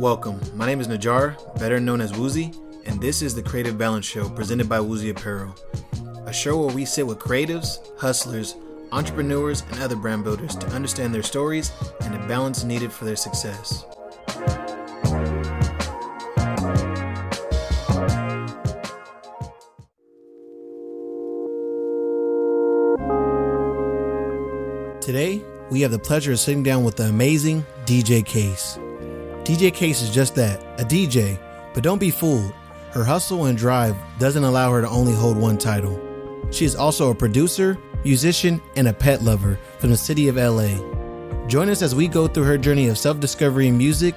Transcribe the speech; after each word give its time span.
Welcome. 0.00 0.40
My 0.56 0.64
name 0.64 0.80
is 0.80 0.88
Najar, 0.88 1.36
better 1.58 1.78
known 1.78 2.00
as 2.00 2.12
Wuzi, 2.12 2.56
and 2.86 2.98
this 3.02 3.20
is 3.20 3.34
the 3.34 3.42
Creative 3.42 3.76
Balance 3.76 4.06
Show 4.06 4.30
presented 4.30 4.66
by 4.66 4.78
Wuzi 4.78 5.10
Apparel. 5.10 5.54
A 6.24 6.32
show 6.32 6.58
where 6.58 6.74
we 6.74 6.86
sit 6.86 7.06
with 7.06 7.18
creatives, 7.18 7.86
hustlers, 7.98 8.56
entrepreneurs, 8.92 9.62
and 9.70 9.82
other 9.82 9.96
brand 9.96 10.24
builders 10.24 10.56
to 10.56 10.66
understand 10.68 11.14
their 11.14 11.22
stories 11.22 11.70
and 12.00 12.14
the 12.14 12.18
balance 12.26 12.64
needed 12.64 12.90
for 12.90 13.04
their 13.04 13.14
success. 13.14 13.84
Today, 25.02 25.42
we 25.70 25.82
have 25.82 25.90
the 25.90 26.00
pleasure 26.02 26.32
of 26.32 26.40
sitting 26.40 26.62
down 26.62 26.84
with 26.84 26.96
the 26.96 27.04
amazing 27.04 27.66
DJ 27.84 28.24
Kase. 28.24 28.78
DJ 29.50 29.74
Kase 29.74 30.00
is 30.00 30.10
just 30.10 30.36
that, 30.36 30.62
a 30.80 30.84
DJ, 30.84 31.36
but 31.74 31.82
don't 31.82 31.98
be 31.98 32.12
fooled. 32.12 32.52
Her 32.92 33.02
hustle 33.02 33.46
and 33.46 33.58
drive 33.58 33.96
doesn't 34.20 34.44
allow 34.44 34.70
her 34.70 34.80
to 34.80 34.88
only 34.88 35.12
hold 35.12 35.36
one 35.36 35.58
title. 35.58 36.00
She 36.52 36.64
is 36.64 36.76
also 36.76 37.10
a 37.10 37.14
producer, 37.16 37.76
musician, 38.04 38.62
and 38.76 38.86
a 38.86 38.92
pet 38.92 39.22
lover 39.22 39.58
from 39.80 39.90
the 39.90 39.96
city 39.96 40.28
of 40.28 40.36
LA. 40.36 40.76
Join 41.48 41.68
us 41.68 41.82
as 41.82 41.96
we 41.96 42.06
go 42.06 42.28
through 42.28 42.44
her 42.44 42.58
journey 42.58 42.86
of 42.86 42.96
self 42.96 43.18
discovery 43.18 43.66
in 43.66 43.76
music, 43.76 44.14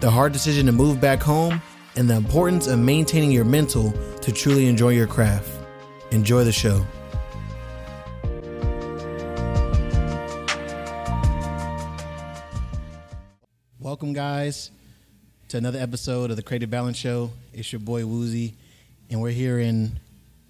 the 0.00 0.10
hard 0.10 0.34
decision 0.34 0.66
to 0.66 0.72
move 0.72 1.00
back 1.00 1.22
home, 1.22 1.62
and 1.96 2.10
the 2.10 2.16
importance 2.16 2.66
of 2.66 2.78
maintaining 2.78 3.30
your 3.30 3.46
mental 3.46 3.90
to 4.20 4.32
truly 4.32 4.66
enjoy 4.66 4.90
your 4.90 5.06
craft. 5.06 5.48
Enjoy 6.10 6.44
the 6.44 6.52
show. 6.52 6.84
Guys, 14.14 14.70
to 15.48 15.56
another 15.56 15.80
episode 15.80 16.30
of 16.30 16.36
the 16.36 16.42
Creative 16.42 16.70
Balance 16.70 16.96
Show. 16.96 17.30
It's 17.52 17.72
your 17.72 17.80
boy 17.80 18.02
Wuzi, 18.02 18.52
and 19.10 19.20
we're 19.20 19.30
here 19.30 19.58
in 19.58 19.98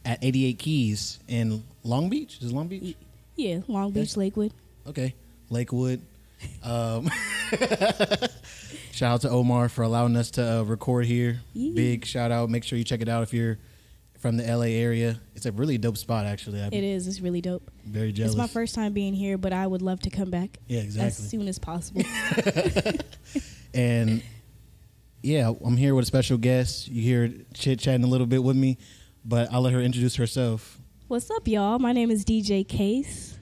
at 0.05 0.23
88 0.23 0.59
Keys 0.59 1.19
in 1.29 1.65
Long 1.83 2.11
Beach. 2.11 2.37
Is 2.43 2.51
it 2.51 2.55
Long 2.55 2.69
Beach? 2.69 2.95
Yeah, 3.37 3.61
Long 3.67 3.91
Beach, 3.91 4.19
Lakewood. 4.19 4.53
Okay, 4.87 5.15
Lakewood. 5.49 6.03
Um, 6.63 7.11
shout 8.93 9.15
out 9.15 9.21
to 9.23 9.31
Omar 9.31 9.71
for 9.71 9.83
allowing 9.83 10.15
us 10.17 10.31
to 10.33 10.59
uh, 10.59 10.63
record 10.65 11.07
here. 11.07 11.41
Yeah. 11.55 11.73
Big 11.75 12.05
shout 12.05 12.31
out. 12.31 12.51
Make 12.51 12.65
sure 12.65 12.77
you 12.77 12.85
check 12.85 13.01
it 13.01 13.09
out 13.09 13.23
if 13.23 13.33
you're 13.33 13.59
from 14.19 14.37
the 14.37 14.45
LA 14.45 14.65
area. 14.77 15.19
It's 15.37 15.47
a 15.47 15.53
really 15.53 15.79
dope 15.79 15.97
spot, 15.97 16.27
actually. 16.27 16.63
I'm 16.63 16.73
It 16.73 16.85
is. 16.85 17.07
It's 17.07 17.21
really 17.21 17.41
dope. 17.41 17.71
very 17.87 18.13
jealous. 18.13 18.33
It's 18.33 18.39
my 18.39 18.47
first 18.47 18.75
time 18.75 18.93
being 18.93 19.15
here, 19.15 19.39
but 19.39 19.53
I 19.55 19.67
would 19.67 19.83
love 19.83 20.01
to 20.01 20.11
come 20.11 20.31
back 20.31 20.59
Yeah, 20.67 20.81
exactly. 20.81 21.07
as 21.09 21.31
soon 21.31 21.49
as 21.49 21.59
possible. 21.59 22.03
And 23.75 24.23
yeah, 25.23 25.53
I'm 25.65 25.77
here 25.77 25.95
with 25.95 26.05
a 26.05 26.07
special 26.07 26.39
guest. 26.39 26.89
You 26.89 27.03
hear 27.03 27.33
chit 27.53 27.81
chatting 27.81 28.05
a 28.05 28.07
little 28.07 28.27
bit 28.27 28.43
with 28.43 28.57
me, 28.57 28.79
but 29.25 29.53
I'll 29.53 29.63
let 29.63 29.73
her 29.73 29.81
introduce 29.81 30.15
herself. 30.17 30.79
What's 31.09 31.31
up, 31.31 31.49
y'all? 31.49 31.79
My 31.81 31.93
name 31.93 32.11
is 32.11 32.25
DJ 32.25 32.67
Kase. 32.67 33.39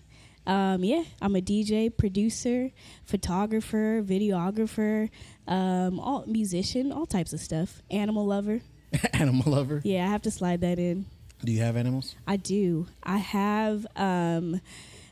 Um, 0.47 0.83
yeah, 0.83 1.05
I'm 1.20 1.36
a 1.36 1.41
DJ, 1.41 1.97
producer, 1.97 2.70
photographer, 3.05 4.02
videographer, 4.02 5.08
um, 5.47 6.00
all 6.00 6.24
musician, 6.27 6.91
all 6.91 7.06
types 7.06 7.33
of 7.33 7.41
stuff. 7.41 7.83
Animal 7.91 8.27
lover. 8.27 8.61
Animal 9.12 9.52
lover. 9.52 9.80
Yeah, 9.84 10.05
I 10.05 10.08
have 10.08 10.22
to 10.22 10.30
slide 10.30 10.62
that 10.62 10.78
in. 10.78 11.06
Do 11.44 11.52
you 11.52 11.61
have 11.61 11.77
animals? 11.77 12.17
I 12.27 12.36
do. 12.36 12.86
I 13.02 13.19
have 13.19 13.86
um, 13.96 14.61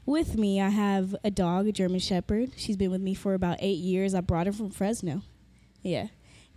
with 0.06 0.36
me. 0.36 0.60
I 0.60 0.68
have 0.68 1.14
a 1.24 1.30
dog, 1.30 1.66
a 1.66 1.72
German 1.72 2.00
Shepherd. 2.00 2.50
She's 2.56 2.76
been 2.76 2.90
with 2.90 3.00
me 3.00 3.14
for 3.14 3.34
about 3.34 3.58
eight 3.60 3.78
years. 3.78 4.14
I 4.14 4.20
brought 4.20 4.46
her 4.46 4.52
from 4.52 4.70
Fresno. 4.70 5.22
Yeah, 5.82 6.08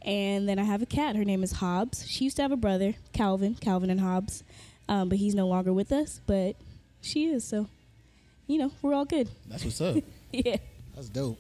and 0.02 0.48
then 0.48 0.60
I 0.60 0.64
have 0.64 0.82
a 0.82 0.86
cat. 0.86 1.16
Her 1.16 1.24
name 1.24 1.44
is 1.44 1.54
Hobbs. 1.54 2.08
She 2.08 2.26
used 2.26 2.36
to 2.38 2.42
have 2.42 2.52
a 2.52 2.58
brother, 2.58 2.96
Calvin, 3.14 3.56
Calvin 3.56 3.90
and 3.90 4.00
Hobbs, 4.00 4.44
um, 4.90 5.10
but 5.10 5.18
he's 5.18 5.36
no 5.36 5.48
longer 5.48 5.72
with 5.72 5.92
us. 5.92 6.20
But 6.26 6.56
she 7.02 7.26
is. 7.26 7.44
So, 7.44 7.68
you 8.48 8.58
know, 8.58 8.72
we're 8.82 8.94
all 8.94 9.06
good. 9.06 9.30
That's 9.48 9.64
what's 9.64 9.82
up. 9.82 9.98
yeah. 10.32 10.58
That's 10.96 11.10
dope. 11.10 11.40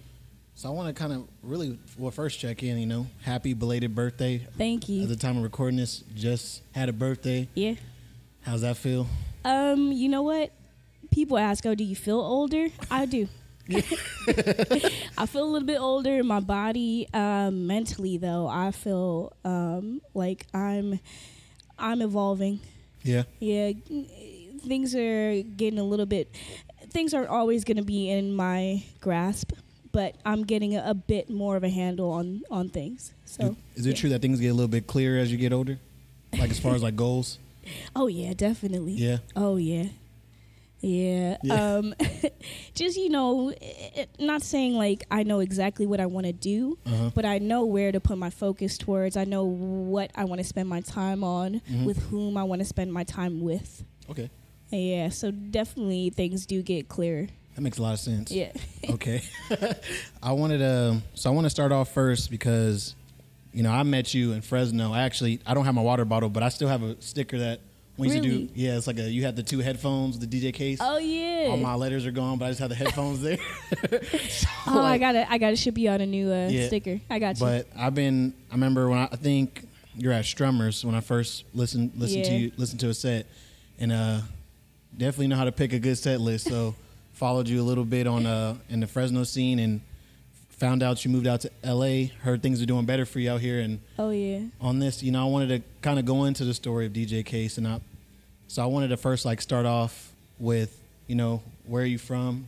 So 0.56 0.70
I 0.70 0.72
want 0.72 0.96
to 0.96 1.00
kind 1.00 1.14
of 1.14 1.28
really, 1.42 1.80
well, 1.98 2.12
first 2.12 2.40
check 2.40 2.64
in. 2.64 2.78
You 2.78 2.86
know, 2.86 3.08
happy 3.24 3.54
belated 3.54 3.96
birthday. 3.96 4.48
Thank 4.58 4.88
you. 4.88 5.04
At 5.04 5.10
you. 5.10 5.16
the 5.16 5.22
time 5.22 5.38
of 5.38 5.44
recording 5.44 5.78
this, 5.78 6.04
just 6.14 6.62
had 6.74 6.90
a 6.90 6.94
birthday. 6.94 7.50
Yeah. 7.56 7.76
How's 8.42 8.62
that 8.62 8.78
feel? 8.78 9.08
Um. 9.44 9.92
You 9.92 10.10
know 10.10 10.22
what? 10.22 10.52
People 11.14 11.38
ask, 11.38 11.66
"Oh, 11.66 11.76
do 11.76 11.84
you 11.84 11.96
feel 11.96 12.20
older?" 12.20 12.68
I 12.90 13.06
do. 13.06 13.28
I 13.70 15.26
feel 15.26 15.44
a 15.44 15.52
little 15.52 15.66
bit 15.66 15.80
older 15.80 16.16
in 16.16 16.28
my 16.28 16.42
body. 16.42 17.08
Um, 17.14 17.66
mentally, 17.68 18.18
though, 18.18 18.48
I 18.48 18.72
feel 18.72 19.32
um, 19.46 20.02
like 20.14 20.48
I'm 20.54 21.00
I'm 21.78 22.02
evolving. 22.02 22.60
Yeah. 23.04 23.24
Yeah, 23.40 23.74
things 24.66 24.96
are 24.96 25.42
getting 25.44 25.80
a 25.80 25.84
little 25.84 26.06
bit. 26.06 26.34
Things 26.90 27.14
aren't 27.14 27.30
always 27.30 27.64
going 27.64 27.78
to 27.78 27.84
be 27.84 28.10
in 28.10 28.36
my 28.36 28.84
grasp, 29.02 29.52
but 29.92 30.16
I'm 30.26 30.44
getting 30.44 30.76
a, 30.76 30.84
a 30.88 30.94
bit 30.94 31.30
more 31.30 31.56
of 31.56 31.64
a 31.64 31.70
handle 31.70 32.12
on 32.12 32.44
on 32.50 32.70
things. 32.70 33.14
So, 33.26 33.56
Is 33.76 33.86
it 33.86 33.92
yeah. 33.92 33.96
true 33.96 34.10
that 34.10 34.22
things 34.22 34.40
get 34.40 34.50
a 34.50 34.54
little 34.54 34.68
bit 34.68 34.88
clearer 34.88 35.20
as 35.20 35.32
you 35.32 35.38
get 35.38 35.54
older? 35.54 35.80
Like 36.38 36.52
as 36.52 36.60
far 36.60 36.76
as 36.76 36.84
like 36.84 36.96
goals? 36.96 37.40
oh 37.96 38.08
yeah, 38.08 38.34
definitely. 38.34 38.94
Yeah. 38.94 39.18
Oh 39.36 39.58
yeah. 39.58 39.86
Yeah. 40.84 41.38
Yeah. 41.44 41.76
Um 41.78 41.96
just 42.76 42.98
you 42.98 43.10
know, 43.10 43.54
eh, 43.62 44.06
not 44.20 44.42
saying 44.42 44.74
like 44.76 45.06
I 45.10 45.24
know 45.24 45.40
exactly 45.40 45.86
what 45.88 46.00
I 46.02 46.06
want 46.06 46.26
to 46.28 46.34
do, 46.34 46.78
Uh-huh. 46.86 47.10
but 47.16 47.26
I 47.26 47.38
know 47.40 47.66
where 47.66 47.92
to 47.92 48.00
put 48.02 48.18
my 48.18 48.30
focus 48.30 48.78
towards. 48.78 49.16
I 49.16 49.24
know 49.24 49.46
what 49.46 50.12
I 50.14 50.26
want 50.26 50.40
to 50.40 50.44
spend 50.48 50.68
my 50.68 50.82
time 50.82 51.24
on, 51.24 51.62
Mhm. 51.72 51.86
with 51.86 51.98
whom 52.10 52.36
I 52.38 52.44
want 52.44 52.60
to 52.60 52.66
spend 52.66 52.92
my 52.92 53.04
time 53.06 53.42
with. 53.42 53.84
Okay. 54.10 54.30
Yeah, 54.72 55.10
so 55.10 55.32
definitely 55.32 56.10
things 56.10 56.46
do 56.46 56.62
get 56.62 56.90
clearer. 56.90 57.28
That 57.56 57.62
makes 57.62 57.78
a 57.78 57.82
lot 57.84 57.94
of 57.94 58.00
sense. 58.00 58.32
Yeah. 58.32 58.52
okay. 58.90 59.22
I 60.24 60.32
wanted 60.34 60.58
to, 60.58 61.02
so 61.14 61.30
I 61.30 61.34
want 61.34 61.46
to 61.46 61.50
start 61.52 61.72
off 61.72 61.94
first 61.94 62.32
because, 62.32 62.96
you 63.54 63.62
know, 63.64 63.72
I 63.72 63.84
met 63.84 64.14
you 64.16 64.32
in 64.34 64.42
Fresno. 64.42 64.92
I 64.92 65.04
actually, 65.04 65.40
I 65.46 65.54
don't 65.54 65.64
have 65.66 65.76
my 65.76 65.82
water 65.84 66.06
bottle, 66.06 66.30
but 66.30 66.42
I 66.44 66.50
still 66.50 66.68
have 66.68 66.82
a 66.84 67.00
sticker 67.02 67.38
that 67.40 67.60
we 67.98 68.08
used 68.10 68.24
to 68.24 68.28
do. 68.30 68.50
Yeah, 68.56 68.76
it's 68.78 68.88
like 68.88 68.98
a, 68.98 69.10
you 69.10 69.24
had 69.24 69.36
the 69.36 69.44
two 69.44 69.60
headphones, 69.60 70.18
the 70.20 70.26
DJ 70.26 70.54
Kase. 70.54 70.80
Oh 70.82 70.98
yeah. 70.98 71.48
All 71.50 71.58
my 71.58 71.76
letters 71.76 72.06
are 72.06 72.12
gone, 72.12 72.38
but 72.38 72.46
I 72.46 72.50
just 72.50 72.60
have 72.60 72.70
the 72.70 72.76
headphones 72.76 73.22
there. 73.22 73.38
So, 74.66 74.80
oh, 74.80 74.82
I 74.82 74.98
gotta 74.98 75.30
I 75.32 75.38
gotta 75.38 75.56
ship 75.58 75.78
you 75.78 75.90
out 75.90 76.00
a 76.02 76.06
new 76.06 76.32
uh, 76.32 76.48
Yeah. 76.50 76.68
sticker. 76.68 77.00
I 77.10 77.20
got 77.20 77.38
you. 77.40 77.46
But 77.46 77.68
I've 77.78 77.94
been, 77.94 78.34
I 78.50 78.54
remember 78.56 78.88
when 78.90 78.98
I, 79.00 79.10
I 79.12 79.16
think 79.18 79.68
you're 79.96 80.14
at 80.14 80.24
Strummers 80.26 80.84
when 80.86 80.96
I 80.96 81.02
first 81.02 81.44
listened, 81.54 81.92
listened 81.96 82.26
to 82.26 82.32
you, 82.34 82.52
listened 82.58 82.80
to 82.80 82.90
a 82.90 82.94
set 82.94 83.26
and, 83.78 83.92
uh, 83.92 84.22
definitely 84.98 85.28
know 85.28 85.36
how 85.36 85.44
to 85.44 85.52
pick 85.52 85.74
a 85.74 85.80
good 85.80 85.98
set 85.98 86.22
list. 86.22 86.48
So 86.48 86.74
followed 87.14 87.48
you 87.50 87.62
a 87.62 87.64
little 87.66 87.86
bit 87.86 88.08
on, 88.08 88.26
uh, 88.26 88.56
in 88.70 88.80
the 88.80 88.88
Fresno 88.88 89.24
scene 89.24 89.60
and 89.60 89.82
found 90.64 90.82
out 90.82 91.04
you 91.04 91.12
moved 91.12 91.28
out 91.28 91.42
to 91.42 91.52
LA, 91.62 92.06
heard 92.22 92.42
things 92.42 92.62
are 92.62 92.66
doing 92.66 92.86
better 92.86 93.06
for 93.06 93.20
you 93.20 93.30
out 93.30 93.42
here. 93.42 93.60
And 93.60 93.82
oh 94.00 94.12
yeah. 94.12 94.44
on 94.62 94.80
this, 94.80 95.04
you 95.04 95.12
know, 95.12 95.22
I 95.22 95.30
wanted 95.30 95.50
to 95.50 95.62
kind 95.82 96.00
of 96.00 96.06
go 96.06 96.24
into 96.24 96.46
the 96.46 96.54
story 96.54 96.86
of 96.86 96.94
DJ 96.94 97.26
Kase 97.26 97.58
and 97.58 97.68
I, 97.68 97.82
so 98.48 98.64
I 98.64 98.66
wanted 98.68 98.88
to 98.88 98.96
first 98.96 99.26
like 99.26 99.42
start 99.42 99.66
off 99.66 100.14
with, 100.40 100.80
you 101.08 101.16
know, 101.16 101.44
where 101.66 101.84
are 101.84 101.86
you 101.86 101.98
from? 101.98 102.48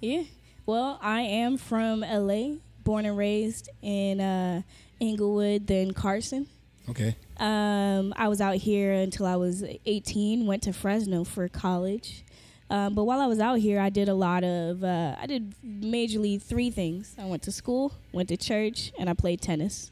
Yeah. 0.00 0.24
Well, 0.66 0.98
I 1.00 1.22
am 1.22 1.56
from 1.56 2.00
LA, 2.00 2.56
born 2.84 3.06
and 3.06 3.16
raised 3.16 3.70
in 3.80 4.20
uh, 4.20 4.60
Inglewood, 5.00 5.68
then 5.68 5.92
Carson. 5.92 6.48
Okay. 6.90 7.16
Um, 7.38 8.12
I 8.14 8.28
was 8.28 8.42
out 8.42 8.56
here 8.56 8.92
until 8.92 9.24
I 9.24 9.36
was 9.36 9.64
18. 9.86 10.46
Went 10.46 10.64
to 10.64 10.74
Fresno 10.74 11.24
for 11.24 11.48
college. 11.48 12.24
Um, 12.70 12.94
but 12.94 13.04
while 13.04 13.20
I 13.20 13.26
was 13.26 13.40
out 13.40 13.58
here, 13.58 13.80
I 13.80 13.90
did 13.90 14.08
a 14.08 14.14
lot 14.14 14.44
of. 14.44 14.82
Uh, 14.84 15.16
I 15.20 15.26
did 15.26 15.54
majorly 15.66 16.40
three 16.40 16.70
things. 16.70 17.14
I 17.18 17.24
went 17.26 17.42
to 17.42 17.52
school, 17.52 17.92
went 18.12 18.28
to 18.28 18.36
church, 18.36 18.92
and 18.98 19.10
I 19.10 19.14
played 19.14 19.40
tennis. 19.40 19.90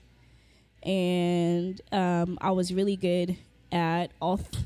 And 0.83 1.81
um, 1.93 2.39
I 2.41 2.53
was 2.53 2.73
really 2.73 2.95
good 2.97 3.37
at 3.73 4.13
all, 4.23 4.39
th- 4.39 4.65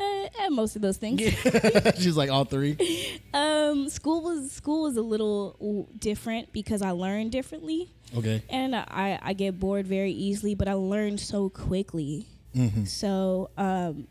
uh, 0.00 0.28
at 0.44 0.52
most 0.52 0.74
of 0.74 0.80
those 0.82 0.96
things. 0.96 1.20
She's 1.98 2.16
like 2.16 2.30
all 2.30 2.44
three. 2.44 2.76
Um, 3.32 3.88
school 3.88 4.22
was 4.22 4.50
school 4.50 4.82
was 4.82 4.96
a 4.96 5.02
little 5.02 5.88
different 5.96 6.52
because 6.52 6.82
I 6.82 6.90
learned 6.90 7.30
differently, 7.30 7.88
Okay. 8.16 8.42
and 8.50 8.74
I 8.74 9.20
I 9.22 9.34
get 9.34 9.60
bored 9.60 9.86
very 9.86 10.10
easily, 10.10 10.56
but 10.56 10.66
I 10.66 10.72
learned 10.72 11.20
so 11.20 11.48
quickly. 11.48 12.26
Mm-hmm. 12.56 12.86
So 12.86 13.50
um, 13.56 14.08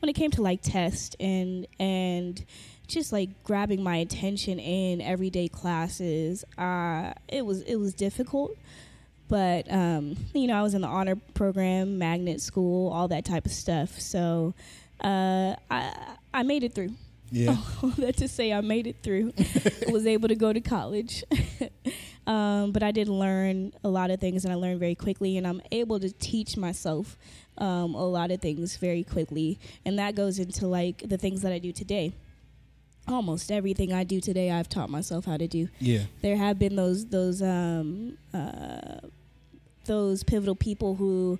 when 0.00 0.08
it 0.08 0.14
came 0.14 0.30
to 0.32 0.42
like 0.42 0.62
test 0.62 1.16
and 1.20 1.66
and 1.78 2.42
just 2.86 3.12
like 3.12 3.30
grabbing 3.44 3.82
my 3.82 3.96
attention 3.96 4.58
in 4.58 5.00
everyday 5.00 5.48
classes, 5.48 6.44
uh, 6.58 7.12
it 7.28 7.44
was 7.44 7.62
it 7.62 7.76
was 7.76 7.94
difficult. 7.94 8.56
But 9.28 9.70
um, 9.72 10.16
you 10.34 10.46
know, 10.46 10.54
I 10.54 10.62
was 10.62 10.74
in 10.74 10.82
the 10.82 10.88
honor 10.88 11.16
program, 11.34 11.98
magnet 11.98 12.40
school, 12.40 12.92
all 12.92 13.08
that 13.08 13.24
type 13.24 13.46
of 13.46 13.52
stuff. 13.52 13.98
So 14.00 14.54
uh, 15.00 15.54
I 15.70 16.16
I 16.32 16.42
made 16.42 16.62
it 16.64 16.74
through. 16.74 16.90
Yeah. 17.30 17.56
All 17.82 17.90
that 17.98 18.18
to 18.18 18.28
say, 18.28 18.52
I 18.52 18.60
made 18.60 18.86
it 18.86 18.98
through. 19.02 19.32
was 19.88 20.06
able 20.06 20.28
to 20.28 20.36
go 20.36 20.52
to 20.52 20.60
college. 20.60 21.24
Um, 22.26 22.72
but 22.72 22.82
I 22.82 22.90
did 22.90 23.08
learn 23.08 23.72
a 23.84 23.88
lot 23.88 24.10
of 24.10 24.20
things, 24.20 24.44
and 24.44 24.52
I 24.52 24.56
learned 24.56 24.80
very 24.80 24.96
quickly, 24.96 25.36
and 25.36 25.46
I'm 25.46 25.62
able 25.70 26.00
to 26.00 26.10
teach 26.10 26.56
myself 26.56 27.16
um, 27.58 27.94
a 27.94 28.04
lot 28.04 28.30
of 28.30 28.40
things 28.40 28.76
very 28.76 29.04
quickly, 29.04 29.60
and 29.84 29.98
that 29.98 30.16
goes 30.16 30.38
into 30.38 30.66
like 30.66 31.08
the 31.08 31.18
things 31.18 31.42
that 31.42 31.52
I 31.52 31.58
do 31.58 31.70
today. 31.72 32.12
Almost 33.08 33.52
everything 33.52 33.92
I 33.92 34.04
do 34.04 34.20
today, 34.20 34.50
I've 34.50 34.68
taught 34.68 34.90
myself 34.90 35.24
how 35.24 35.36
to 35.36 35.46
do. 35.46 35.68
Yeah. 35.78 36.04
There 36.22 36.36
have 36.36 36.58
been 36.58 36.76
those 36.76 37.06
those 37.06 37.40
um, 37.42 38.18
uh, 38.34 38.98
those 39.84 40.24
pivotal 40.24 40.56
people 40.56 40.96
who 40.96 41.38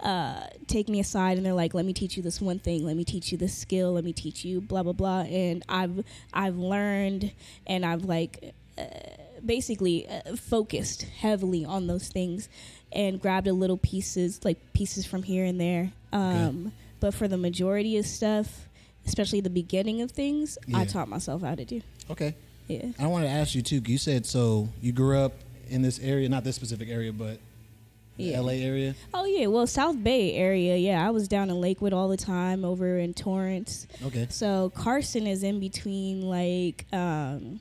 uh, 0.00 0.46
take 0.66 0.88
me 0.88 1.00
aside 1.00 1.36
and 1.36 1.44
they're 1.44 1.52
like, 1.52 1.74
"Let 1.74 1.84
me 1.84 1.92
teach 1.92 2.16
you 2.16 2.22
this 2.22 2.40
one 2.40 2.58
thing. 2.58 2.84
Let 2.84 2.96
me 2.96 3.04
teach 3.04 3.30
you 3.30 3.38
this 3.38 3.56
skill. 3.56 3.92
Let 3.92 4.04
me 4.04 4.12
teach 4.12 4.44
you 4.44 4.60
blah 4.60 4.82
blah 4.82 4.94
blah." 4.94 5.20
And 5.22 5.62
I've 5.68 6.04
I've 6.32 6.56
learned 6.56 7.32
and 7.66 7.84
I've 7.84 8.04
like 8.04 8.54
uh, 8.78 8.84
basically 9.44 10.08
uh, 10.08 10.36
focused 10.36 11.02
heavily 11.02 11.64
on 11.64 11.86
those 11.88 12.08
things 12.08 12.48
and 12.90 13.20
grabbed 13.20 13.46
a 13.48 13.52
little 13.52 13.76
pieces 13.76 14.40
like 14.44 14.58
pieces 14.72 15.04
from 15.06 15.22
here 15.24 15.44
and 15.44 15.60
there. 15.60 15.92
Um, 16.12 16.72
But 17.00 17.14
for 17.14 17.26
the 17.26 17.36
majority 17.36 17.96
of 17.98 18.06
stuff, 18.06 18.68
especially 19.06 19.40
the 19.40 19.50
beginning 19.50 20.00
of 20.02 20.10
things, 20.10 20.58
I 20.74 20.84
taught 20.84 21.08
myself 21.08 21.42
how 21.42 21.54
to 21.54 21.64
do. 21.64 21.80
Okay. 22.10 22.34
Yeah. 22.68 22.86
I 22.98 23.06
want 23.06 23.24
to 23.24 23.30
ask 23.30 23.54
you 23.54 23.62
too. 23.62 23.82
You 23.84 23.98
said 23.98 24.24
so. 24.26 24.68
You 24.80 24.92
grew 24.92 25.18
up 25.18 25.32
in 25.68 25.82
this 25.82 25.98
area, 25.98 26.28
not 26.28 26.44
this 26.44 26.56
specific 26.56 26.88
area, 26.88 27.12
but 27.12 27.38
the 28.16 28.24
Yeah. 28.24 28.36
L.A. 28.38 28.62
area. 28.62 28.94
Oh 29.14 29.24
yeah, 29.24 29.46
well 29.46 29.66
South 29.66 30.02
Bay 30.02 30.34
area, 30.34 30.76
yeah. 30.76 31.06
I 31.06 31.10
was 31.10 31.28
down 31.28 31.50
in 31.50 31.60
Lakewood 31.60 31.92
all 31.92 32.08
the 32.08 32.16
time, 32.16 32.64
over 32.64 32.98
in 32.98 33.14
Torrance. 33.14 33.86
Okay. 34.04 34.26
So 34.30 34.70
Carson 34.74 35.26
is 35.26 35.42
in 35.42 35.60
between 35.60 36.22
like 36.22 36.84
um, 36.92 37.60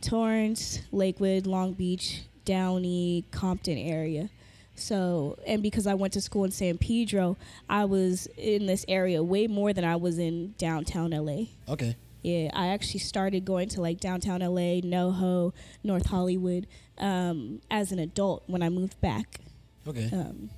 Torrance, 0.00 0.80
Lakewood, 0.92 1.46
Long 1.46 1.72
Beach, 1.72 2.22
Downey, 2.44 3.24
Compton 3.30 3.76
area. 3.78 4.30
So 4.78 5.38
and 5.46 5.62
because 5.62 5.86
I 5.86 5.94
went 5.94 6.12
to 6.14 6.20
school 6.20 6.44
in 6.44 6.50
San 6.50 6.78
Pedro, 6.78 7.36
I 7.68 7.84
was 7.84 8.26
in 8.36 8.66
this 8.66 8.84
area 8.88 9.22
way 9.22 9.46
more 9.46 9.72
than 9.72 9.84
I 9.84 9.96
was 9.96 10.18
in 10.18 10.54
downtown 10.58 11.10
LA. 11.10 11.44
Okay. 11.68 11.96
Yeah, 12.22 12.50
I 12.52 12.68
actually 12.68 13.00
started 13.00 13.44
going 13.44 13.68
to 13.70 13.80
like 13.80 14.00
downtown 14.00 14.40
LA, 14.40 14.80
NoHo, 14.82 15.52
North 15.84 16.06
Hollywood 16.06 16.66
um, 16.98 17.60
as 17.70 17.92
an 17.92 17.98
adult 18.00 18.42
when 18.48 18.62
I 18.62 18.68
moved 18.70 19.00
back. 19.00 19.40
Okay. 19.86 20.10
Um, 20.12 20.50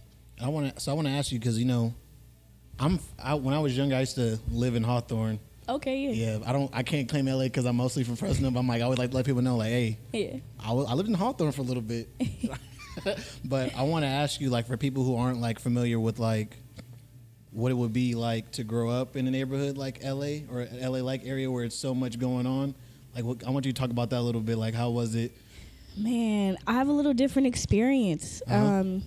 I 0.42 0.48
want 0.48 0.74
to. 0.74 0.80
So 0.80 0.90
I 0.90 0.94
want 0.94 1.06
to 1.06 1.12
ask 1.12 1.30
you 1.32 1.38
because 1.38 1.58
you 1.58 1.66
know, 1.66 1.92
I'm. 2.78 2.98
I, 3.22 3.34
when 3.34 3.54
I 3.54 3.58
was 3.58 3.76
young, 3.76 3.92
I 3.92 4.00
used 4.00 4.14
to 4.16 4.38
live 4.50 4.74
in 4.74 4.82
Hawthorne. 4.82 5.38
okay, 5.68 5.98
yeah. 5.98 6.38
Yeah. 6.38 6.38
I 6.46 6.52
don't. 6.52 6.70
I 6.74 6.82
can't 6.82 7.06
claim 7.08 7.28
L.A. 7.28 7.44
because 7.44 7.66
I'm 7.66 7.76
mostly 7.76 8.04
from 8.04 8.16
Fresno. 8.16 8.50
But 8.50 8.60
I'm 8.60 8.66
like, 8.66 8.80
I 8.80 8.84
always 8.84 8.98
like 8.98 9.10
to 9.10 9.16
let 9.16 9.26
people 9.26 9.42
know, 9.42 9.56
like, 9.58 9.68
hey, 9.70 9.98
Yeah. 10.14 10.36
I, 10.58 10.72
wa- 10.72 10.84
I 10.88 10.94
lived 10.94 11.08
in 11.10 11.14
Hawthorne 11.14 11.52
for 11.52 11.60
a 11.60 11.64
little 11.64 11.82
bit. 11.82 12.08
but 13.44 13.74
I 13.74 13.82
want 13.82 14.04
to 14.04 14.08
ask 14.08 14.40
you, 14.40 14.50
like, 14.50 14.66
for 14.66 14.76
people 14.76 15.04
who 15.04 15.16
aren't 15.16 15.40
like 15.40 15.58
familiar 15.58 15.98
with 16.00 16.18
like 16.18 16.56
what 17.52 17.72
it 17.72 17.74
would 17.74 17.92
be 17.92 18.14
like 18.14 18.50
to 18.52 18.62
grow 18.64 18.88
up 18.90 19.16
in 19.16 19.26
a 19.26 19.30
neighborhood 19.30 19.76
like 19.76 20.02
LA 20.04 20.38
or 20.50 20.68
LA 20.72 20.98
like 21.00 21.24
area 21.26 21.50
where 21.50 21.64
it's 21.64 21.76
so 21.76 21.94
much 21.94 22.18
going 22.18 22.46
on. 22.46 22.74
Like, 23.14 23.24
what, 23.24 23.44
I 23.46 23.50
want 23.50 23.66
you 23.66 23.72
to 23.72 23.80
talk 23.80 23.90
about 23.90 24.10
that 24.10 24.18
a 24.18 24.22
little 24.22 24.40
bit. 24.40 24.56
Like, 24.56 24.74
how 24.74 24.90
was 24.90 25.14
it? 25.16 25.32
Man, 25.96 26.56
I 26.66 26.74
have 26.74 26.86
a 26.88 26.92
little 26.92 27.12
different 27.14 27.48
experience 27.48 28.40
Uh-huh. 28.46 28.56
um, 28.64 29.02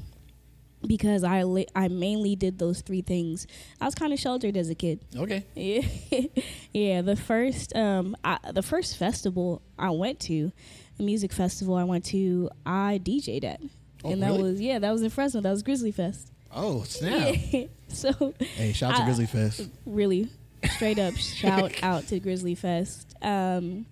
because 0.86 1.24
I 1.24 1.44
li- 1.44 1.70
I 1.74 1.88
mainly 1.88 2.36
did 2.36 2.60
those 2.60 2.82
three 2.82 3.02
things. 3.02 3.48
I 3.80 3.86
was 3.86 3.96
kind 3.96 4.12
of 4.12 4.20
sheltered 4.20 4.58
as 4.58 4.70
a 4.70 4.76
kid. 4.76 5.00
Okay. 5.16 5.46
Yeah, 5.56 6.28
yeah. 6.74 7.02
The 7.02 7.16
first 7.16 7.74
um, 7.78 8.18
I, 8.26 8.38
the 8.52 8.62
first 8.62 8.98
festival 8.98 9.62
I 9.80 9.92
went 9.92 10.20
to, 10.22 10.52
a 11.00 11.04
music 11.04 11.32
festival 11.32 11.76
I 11.76 11.86
went 11.86 12.04
to, 12.08 12.50
I 12.66 13.00
DJ'd 13.02 13.46
at, 13.46 13.62
Oh, 14.04 14.12
and 14.12 14.22
that 14.22 14.32
really? 14.32 14.44
was 14.44 14.62
yeah, 14.62 14.80
that 14.80 14.92
was 14.92 15.02
in 15.02 15.10
Fresno. 15.10 15.42
That 15.42 15.52
was 15.52 15.64
Grizzly 15.64 15.92
Fest. 15.92 16.32
Oh 16.52 16.84
snap! 16.84 17.36
so 17.88 18.34
Hey, 18.40 18.74
shout 18.74 18.94
out 18.94 19.00
to 19.00 19.04
Grizzly 19.06 19.26
Fest. 19.26 19.70
really 19.86 20.30
straight 20.72 21.00
up 21.00 21.14
shout 21.18 21.84
out 21.84 22.08
to 22.08 22.20
Grizzly 22.20 22.56
Fest. 22.56 23.16
Um, 23.22 23.86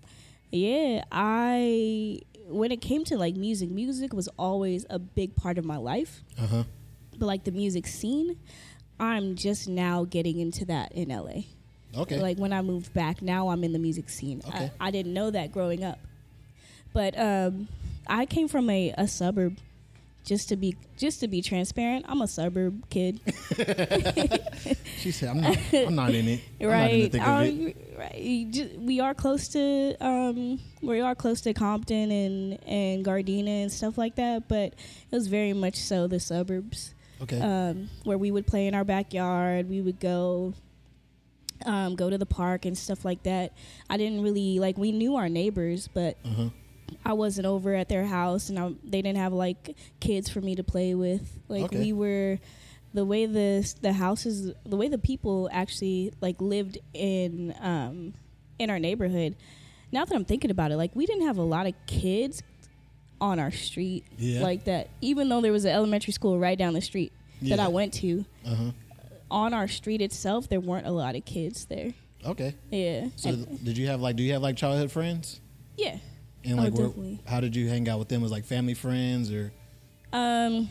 yeah, 0.51 1.03
I 1.11 2.21
when 2.47 2.71
it 2.71 2.81
came 2.81 3.03
to 3.05 3.17
like 3.17 3.35
music, 3.35 3.69
music 3.69 4.13
was 4.13 4.27
always 4.37 4.85
a 4.89 4.99
big 4.99 5.35
part 5.35 5.57
of 5.57 5.65
my 5.65 5.77
life. 5.77 6.21
Uh 6.37 6.47
huh. 6.47 6.63
But 7.17 7.25
like 7.25 7.43
the 7.43 7.51
music 7.51 7.87
scene, 7.87 8.37
I'm 8.99 9.35
just 9.35 9.67
now 9.67 10.05
getting 10.05 10.39
into 10.39 10.65
that 10.65 10.91
in 10.91 11.09
LA. 11.09 11.43
Okay. 11.97 12.19
Like 12.21 12.37
when 12.37 12.53
I 12.53 12.61
moved 12.61 12.93
back, 12.93 13.21
now 13.21 13.49
I'm 13.49 13.63
in 13.63 13.73
the 13.73 13.79
music 13.79 14.09
scene. 14.09 14.41
Okay. 14.47 14.71
I, 14.79 14.87
I 14.87 14.91
didn't 14.91 15.13
know 15.13 15.29
that 15.31 15.51
growing 15.51 15.83
up, 15.83 15.99
but 16.93 17.17
um, 17.19 17.67
I 18.07 18.25
came 18.25 18.47
from 18.47 18.69
a, 18.69 18.93
a 18.97 19.07
suburb. 19.07 19.57
Just 20.23 20.49
to 20.49 20.55
be 20.55 20.75
just 20.97 21.19
to 21.21 21.27
be 21.27 21.41
transparent, 21.41 22.05
I'm 22.07 22.21
a 22.21 22.27
suburb 22.27 22.87
kid. 22.89 23.19
she 24.99 25.11
said, 25.11 25.29
"I'm 25.29 25.41
not. 25.41 25.57
I'm 25.73 25.95
not 25.95 26.13
in 26.13 26.27
it. 26.27 26.41
I'm 26.59 26.69
not 26.69 26.91
in 26.91 27.09
the 27.11 27.19
right. 27.19 27.27
Um, 27.49 27.67
it." 27.67 27.95
right. 27.97 28.79
We 28.79 28.99
are 28.99 29.13
close 29.13 29.47
to 29.49 29.95
um, 29.99 30.59
we 30.81 31.01
are 31.01 31.15
close 31.15 31.41
to 31.41 31.53
Compton 31.53 32.11
and 32.11 32.59
and 32.67 33.05
Gardena 33.05 33.63
and 33.63 33.71
stuff 33.71 33.97
like 33.97 34.15
that, 34.15 34.47
but 34.47 34.73
it 34.73 35.11
was 35.11 35.27
very 35.27 35.53
much 35.53 35.75
so 35.77 36.07
the 36.07 36.19
suburbs 36.19 36.93
Okay. 37.21 37.39
um, 37.39 37.89
where 38.03 38.17
we 38.17 38.31
would 38.31 38.45
play 38.47 38.67
in 38.67 38.75
our 38.75 38.83
backyard. 38.83 39.69
We 39.69 39.81
would 39.81 39.99
go 39.99 40.53
um, 41.65 41.95
go 41.95 42.09
to 42.09 42.17
the 42.17 42.25
park 42.25 42.65
and 42.65 42.77
stuff 42.77 43.03
like 43.05 43.23
that. 43.23 43.53
I 43.89 43.97
didn't 43.97 44.21
really 44.21 44.59
like 44.59 44.77
we 44.77 44.91
knew 44.91 45.15
our 45.15 45.29
neighbors, 45.29 45.87
but 45.87 46.17
Uh 46.25 46.29
huh. 46.29 46.49
I 47.05 47.13
wasn't 47.13 47.47
over 47.47 47.73
at 47.75 47.89
their 47.89 48.05
house, 48.05 48.49
and 48.49 48.57
I, 48.59 48.69
they 48.83 49.01
didn't 49.01 49.17
have 49.17 49.33
like 49.33 49.75
kids 49.99 50.29
for 50.29 50.41
me 50.41 50.55
to 50.55 50.63
play 50.63 50.93
with. 50.95 51.39
Like 51.47 51.63
Okay. 51.65 51.79
we 51.79 51.93
were, 51.93 52.39
the 52.93 53.05
way 53.05 53.25
the 53.25 53.73
the 53.81 53.93
houses, 53.93 54.51
the 54.65 54.75
way 54.77 54.87
the 54.87 54.97
people 54.97 55.49
actually 55.51 56.13
like 56.21 56.39
lived 56.41 56.77
in 56.93 57.53
um, 57.61 58.13
in 58.59 58.69
our 58.69 58.79
neighborhood. 58.79 59.35
Now 59.91 60.05
that 60.05 60.15
I'm 60.15 60.25
thinking 60.25 60.51
about 60.51 60.71
it, 60.71 60.77
like 60.77 60.95
we 60.95 61.05
didn't 61.05 61.25
have 61.27 61.37
a 61.37 61.43
lot 61.43 61.67
of 61.67 61.73
kids 61.87 62.43
on 63.19 63.39
our 63.39 63.51
street 63.51 64.03
Yeah. 64.17 64.41
like 64.41 64.63
that. 64.65 64.89
Even 65.01 65.29
though 65.29 65.41
there 65.41 65.51
was 65.51 65.65
an 65.65 65.71
elementary 65.71 66.13
school 66.13 66.39
right 66.39 66.57
down 66.57 66.73
the 66.73 66.81
street 66.81 67.11
that 67.43 67.59
I 67.59 67.67
went 67.67 67.93
to, 67.95 68.25
Uh 68.45 68.55
huh. 68.55 68.71
on 69.29 69.53
our 69.53 69.67
street 69.67 70.01
itself, 70.01 70.47
there 70.49 70.59
weren't 70.59 70.87
a 70.87 70.91
lot 70.91 71.15
of 71.15 71.23
kids 71.25 71.65
there. 71.65 71.93
Okay. 72.25 72.55
Yeah, 72.69 73.07
So, 73.15 73.29
And- 73.29 73.63
did 73.65 73.77
you 73.77 73.87
have 73.87 73.99
like? 74.01 74.15
Do 74.15 74.23
you 74.23 74.33
have 74.33 74.41
like 74.41 74.55
childhood 74.55 74.91
friends? 74.91 75.39
yeah. 75.77 75.97
And 76.43 76.59
Oh, 76.59 76.63
like, 76.63 76.73
where, 76.73 77.17
how 77.25 77.39
did 77.39 77.55
you 77.55 77.67
hang 77.69 77.87
out 77.87 77.99
with 77.99 78.07
them? 78.09 78.21
Was 78.21 78.31
like 78.31 78.45
family 78.45 78.73
friends 78.73 79.31
or? 79.31 79.51
Um, 80.13 80.69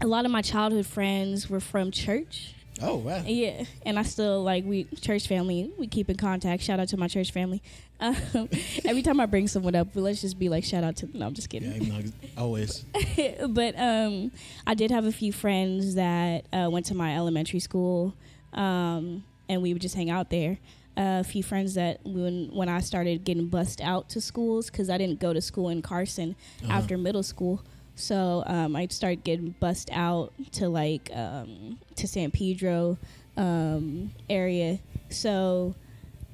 a 0.00 0.06
lot 0.06 0.24
of 0.24 0.30
my 0.30 0.42
childhood 0.42 0.86
friends 0.86 1.48
were 1.50 1.60
from 1.60 1.90
church. 1.90 2.52
Oh 2.82 2.96
wow. 2.96 3.22
Yeah, 3.24 3.64
and 3.86 3.98
I 3.98 4.02
still 4.02 4.42
like 4.42 4.64
we 4.66 4.84
church 5.00 5.26
family. 5.28 5.70
We 5.78 5.86
keep 5.86 6.10
in 6.10 6.16
contact. 6.16 6.62
Shout 6.62 6.78
out 6.78 6.88
to 6.88 6.96
my 6.98 7.08
church 7.08 7.30
family. 7.32 7.62
Um, 7.98 8.50
every 8.84 9.00
time 9.00 9.20
I 9.20 9.24
bring 9.24 9.48
someone 9.48 9.74
up, 9.74 9.88
let's 9.94 10.20
just 10.20 10.38
be 10.38 10.50
like, 10.50 10.64
shout 10.64 10.84
out 10.84 10.96
to. 10.96 11.08
No, 11.16 11.26
I'm 11.26 11.32
just 11.32 11.50
Yeah, 11.50 11.60
kidding. 11.60 11.88
no, 11.88 12.02
always. 12.36 12.84
but 13.48 13.74
um, 13.78 14.30
I 14.66 14.74
did 14.74 14.90
have 14.90 15.06
a 15.06 15.12
few 15.12 15.32
friends 15.32 15.94
that 15.94 16.44
uh, 16.52 16.68
went 16.70 16.84
to 16.86 16.94
my 16.94 17.16
elementary 17.16 17.58
school, 17.60 18.12
um, 18.52 19.24
and 19.48 19.62
we 19.62 19.72
would 19.72 19.80
just 19.80 19.94
hang 19.94 20.10
out 20.10 20.28
there. 20.28 20.58
A 20.98 21.22
few 21.24 21.42
friends 21.42 21.74
that 21.74 22.00
when 22.04 22.48
when 22.52 22.68
I 22.70 22.80
started 22.80 23.22
getting 23.24 23.48
bussed 23.48 23.80
out 23.82 24.08
to 24.10 24.20
schools 24.20 24.70
because 24.70 24.88
I 24.88 24.96
didn't 24.96 25.20
go 25.20 25.32
to 25.34 25.40
school 25.42 25.68
in 25.68 25.82
Carson 25.82 26.34
Uh-huh. 26.64 26.72
after 26.72 26.96
middle 26.96 27.22
school, 27.22 27.62
so 27.94 28.42
um, 28.46 28.74
I 28.74 28.86
started 28.88 29.22
getting 29.22 29.54
bussed 29.60 29.90
out 29.92 30.32
to 30.52 30.68
like 30.68 31.10
um, 31.14 31.78
to 31.96 32.06
San 32.08 32.30
Pedro 32.30 32.96
um, 33.36 34.10
area. 34.30 34.78
So 35.10 35.74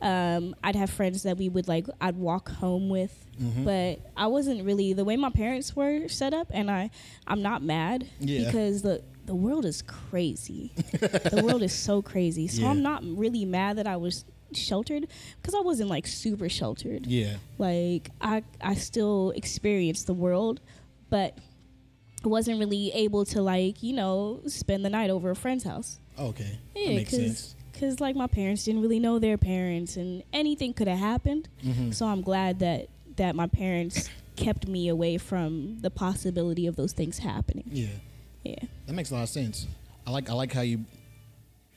um, 0.01 0.55
I'd 0.63 0.77
have 0.77 0.91
friends 0.91 1.23
that 1.25 1.37
we 1.39 1.49
would 1.49 1.67
like 1.67 1.87
I'd 2.01 2.17
walk 2.17 2.49
home 2.51 2.89
with, 2.89 3.27
Mhm. 3.41 3.65
but 3.65 4.11
I 4.17 4.27
wasn't 4.29 4.63
really 4.65 4.93
the 4.93 5.05
way 5.05 5.17
my 5.17 5.31
parents 5.31 5.75
were 5.75 6.07
set 6.09 6.33
up, 6.33 6.49
and 6.53 6.71
I 6.71 6.91
I'm 7.27 7.43
not 7.43 7.63
mad 7.65 8.07
Yeah. 8.21 8.45
because 8.45 8.83
the 8.83 9.03
the 9.27 9.35
world 9.35 9.65
is 9.65 9.83
crazy. 9.83 10.73
the 11.01 11.43
world 11.45 11.63
is 11.63 11.73
so 11.73 12.01
crazy. 12.03 12.47
So 12.49 12.63
Yeah. 12.63 12.71
I'm 12.71 12.83
not 12.83 13.03
really 13.05 13.45
mad 13.45 13.79
that 13.79 13.87
I 13.89 13.97
was 13.97 14.25
sheltered 14.57 15.07
because 15.41 15.55
I 15.55 15.61
wasn't 15.61 15.89
like 15.91 16.07
super 16.07 16.49
sheltered. 16.49 17.07
Yeah. 17.07 17.37
Like 17.59 18.11
I 18.21 18.43
I 18.61 18.75
still 18.75 19.31
experienced 19.37 20.07
the 20.07 20.15
world, 20.15 20.61
but 21.11 21.37
I 22.25 22.29
wasn't 22.29 22.59
really 22.61 22.93
able 22.93 23.25
to 23.27 23.43
like 23.43 23.83
you 23.83 23.93
know 23.95 24.41
spend 24.47 24.85
the 24.85 24.91
night 24.91 25.11
over 25.11 25.31
a 25.31 25.37
friend's 25.37 25.65
house. 25.65 25.99
Okay. 26.19 26.59
that 26.75 26.81
Yeah, 26.81 26.95
makes 26.97 27.11
sense. 27.11 27.55
because 27.73 28.01
like 28.01 28.15
my 28.17 28.27
parents 28.27 28.65
didn't 28.65 28.83
really 28.83 29.01
know 29.01 29.19
their 29.19 29.39
parents, 29.39 29.97
and 29.97 30.23
anything 30.33 30.73
could 30.75 30.89
have 30.89 30.99
happened. 30.99 31.49
Mhm. 31.65 31.93
So 31.95 32.07
I'm 32.07 32.23
glad 32.23 32.59
that 32.61 32.89
that 33.17 33.35
my 33.37 33.47
parents 33.47 34.09
kept 34.37 34.67
me 34.67 34.89
away 34.89 35.19
from 35.19 35.79
the 35.81 35.91
possibility 35.91 36.67
of 36.67 36.77
those 36.77 36.93
things 36.93 37.19
happening. 37.19 37.65
Yeah. 37.71 37.87
Yeah. 38.45 38.57
That 38.87 38.95
makes 38.95 39.11
a 39.11 39.15
lot 39.15 39.23
of 39.25 39.29
sense. 39.29 39.67
I 40.07 40.11
like 40.11 40.29
I 40.31 40.33
like 40.33 40.53
how 40.53 40.63
you, 40.63 40.85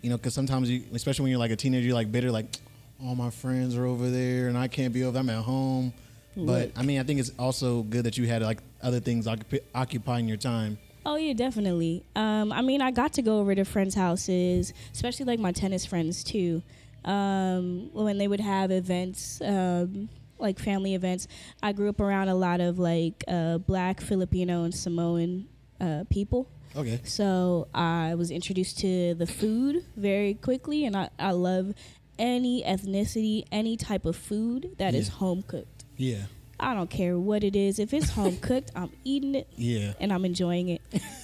you 0.06 0.12
know, 0.12 0.18
because 0.18 0.36
sometimes 0.36 0.70
you, 0.70 0.84
especially 0.94 1.24
when 1.24 1.32
you're 1.32 1.40
like 1.40 1.50
a 1.50 1.56
teenager, 1.56 1.88
you're 1.88 1.96
like 1.96 2.12
bitter, 2.12 2.30
like 2.30 2.46
all 3.04 3.16
my 3.16 3.32
friends 3.32 3.76
are 3.76 3.88
over 3.88 4.08
there 4.08 4.50
and 4.50 4.56
I 4.56 4.68
can't 4.68 4.94
be 4.94 5.04
over. 5.04 5.18
I'm 5.18 5.28
at 5.32 5.44
home. 5.44 5.94
But 6.38 6.74
I 6.76 6.84
mean, 6.84 7.00
I 7.00 7.04
think 7.04 7.20
it's 7.20 7.32
also 7.40 7.82
good 7.82 8.04
that 8.04 8.16
you 8.16 8.28
had 8.28 8.44
like 8.44 8.60
other 8.84 9.00
things 9.00 9.26
occup- 9.26 9.64
occupying 9.74 10.28
your 10.28 10.38
time. 10.38 10.78
Oh 11.08 11.16
yeah, 11.16 11.34
definitely. 11.34 12.04
Um, 12.16 12.52
I 12.52 12.62
mean, 12.62 12.84
I 12.84 12.92
got 12.92 13.14
to 13.14 13.24
go 13.24 13.40
over 13.40 13.56
to 13.56 13.66
friends' 13.66 13.96
houses, 13.96 14.74
especially 14.94 15.26
like 15.26 15.40
my 15.40 15.52
tennis 15.52 15.88
friends 15.88 16.24
too. 16.24 16.62
Um, 17.04 17.90
when 17.92 18.20
they 18.20 18.28
would 18.28 18.42
have 18.42 18.70
events, 18.70 19.42
um, 19.42 20.10
like 20.38 20.60
family 20.60 20.94
events, 20.94 21.28
I 21.64 21.72
grew 21.72 21.90
up 21.90 22.00
around 22.00 22.30
a 22.30 22.36
lot 22.36 22.62
of 22.62 22.78
like 22.78 23.24
uh, 23.28 23.58
Black, 23.58 24.02
Filipino, 24.02 24.66
and 24.66 24.76
Samoan 24.76 25.48
uh, 25.82 26.04
people. 26.12 26.48
Okay. 26.75 27.00
So 27.03 27.67
I 27.74 28.15
was 28.15 28.32
introduced 28.32 28.79
to 28.79 29.13
the 29.15 29.25
food 29.27 29.86
very 29.96 30.34
quickly, 30.34 30.86
and 30.86 30.96
I, 30.96 31.10
I 31.17 31.32
love 31.32 31.74
any 32.20 32.63
ethnicity, 32.63 33.46
any 33.51 33.77
type 33.77 34.05
of 34.05 34.15
food 34.15 34.75
that 34.77 34.94
is 34.96 35.08
Yeah. 35.10 35.13
home 35.15 35.44
cooked. 35.44 35.86
Yeah. 35.98 36.24
I 36.58 36.74
don't 36.74 36.89
care 36.89 37.20
what 37.20 37.44
it 37.44 37.55
is. 37.55 37.79
If 37.79 37.94
it's 37.94 38.10
home 38.12 38.38
cooked, 38.41 38.72
I'm 38.75 38.89
eating 39.03 39.36
it 39.36 39.48
Yeah. 39.58 39.94
and 40.00 40.12
I'm 40.13 40.24
enjoying 40.25 40.70
it. 40.70 40.82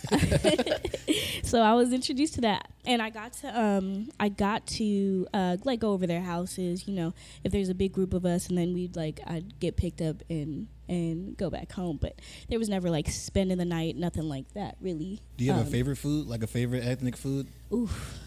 so 1.44 1.62
I 1.62 1.74
was 1.74 1.94
introduced 1.94 2.36
to 2.36 2.42
that, 2.42 2.70
and 2.86 3.02
I 3.02 3.10
got 3.10 3.34
to 3.34 3.60
um 3.60 4.10
I 4.20 4.30
got 4.30 4.68
to 4.78 5.28
uh 5.34 5.58
like 5.64 5.80
go 5.80 5.92
over 5.92 6.06
their 6.08 6.22
houses. 6.22 6.88
You 6.88 6.96
know, 6.96 7.14
if 7.44 7.52
there's 7.52 7.70
a 7.70 7.74
big 7.76 7.94
group 7.94 8.14
of 8.14 8.26
us, 8.26 8.48
and 8.50 8.58
then 8.58 8.74
we'd 8.74 8.96
like 8.96 9.22
I'd 9.26 9.60
get 9.60 9.78
picked 9.78 10.02
up 10.02 10.18
and 10.30 10.68
and 10.92 11.38
go 11.38 11.50
back 11.50 11.72
home. 11.72 11.98
But 12.00 12.20
there 12.50 12.60
was 12.60 12.70
never 12.70 12.90
like 12.90 13.08
spending 13.10 13.58
the 13.58 13.66
night, 13.66 13.96
nothing 13.96 14.28
like 14.30 14.54
that. 14.54 14.76
Really. 14.82 15.20
Do 15.38 15.46
you 15.46 15.52
have 15.52 15.62
Um, 15.62 15.68
a 15.68 15.72
favorite 15.72 15.96
food, 15.96 16.28
like 16.28 16.44
a 16.44 16.48
favorite 16.48 16.84
ethnic 16.86 17.16
food? 17.18 17.48
Oof. 17.74 18.20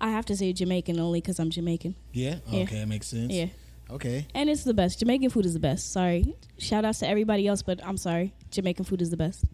I 0.00 0.10
have 0.10 0.26
to 0.26 0.36
say 0.36 0.52
Jamaican 0.52 1.00
only 1.00 1.20
because 1.20 1.38
I'm 1.38 1.50
Jamaican. 1.50 1.96
Yeah. 2.12 2.36
Yeah. 2.46 2.62
Okay, 2.62 2.78
that 2.80 2.88
makes 2.88 3.08
sense. 3.08 3.32
Yeah. 3.32 3.46
Okay. 3.90 4.26
And 4.34 4.48
it's 4.48 4.64
the 4.64 4.74
best. 4.74 4.98
Jamaican 5.00 5.30
food 5.30 5.46
is 5.46 5.54
the 5.54 5.60
best. 5.60 5.92
Sorry. 5.92 6.34
Shout 6.58 6.84
outs 6.84 7.00
to 7.00 7.08
everybody 7.08 7.46
else, 7.46 7.62
but 7.62 7.84
I'm 7.84 7.96
sorry. 7.96 8.34
Jamaican 8.50 8.84
food 8.84 9.00
is 9.02 9.10
the 9.10 9.16
best. 9.16 9.44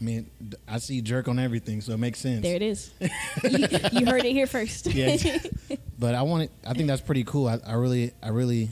I 0.00 0.04
mean, 0.04 0.30
I 0.66 0.78
see 0.78 1.00
jerk 1.00 1.26
on 1.26 1.38
everything, 1.38 1.80
so 1.80 1.92
it 1.92 1.96
makes 1.98 2.20
sense. 2.20 2.42
There 2.42 2.54
it 2.54 2.62
is. 2.62 2.92
you, 3.00 3.66
you 3.92 4.06
heard 4.06 4.24
it 4.24 4.32
here 4.32 4.46
first. 4.46 4.86
Yeah. 4.86 5.16
but 5.98 6.14
I 6.14 6.22
want 6.22 6.44
it. 6.44 6.50
I 6.66 6.72
think 6.74 6.86
that's 6.86 7.00
pretty 7.02 7.24
cool. 7.24 7.48
I, 7.48 7.58
I 7.66 7.74
really, 7.74 8.12
I 8.22 8.28
really. 8.28 8.70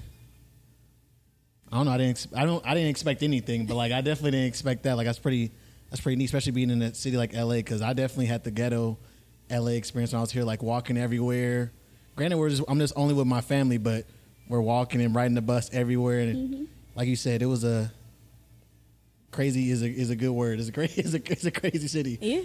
I 1.72 1.76
don't 1.76 1.86
know. 1.86 1.92
I 1.92 1.98
didn't. 1.98 2.10
Ex- 2.10 2.28
I 2.34 2.44
don't. 2.44 2.66
I 2.66 2.74
didn't 2.74 2.90
expect 2.90 3.22
anything, 3.22 3.66
but 3.66 3.74
like 3.74 3.92
I 3.92 4.00
definitely 4.00 4.32
didn't 4.32 4.46
expect 4.46 4.84
that. 4.84 4.96
Like 4.96 5.06
that's 5.06 5.18
pretty. 5.18 5.52
That's 5.90 6.00
pretty 6.00 6.16
neat, 6.16 6.24
especially 6.24 6.52
being 6.52 6.70
in 6.70 6.82
a 6.82 6.92
city 6.94 7.16
like 7.16 7.32
LA, 7.32 7.56
because 7.56 7.80
I 7.80 7.92
definitely 7.92 8.26
had 8.26 8.42
the 8.42 8.50
ghetto 8.50 8.98
LA 9.50 9.72
experience 9.72 10.12
when 10.12 10.18
I 10.18 10.20
was 10.20 10.32
here, 10.32 10.42
like 10.42 10.62
walking 10.62 10.98
everywhere. 10.98 11.72
Granted, 12.16 12.38
we're 12.38 12.50
just, 12.50 12.62
I'm 12.66 12.78
just 12.80 12.94
only 12.96 13.14
with 13.14 13.26
my 13.26 13.40
family, 13.40 13.78
but 13.78 14.04
we're 14.48 14.60
walking 14.60 15.00
and 15.00 15.14
riding 15.14 15.34
the 15.34 15.42
bus 15.42 15.70
everywhere, 15.72 16.20
and 16.20 16.36
mm-hmm. 16.36 16.64
like 16.94 17.08
you 17.08 17.16
said, 17.16 17.42
it 17.42 17.46
was 17.46 17.62
a 17.62 17.92
crazy 19.30 19.70
is 19.70 19.82
a 19.82 19.88
is 19.88 20.10
a 20.10 20.16
good 20.16 20.32
word. 20.32 20.58
It's 20.58 20.68
a 20.68 20.72
crazy 20.72 21.00
is 21.02 21.14
a, 21.14 21.20
it's 21.30 21.44
a 21.44 21.50
crazy 21.50 21.88
city. 21.88 22.18
Yeah. 22.20 22.42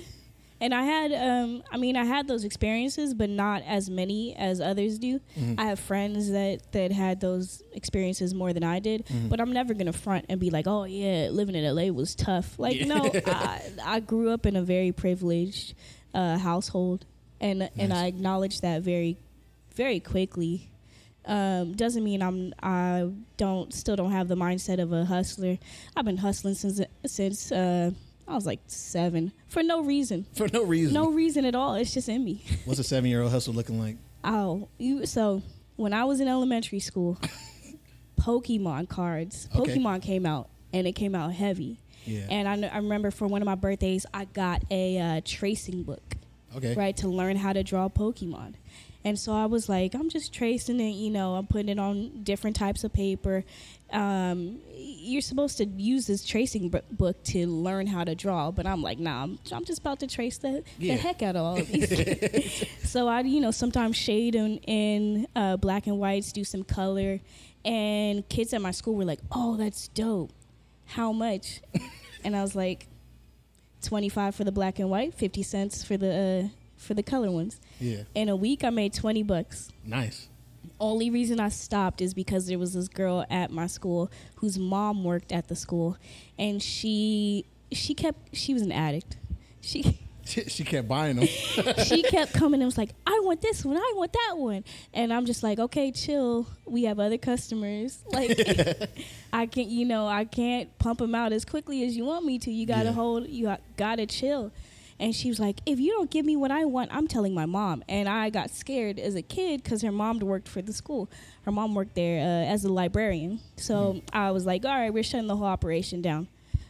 And 0.62 0.74
I 0.76 0.84
had, 0.84 1.12
um, 1.12 1.64
I 1.72 1.78
mean, 1.78 1.98
I 1.98 2.06
had 2.06 2.28
those 2.28 2.44
experiences, 2.44 3.14
but 3.16 3.30
not 3.30 3.64
as 3.66 3.90
many 3.90 4.36
as 4.36 4.62
others 4.62 5.00
do. 5.00 5.20
I 5.58 5.66
have 5.66 5.80
friends 5.80 6.30
that 6.32 6.72
that 6.72 6.92
had 6.92 7.20
those 7.20 7.64
experiences 7.74 8.34
more 8.36 8.54
than 8.54 8.64
I 8.64 8.80
did, 8.80 9.06
but 9.30 9.42
I'm 9.42 9.52
never 9.52 9.74
gonna 9.74 9.92
front 9.92 10.26
and 10.30 10.40
be 10.40 10.52
like, 10.52 10.68
"Oh 10.68 10.84
yeah, 10.86 11.30
living 11.32 11.56
in 11.56 11.66
LA 11.76 11.92
was 11.92 12.14
tough." 12.16 12.60
Like, 12.60 12.78
Yeah. 12.78 12.86
no, 12.86 13.12
I, 13.26 13.62
I 13.84 14.00
grew 14.02 14.30
up 14.30 14.46
in 14.46 14.56
a 14.56 14.62
very 14.62 14.92
privileged 14.92 15.74
uh, 16.14 16.38
household, 16.38 17.06
and 17.40 17.68
and 17.78 17.92
I 17.92 18.06
acknowledge 18.06 18.62
that 18.62 18.84
very, 18.84 19.18
very 19.76 20.00
quickly. 20.00 20.70
Um, 21.26 21.74
doesn't 21.74 22.04
mean 22.04 22.22
I'm 22.22 22.54
I 22.64 23.10
don't 23.38 23.74
still 23.74 23.96
don't 23.96 24.12
have 24.12 24.28
the 24.28 24.36
mindset 24.36 24.80
of 24.80 24.92
a 24.94 25.06
hustler. 25.06 25.58
I've 25.96 26.06
been 26.06 26.18
hustling 26.18 26.54
since 26.56 26.82
since 27.06 27.52
uh, 27.52 27.92
I 28.32 28.36
was 28.36 28.46
like 28.46 28.62
seven 28.68 29.32
for 29.48 29.62
no 29.62 29.82
reason. 29.82 30.26
For 30.34 30.48
no 30.48 30.64
reason. 30.64 30.94
No 30.94 31.12
reason 31.12 31.46
at 31.46 31.56
all. 31.56 31.76
It's 31.76 31.94
just 31.94 32.10
in 32.10 32.24
me. 32.24 32.44
What's 32.66 32.80
a 32.80 32.84
seven 32.84 33.10
year 33.10 33.22
old 33.22 33.32
hustle 33.32 33.54
looking 33.54 33.80
like? 33.80 33.98
Oh, 34.24 34.70
you 34.78 35.06
so 35.06 35.42
when 35.76 35.94
I 35.94 36.06
was 36.06 36.20
in 36.20 36.28
elementary 36.28 36.80
school, 36.80 37.18
Pokemon 38.20 38.90
cards. 38.90 39.50
Okay. 39.56 39.76
Pokemon 39.76 40.02
came 40.02 40.26
out 40.26 40.50
and 40.72 40.88
it 40.88 40.94
came 40.94 41.16
out 41.16 41.34
heavy. 41.34 41.80
Yeah. 42.06 42.26
And 42.30 42.48
I, 42.48 42.58
kn- 42.58 42.72
I 42.74 42.78
remember 42.78 43.12
for 43.12 43.28
one 43.28 43.42
of 43.42 43.46
my 43.46 43.56
birthdays, 43.56 44.06
I 44.14 44.26
got 44.26 44.64
a 44.72 44.98
uh, 44.98 45.22
tracing 45.24 45.84
book, 45.84 46.16
okay. 46.56 46.74
right, 46.74 46.96
to 46.98 47.08
learn 47.08 47.36
how 47.36 47.54
to 47.54 47.64
draw 47.64 47.90
Pokemon. 47.90 48.56
And 49.04 49.18
so 49.18 49.34
I 49.34 49.46
was 49.46 49.68
like, 49.68 49.96
I'm 49.96 50.10
just 50.10 50.34
tracing 50.34 50.80
it, 50.80 50.92
you 50.92 51.10
know, 51.10 51.36
I'm 51.36 51.48
putting 51.48 51.70
it 51.70 51.80
on 51.80 52.24
different 52.24 52.56
types 52.56 52.84
of 52.84 52.94
paper. 52.94 53.44
Um, 53.92 54.60
you're 55.04 55.22
supposed 55.22 55.58
to 55.58 55.66
use 55.66 56.06
this 56.08 56.24
tracing 56.26 56.70
bu- 56.70 56.82
book 56.92 57.24
to 57.26 57.48
learn 57.48 57.88
how 57.88 58.04
to 58.04 58.14
draw, 58.14 58.52
but 58.52 58.68
I'm 58.68 58.84
like, 58.84 59.00
nah, 59.00 59.24
I'm, 59.24 59.40
I'm 59.52 59.66
just 59.66 59.80
about 59.80 60.00
to 60.02 60.08
trace 60.08 60.38
the, 60.38 60.64
Yeah. 60.78 60.96
the 60.96 61.02
heck 61.02 61.22
out 61.24 61.36
of 61.36 61.44
all 61.46 61.58
of 61.60 61.68
these. 61.72 62.66
so 62.84 63.08
I, 63.08 63.22
you 63.22 63.40
know, 63.42 63.52
sometimes 63.52 63.96
shade 63.98 64.36
in, 64.36 64.58
in 64.60 65.28
uh, 65.36 65.58
black 65.58 65.88
and 65.88 65.98
whites, 66.00 66.32
do 66.32 66.44
some 66.44 66.64
color. 66.64 67.20
And 67.66 68.28
kids 68.30 68.54
at 68.54 68.62
my 68.62 68.72
school 68.72 68.96
were 68.96 69.06
like, 69.06 69.20
oh, 69.32 69.56
that's 69.58 69.88
dope. 69.90 70.32
How 70.86 71.12
much? 71.12 71.62
and 72.24 72.36
I 72.36 72.42
was 72.42 72.56
like, 72.56 72.88
25 73.84 74.36
for 74.36 74.44
the 74.44 74.52
black 74.52 74.78
and 74.80 74.90
white, 74.90 75.14
50 75.16 75.42
cents 75.44 75.84
for 75.84 75.98
the 75.98 76.14
uh, 76.46 76.48
for 76.78 76.94
the 76.96 77.04
color 77.04 77.30
ones. 77.32 77.60
Yeah. 77.80 78.04
In 78.16 78.30
a 78.30 78.36
week, 78.36 78.64
I 78.64 78.70
made 78.72 78.94
20 78.94 79.24
bucks. 79.24 79.70
Nice. 79.86 80.28
Only 80.82 81.10
reason 81.12 81.40
I 81.40 81.50
stopped 81.50 82.02
is 82.02 82.14
because 82.14 82.48
there 82.48 82.58
was 82.60 82.74
this 82.74 82.88
girl 82.88 83.24
at 83.30 83.52
my 83.52 83.68
school 83.68 84.12
whose 84.38 84.58
mom 84.58 85.04
worked 85.04 85.32
at 85.32 85.48
the 85.48 85.56
school, 85.56 85.96
and 86.40 86.62
she 86.62 87.46
she 87.72 87.94
kept 87.94 88.36
she 88.36 88.54
was 88.54 88.64
an 88.64 88.72
addict. 88.72 89.18
She 89.62 90.00
She, 90.24 90.44
she 90.46 90.64
kept 90.64 90.88
buying 90.88 91.18
them. 91.18 91.26
she 91.86 92.04
kept 92.04 92.34
coming 92.34 92.62
and 92.62 92.66
was 92.68 92.78
like, 92.78 92.92
I 93.08 93.20
want 93.24 93.42
this 93.42 93.66
one, 93.66 93.76
I 93.78 93.94
want 93.96 94.14
that 94.14 94.38
one. 94.38 94.64
And 94.94 95.12
I'm 95.12 95.26
just 95.26 95.42
like, 95.44 95.58
okay, 95.60 95.92
chill. 95.92 96.48
We 96.66 96.84
have 96.84 97.00
other 97.00 97.18
customers. 97.18 98.00
Like, 98.12 98.38
I 99.34 99.46
can't, 99.48 99.68
you 99.70 99.84
know, 99.86 100.08
I 100.08 100.26
can't 100.26 100.78
pump 100.80 101.00
them 101.00 101.16
out 101.16 101.32
as 101.34 101.44
quickly 101.44 101.84
as 101.86 101.98
you 101.98 102.06
want 102.06 102.24
me 102.26 102.38
to. 102.40 102.52
You 102.52 102.66
gotta 102.66 102.90
Yeah. 102.90 102.92
hold, 102.94 103.28
you 103.30 103.46
got- 103.46 103.62
gotta 103.78 104.06
chill. 104.06 104.52
And 105.02 105.16
she 105.16 105.30
was 105.30 105.40
like, 105.40 105.62
if 105.66 105.80
you 105.80 105.92
don't 105.94 106.12
give 106.12 106.26
me 106.26 106.36
what 106.36 106.52
I 106.52 106.66
want, 106.66 106.94
I'm 106.94 107.08
telling 107.08 107.34
my 107.34 107.48
mom. 107.48 107.84
And 107.90 108.08
I 108.08 108.30
got 108.30 108.52
scared 108.52 109.00
as 109.00 109.16
a 109.16 109.24
kid 109.24 109.64
because 109.64 109.82
her 109.82 109.92
mom 109.92 110.20
worked 110.20 110.48
for 110.48 110.62
the 110.62 110.72
school. 110.72 111.10
Her 111.42 111.52
mom 111.52 111.74
worked 111.74 111.96
there 111.96 112.20
uh, 112.20 112.46
as 112.46 112.64
a 112.66 112.72
librarian. 112.72 113.40
So 113.58 114.04
I 114.14 114.30
was 114.30 114.46
like, 114.46 114.64
all 114.64 114.72
right, 114.72 114.94
we're 114.94 115.02
shutting 115.02 115.26
the 115.26 115.36
whole 115.36 115.48
operation 115.48 116.04
down. 116.04 116.28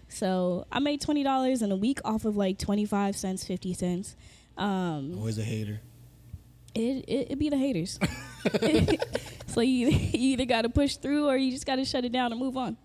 So 0.08 0.66
I 0.72 0.80
made 0.80 1.02
twenty 1.02 1.24
dollars 1.24 1.62
in 1.62 1.72
a 1.74 1.76
week 1.76 2.00
off 2.06 2.24
of 2.24 2.38
like 2.38 2.58
twenty 2.58 2.86
five 2.86 3.18
cents, 3.18 3.44
fifty 3.44 3.74
cents. 3.74 4.16
Um, 4.58 5.18
Always 5.18 5.38
a 5.38 5.44
hater. 5.44 5.82
it, 6.74 7.06
it 7.08 7.28
it 7.32 7.40
be 7.40 7.50
the 7.50 7.58
haters. 7.58 8.00
so 9.48 9.60
you, 9.60 9.90
you 9.90 10.34
either 10.34 10.46
got 10.46 10.62
to 10.62 10.70
push 10.70 10.96
through 10.96 11.28
or 11.28 11.36
you 11.36 11.52
just 11.52 11.66
got 11.66 11.76
to 11.76 11.86
shut 11.86 12.06
it 12.06 12.12
down 12.14 12.32
and 12.32 12.40
move 12.40 12.56
on. 12.56 12.78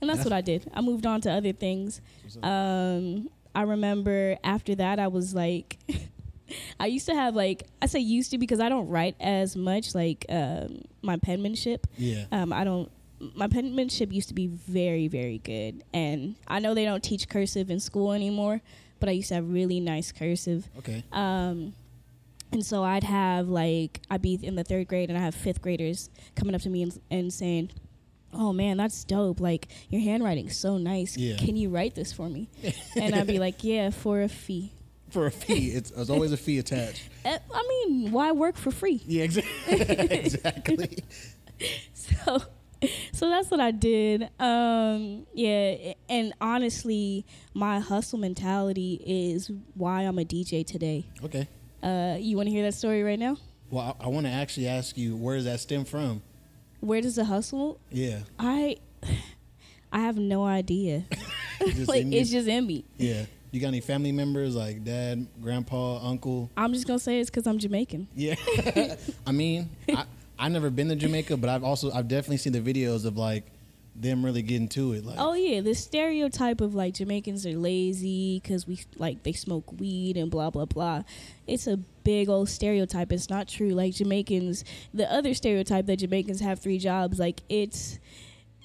And 0.00 0.10
that's 0.10 0.24
what 0.24 0.32
I 0.32 0.40
did. 0.40 0.68
I 0.74 0.80
moved 0.80 1.06
on 1.06 1.20
to 1.22 1.30
other 1.30 1.52
things. 1.52 2.00
Um, 2.42 3.30
I 3.54 3.62
remember 3.62 4.36
after 4.44 4.74
that, 4.76 4.98
I 4.98 5.08
was 5.08 5.34
like, 5.34 5.78
I 6.80 6.86
used 6.86 7.06
to 7.06 7.14
have 7.14 7.34
like 7.34 7.64
I 7.80 7.86
say 7.86 8.00
used 8.00 8.30
to 8.32 8.38
because 8.38 8.60
I 8.60 8.68
don't 8.68 8.88
write 8.88 9.16
as 9.20 9.56
much. 9.56 9.94
Like 9.94 10.26
um, 10.28 10.82
my 11.02 11.16
penmanship, 11.16 11.86
Yeah. 11.96 12.24
um, 12.32 12.52
I 12.52 12.64
don't. 12.64 12.90
My 13.36 13.46
penmanship 13.46 14.12
used 14.12 14.28
to 14.28 14.34
be 14.34 14.48
very, 14.48 15.06
very 15.08 15.38
good, 15.38 15.84
and 15.94 16.34
I 16.48 16.58
know 16.58 16.74
they 16.74 16.84
don't 16.84 17.02
teach 17.04 17.28
cursive 17.28 17.70
in 17.70 17.78
school 17.78 18.12
anymore, 18.12 18.60
but 19.00 19.08
I 19.08 19.12
used 19.12 19.28
to 19.28 19.34
have 19.36 19.48
really 19.48 19.78
nice 19.80 20.10
cursive. 20.12 20.68
Okay. 20.78 21.04
Um, 21.12 21.72
and 22.50 22.66
so 22.66 22.82
I'd 22.82 23.04
have 23.04 23.48
like 23.48 24.00
I'd 24.10 24.22
be 24.22 24.34
in 24.42 24.56
the 24.56 24.64
third 24.64 24.88
grade, 24.88 25.08
and 25.08 25.16
I 25.18 25.22
have 25.22 25.34
fifth 25.34 25.62
graders 25.62 26.10
coming 26.34 26.54
up 26.54 26.62
to 26.62 26.68
me 26.68 26.82
and, 26.82 27.00
and 27.10 27.32
saying, 27.32 27.70
"Oh 28.32 28.52
man, 28.52 28.76
that's 28.76 29.04
dope! 29.04 29.40
Like 29.40 29.68
your 29.88 30.00
handwriting's 30.00 30.56
so 30.56 30.78
nice. 30.78 31.16
Yeah. 31.16 31.36
Can 31.36 31.56
you 31.56 31.68
write 31.70 31.94
this 31.94 32.12
for 32.12 32.28
me?" 32.28 32.48
and 32.96 33.14
I'd 33.14 33.26
be 33.26 33.38
like, 33.38 33.62
"Yeah, 33.64 33.90
for 33.90 34.22
a 34.22 34.28
fee." 34.28 34.72
For 35.10 35.26
a 35.26 35.30
fee, 35.30 35.68
it's 35.72 35.90
there's 35.90 36.08
always 36.08 36.32
a 36.32 36.38
fee 36.38 36.58
attached. 36.58 37.08
Uh, 37.24 37.38
I 37.54 37.66
mean, 37.68 38.12
why 38.12 38.32
work 38.32 38.56
for 38.56 38.70
free? 38.70 39.02
Yeah, 39.06 39.26
exa- 39.26 39.44
exactly. 40.10 41.04
so 41.92 42.42
so 43.12 43.28
that's 43.28 43.50
what 43.50 43.60
I 43.60 43.70
did. 43.70 44.28
Um, 44.40 45.26
yeah, 45.34 45.92
and 46.08 46.32
honestly, 46.40 47.24
my 47.54 47.80
hustle 47.80 48.18
mentality 48.18 49.00
is 49.04 49.50
why 49.74 50.02
I'm 50.02 50.18
a 50.18 50.24
DJ 50.24 50.66
today. 50.66 51.06
Okay. 51.24 51.48
Uh, 51.82 52.16
you 52.18 52.36
want 52.36 52.48
to 52.48 52.50
hear 52.52 52.62
that 52.64 52.74
story 52.74 53.02
right 53.02 53.18
now? 53.18 53.36
Well, 53.70 53.96
I, 54.00 54.04
I 54.04 54.08
want 54.08 54.26
to 54.26 54.32
actually 54.32 54.68
ask 54.68 54.96
you, 54.96 55.16
where 55.16 55.36
does 55.36 55.44
that 55.46 55.60
stem 55.60 55.84
from? 55.84 56.22
Where 56.82 57.00
does 57.00 57.14
the 57.14 57.24
hustle? 57.24 57.78
Yeah. 57.92 58.20
I 58.40 58.76
I 59.92 60.00
have 60.00 60.16
no 60.16 60.44
idea. 60.44 61.04
Like 61.86 62.06
it's 62.06 62.28
just 62.28 62.48
in 62.48 62.66
me. 62.66 62.84
Yeah. 62.96 63.24
You 63.52 63.60
got 63.60 63.68
any 63.68 63.80
family 63.80 64.10
members 64.10 64.56
like 64.56 64.82
dad, 64.82 65.28
grandpa, 65.40 66.04
uncle? 66.04 66.50
I'm 66.56 66.72
just 66.72 66.88
gonna 66.88 66.98
say 66.98 67.20
it's 67.20 67.30
because 67.30 67.46
I'm 67.46 67.58
Jamaican. 67.58 68.08
Yeah. 68.16 68.34
I 69.26 69.30
mean, 69.30 69.70
I 69.88 70.06
I've 70.40 70.50
never 70.50 70.70
been 70.70 70.88
to 70.88 70.96
Jamaica, 70.96 71.36
but 71.36 71.48
I've 71.48 71.62
also 71.62 71.92
I've 71.92 72.08
definitely 72.08 72.38
seen 72.38 72.52
the 72.52 72.60
videos 72.60 73.04
of 73.04 73.16
like 73.16 73.44
them 73.94 74.24
really 74.24 74.42
getting 74.42 74.68
to 74.68 74.92
it. 74.94 75.04
Like, 75.04 75.16
Oh 75.18 75.34
yeah, 75.34 75.60
the 75.60 75.74
stereotype 75.74 76.60
of 76.60 76.74
like 76.74 76.94
Jamaicans 76.94 77.44
are 77.46 77.56
lazy 77.58 78.40
because 78.42 78.66
we 78.66 78.80
like 78.96 79.22
they 79.22 79.32
smoke 79.32 79.78
weed 79.78 80.16
and 80.16 80.30
blah 80.30 80.50
blah 80.50 80.64
blah. 80.64 81.02
It's 81.46 81.66
a 81.66 81.76
big 81.76 82.28
old 82.28 82.48
stereotype. 82.48 83.12
It's 83.12 83.28
not 83.28 83.48
true. 83.48 83.70
Like 83.70 83.94
Jamaicans, 83.94 84.64
the 84.94 85.10
other 85.12 85.34
stereotype 85.34 85.86
that 85.86 85.96
Jamaicans 85.96 86.40
have 86.40 86.58
three 86.60 86.78
jobs, 86.78 87.18
like 87.18 87.42
it's 87.48 87.98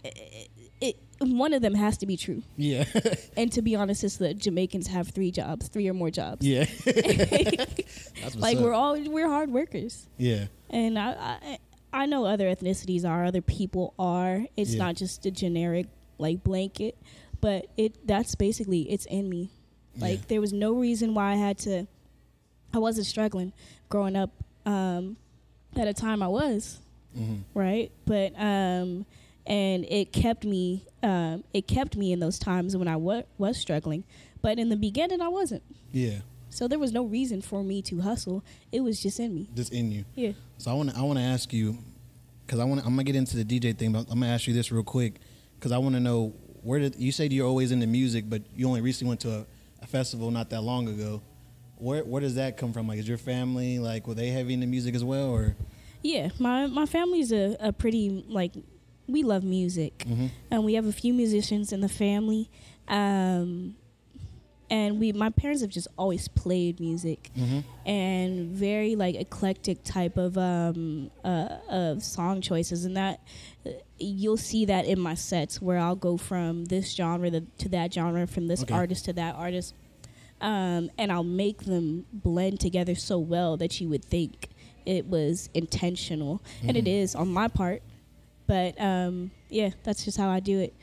it, 0.04 0.50
it 0.80 0.96
one 1.20 1.52
of 1.54 1.62
them 1.64 1.74
has 1.74 1.98
to 1.98 2.06
be 2.06 2.16
true. 2.16 2.44
yeah, 2.56 2.86
And 3.38 3.52
to 3.54 3.62
be 3.62 3.76
honest, 3.76 4.04
it's 4.04 4.18
that 4.18 4.38
Jamaicans 4.38 4.88
have 4.88 5.10
three 5.10 5.32
jobs, 5.32 5.68
three 5.68 5.88
or 5.90 5.94
more 5.94 6.12
jobs. 6.12 6.46
yeah. 6.46 6.66
Like 8.36 8.58
up. 8.58 8.64
we're 8.64 8.74
all 8.74 9.00
we're 9.10 9.28
hard 9.28 9.52
workers. 9.52 10.08
yeah, 10.18 10.46
And 10.70 10.98
I, 11.00 11.12
I 11.42 11.58
I 11.98 12.06
know 12.06 12.26
other 12.26 12.46
ethnicities 12.54 13.04
are, 13.06 13.26
other 13.26 13.42
people 13.42 13.94
are. 13.98 14.46
It's 14.56 14.74
Yeah. 14.74 14.80
not 14.86 14.96
just 14.96 15.26
a 15.26 15.32
generic 15.32 15.88
like 16.20 16.44
blanket, 16.44 16.98
but 17.42 17.68
it 17.78 18.06
that's 18.08 18.36
basically 18.36 18.82
it's 18.92 19.06
in 19.06 19.30
me. 19.30 19.50
Like 20.00 20.20
Yeah. 20.20 20.26
there 20.28 20.42
was 20.42 20.54
no 20.54 20.74
reason 20.74 21.14
why 21.14 21.34
I 21.34 21.36
had 21.36 21.58
to. 21.60 21.88
I 22.74 22.80
wasn't 22.80 23.08
struggling 23.08 23.54
growing 23.90 24.16
up. 24.16 24.32
Um, 24.66 25.16
at 25.76 25.88
a 25.88 25.94
time 25.94 26.22
I 26.24 26.28
was 26.28 26.80
hmm 27.16 27.38
right, 27.54 27.92
but 28.06 28.34
um, 28.40 29.06
and 29.46 29.86
it 29.90 30.12
kept 30.12 30.44
me. 30.44 30.86
Um, 31.04 31.44
it 31.54 31.68
kept 31.68 31.96
me 31.96 32.12
in 32.12 32.20
those 32.20 32.38
times 32.38 32.76
when 32.76 32.88
I 32.88 32.96
wa- 32.98 33.24
was 33.38 33.58
struggling. 33.58 34.04
But 34.42 34.60
in 34.60 34.70
the 34.70 34.76
beginning, 34.76 35.22
I 35.22 35.30
wasn't. 35.30 35.64
yeah. 35.92 36.20
So 36.50 36.68
there 36.68 36.80
was 36.80 36.92
no 36.94 37.04
reason 37.06 37.42
for 37.42 37.62
me 37.64 37.82
to 37.84 38.02
hustle. 38.02 38.44
It 38.72 38.80
was 38.82 39.02
just 39.02 39.20
in 39.20 39.36
me. 39.36 39.50
Just 39.54 39.72
in 39.74 39.92
you. 39.92 40.06
Yeah. 40.16 40.32
So 40.58 40.72
I 40.72 40.74
want 40.74 40.90
to 40.92 40.98
I 40.98 41.02
want 41.02 41.18
to 41.20 41.24
ask 41.24 41.54
you 41.54 41.78
because 42.48 42.60
I 42.60 42.64
want 42.64 42.80
I'm 42.82 42.92
gonna 42.92 43.04
get 43.04 43.16
into 43.16 43.36
the 43.38 43.44
DJ 43.46 43.78
thing, 43.78 43.92
but 43.92 44.00
I'm 44.10 44.20
gonna 44.22 44.32
ask 44.34 44.48
you 44.48 44.54
this 44.54 44.72
real 44.72 44.84
quick 44.84 45.16
because 45.60 45.72
I 45.74 45.78
want 45.78 45.96
to 45.96 46.00
know 46.00 46.34
where 46.64 46.80
did 46.80 46.96
you 46.96 47.12
said 47.12 47.32
you're 47.34 47.48
always 47.48 47.72
into 47.72 47.86
music, 47.88 48.26
but 48.30 48.42
you 48.56 48.68
only 48.68 48.82
recently 48.82 49.10
went 49.10 49.20
to 49.22 49.32
a, 49.40 49.46
a 49.82 49.88
festival 49.88 50.32
not 50.32 50.50
that 50.50 50.62
long 50.62 50.88
ago. 50.88 51.22
Where 51.78 52.04
where 52.04 52.22
does 52.22 52.36
that 52.36 52.58
come 52.58 52.74
from? 52.74 52.88
Like, 52.88 53.00
is 53.00 53.08
your 53.08 53.18
family 53.20 53.78
like 53.80 54.08
were 54.08 54.16
they 54.16 54.30
heavy 54.30 54.54
into 54.54 54.66
music 54.68 54.96
as 54.96 55.04
well, 55.04 55.30
or 55.30 55.56
Yeah, 56.02 56.30
my 56.40 56.66
my 56.68 56.86
family's 56.86 57.32
a, 57.32 57.56
a 57.60 57.72
pretty 57.74 58.26
like 58.30 58.54
we 59.08 59.24
love 59.24 59.44
music, 59.44 60.00
Mhm. 60.08 60.30
and 60.52 60.64
we 60.66 60.74
have 60.74 60.86
a 60.86 60.92
few 60.92 61.14
musicians 61.14 61.72
in 61.72 61.82
the 61.82 61.88
family, 61.90 62.50
um, 62.88 63.76
and 64.70 65.00
we 65.00 65.12
my 65.14 65.30
parents 65.30 65.62
have 65.62 65.70
just 65.72 65.88
always 65.98 66.28
played 66.28 66.80
music 66.80 67.30
Mhm. 67.38 67.64
and 67.86 68.50
very 68.50 68.96
like 68.96 69.16
eclectic 69.16 69.84
type 69.84 70.18
of 70.18 70.38
um 70.38 71.10
uh 71.24 71.58
of 71.70 72.04
song 72.04 72.42
choices, 72.42 72.86
and 72.86 72.98
that 72.98 73.22
uh, 73.66 73.72
you'll 73.98 74.38
see 74.38 74.66
that 74.66 74.86
in 74.86 75.00
my 75.00 75.14
sets 75.16 75.62
where 75.62 75.78
I'll 75.78 75.96
go 75.96 76.18
from 76.18 76.66
this 76.66 76.94
genre 76.96 77.30
to, 77.32 77.42
to 77.60 77.70
that 77.70 77.94
genre, 77.94 78.28
from 78.28 78.48
this 78.48 78.64
Okay. 78.64 78.74
artist 78.74 79.06
to 79.06 79.14
that 79.14 79.36
artist. 79.36 79.74
Um, 80.40 80.92
and 81.00 81.12
I'll 81.12 81.24
make 81.24 81.64
them 81.64 82.06
blend 82.14 82.60
together 82.60 82.94
so 82.94 83.18
well 83.18 83.58
that 83.58 83.82
you 83.82 83.90
would 83.90 84.06
think 84.06 84.50
it 84.86 85.08
was 85.08 85.50
intentional, 85.56 86.42
and 86.62 86.78
it 86.78 86.86
Mhm. 86.86 87.02
is 87.04 87.16
on 87.16 87.30
my 87.30 87.48
part. 87.48 87.82
But 88.46 88.80
um, 88.80 89.32
yeah, 89.50 89.72
that's 89.84 90.06
just 90.06 90.18
how 90.18 90.30
I 90.30 90.40
do 90.40 90.60
it. 90.60 90.74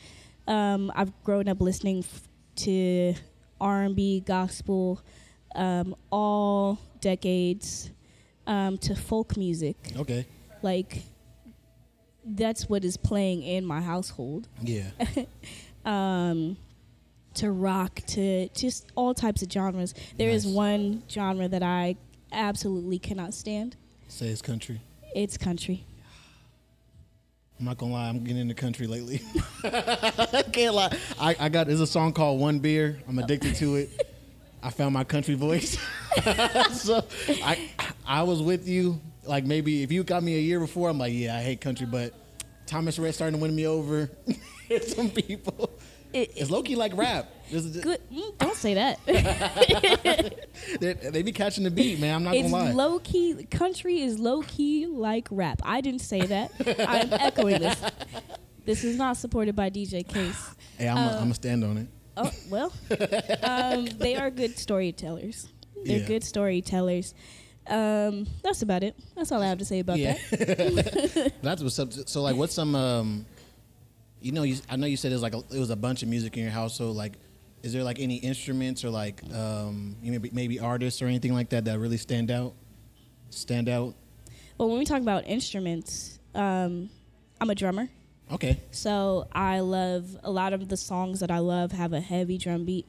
Um, 0.49 0.91
I've 0.95 1.13
grown 1.23 1.49
up 1.49 1.61
listening 1.61 1.99
f- 2.01 2.29
to 2.57 3.15
R 3.65 3.83
and 3.83 3.97
B, 3.97 4.21
gospel, 4.21 5.01
um, 5.57 5.97
all 6.13 6.79
decades, 7.01 7.91
um, 8.47 8.77
to 8.79 8.95
folk 8.95 9.37
music. 9.37 9.77
okay, 9.97 10.27
Like 10.63 11.03
that's 12.25 12.69
what 12.69 12.85
is 12.85 12.97
playing 12.97 13.43
in 13.43 13.65
my 13.65 13.81
household. 13.81 14.49
yeah, 14.63 14.91
Um, 15.85 16.57
to 17.35 17.51
rock, 17.51 18.01
to 18.09 18.49
just 18.55 18.87
all 18.95 19.13
types 19.13 19.43
of 19.43 19.51
genres. 19.53 19.93
There 20.17 20.31
is 20.31 20.47
Nice. 20.47 20.55
one 20.55 21.03
genre 21.11 21.47
that 21.49 21.63
I 21.63 21.97
absolutely 22.33 22.99
cannot 22.99 23.35
stand. 23.35 23.77
say 24.09 24.29
it's 24.29 24.41
country. 24.41 24.81
It's 25.15 25.37
country. 25.37 25.85
I'm 27.59 27.67
not 27.67 27.79
gonna 27.79 27.93
lie, 27.93 28.09
I'm 28.09 28.25
getting 28.25 28.43
into 28.43 28.55
country 28.55 28.87
lately. 28.87 29.23
I 29.63 30.45
can't 30.53 30.75
lie. 30.75 30.97
I, 31.19 31.37
I 31.39 31.49
got 31.49 31.67
there's 31.67 31.81
a 31.81 31.87
song 31.87 32.13
called 32.13 32.41
One 32.41 32.59
Beer. 32.59 32.99
I'm 33.09 33.19
addicted 33.19 33.55
to 33.57 33.77
it. 33.77 34.11
I 34.63 34.71
found 34.71 34.95
my 34.95 35.05
country 35.05 35.35
voice. 35.35 35.79
so 36.73 37.05
I 37.29 37.71
I 38.07 38.23
was 38.23 38.43
with 38.43 38.67
you. 38.67 39.01
Like 39.25 39.45
maybe 39.45 39.83
if 39.83 39.93
you 39.93 40.03
got 40.03 40.23
me 40.23 40.37
a 40.37 40.41
year 40.41 40.59
before, 40.59 40.91
I'm 40.91 40.99
like, 40.99 41.13
yeah, 41.15 41.37
I 41.37 41.43
hate 41.43 41.61
country, 41.61 41.87
but 41.87 42.13
Thomas 42.67 42.99
Rhett 42.99 43.15
starting 43.15 43.39
to 43.39 43.43
win 43.43 43.55
me 43.55 43.67
over. 43.67 44.11
Some 44.87 45.11
people. 45.11 45.71
It, 46.15 46.31
It's 46.37 46.51
low 46.51 46.63
key 46.63 46.77
like 46.77 46.97
rap. 46.97 47.29
Good. 47.51 48.01
mm, 48.11 48.39
Don't 48.39 48.55
say 48.57 48.75
that. 48.75 49.01
they, 50.81 50.93
they 50.95 51.23
be 51.23 51.33
catching 51.33 51.65
the 51.65 51.71
beat, 51.71 51.99
man. 52.01 52.15
I'm 52.17 52.23
not 52.25 52.35
it's 52.37 52.51
gonna 52.51 52.65
lie. 52.67 52.73
low 52.73 52.99
key. 53.01 53.45
Country 53.51 54.01
is 54.01 54.19
low 54.19 54.43
key 54.43 54.87
like 54.87 55.29
rap. 55.31 55.61
I 55.65 55.81
didn't 55.81 56.01
say 56.03 56.21
that. 56.23 56.53
I'm 56.89 57.13
echoing 57.21 57.61
this. 57.61 57.81
This 58.65 58.85
is 58.85 58.97
not 58.97 59.17
supported 59.17 59.55
by 59.57 59.71
DJ 59.71 60.07
Kase. 60.07 60.55
hey, 60.79 60.89
I'm 60.89 60.97
uh, 60.97 61.19
gonna 61.19 61.35
stand 61.35 61.65
on 61.65 61.77
it. 61.79 61.89
Oh 62.17 62.31
well, 62.49 62.73
um, 63.43 63.87
they 63.87 64.15
are 64.17 64.31
good 64.31 64.57
storytellers. 64.57 65.49
They're 65.85 65.99
Yeah. 65.99 66.07
good 66.07 66.25
storytellers. 66.25 67.13
Um, 67.67 68.27
that's 68.43 68.63
about 68.63 68.85
it. 68.85 68.95
That's 69.17 69.33
all 69.33 69.43
I 69.43 69.49
have 69.49 69.59
to 69.59 69.65
say 69.65 69.81
about 69.81 69.99
Yeah. 69.99 70.17
that. 70.31 71.33
That's 71.43 71.63
what's 71.63 71.79
up. 71.79 71.93
So 71.93 72.23
like, 72.23 72.37
what's 72.37 72.55
some? 72.55 73.27
You 74.25 74.33
know, 74.33 74.43
you, 74.43 74.57
I 74.71 74.77
know 74.77 74.87
you 74.87 74.97
said 74.97 75.13
it 75.13 75.17
was 75.17 75.23
like 75.23 75.35
a, 75.35 75.43
it 75.51 75.59
was 75.59 75.69
a 75.69 75.77
bunch 75.77 76.03
of 76.03 76.09
music 76.09 76.39
in 76.39 76.43
your 76.45 76.53
house. 76.53 76.75
So 76.75 76.93
like, 76.93 77.13
is 77.63 77.75
there 77.75 77.85
like 77.85 78.01
any 78.01 78.17
instruments 78.17 78.83
or 78.83 78.89
like 78.89 79.23
um, 79.35 79.97
you 80.03 80.13
maybe 80.13 80.31
maybe 80.33 80.59
artists 80.59 81.03
or 81.03 81.07
anything 81.07 81.35
like 81.35 81.51
that 81.51 81.67
that 81.67 81.79
really 81.79 81.99
stand 81.99 82.31
out? 82.31 82.55
Stand 83.29 83.69
out. 83.69 83.95
Well, 84.57 84.71
when 84.71 84.79
we 84.79 84.87
talk 84.87 85.03
about 85.03 85.27
instruments, 85.27 86.19
um, 86.35 86.89
I'm 87.39 87.51
a 87.51 87.55
drummer. 87.55 87.91
Okay. 88.33 88.61
So 88.71 89.29
I 89.33 89.61
love 89.61 90.17
a 90.25 90.31
lot 90.31 90.55
of 90.55 90.71
the 90.71 90.77
songs 90.79 91.21
that 91.21 91.31
I 91.31 91.41
love 91.41 91.73
have 91.73 91.93
a 91.93 92.01
heavy 92.01 92.39
drum 92.39 92.65
beat. 92.65 92.87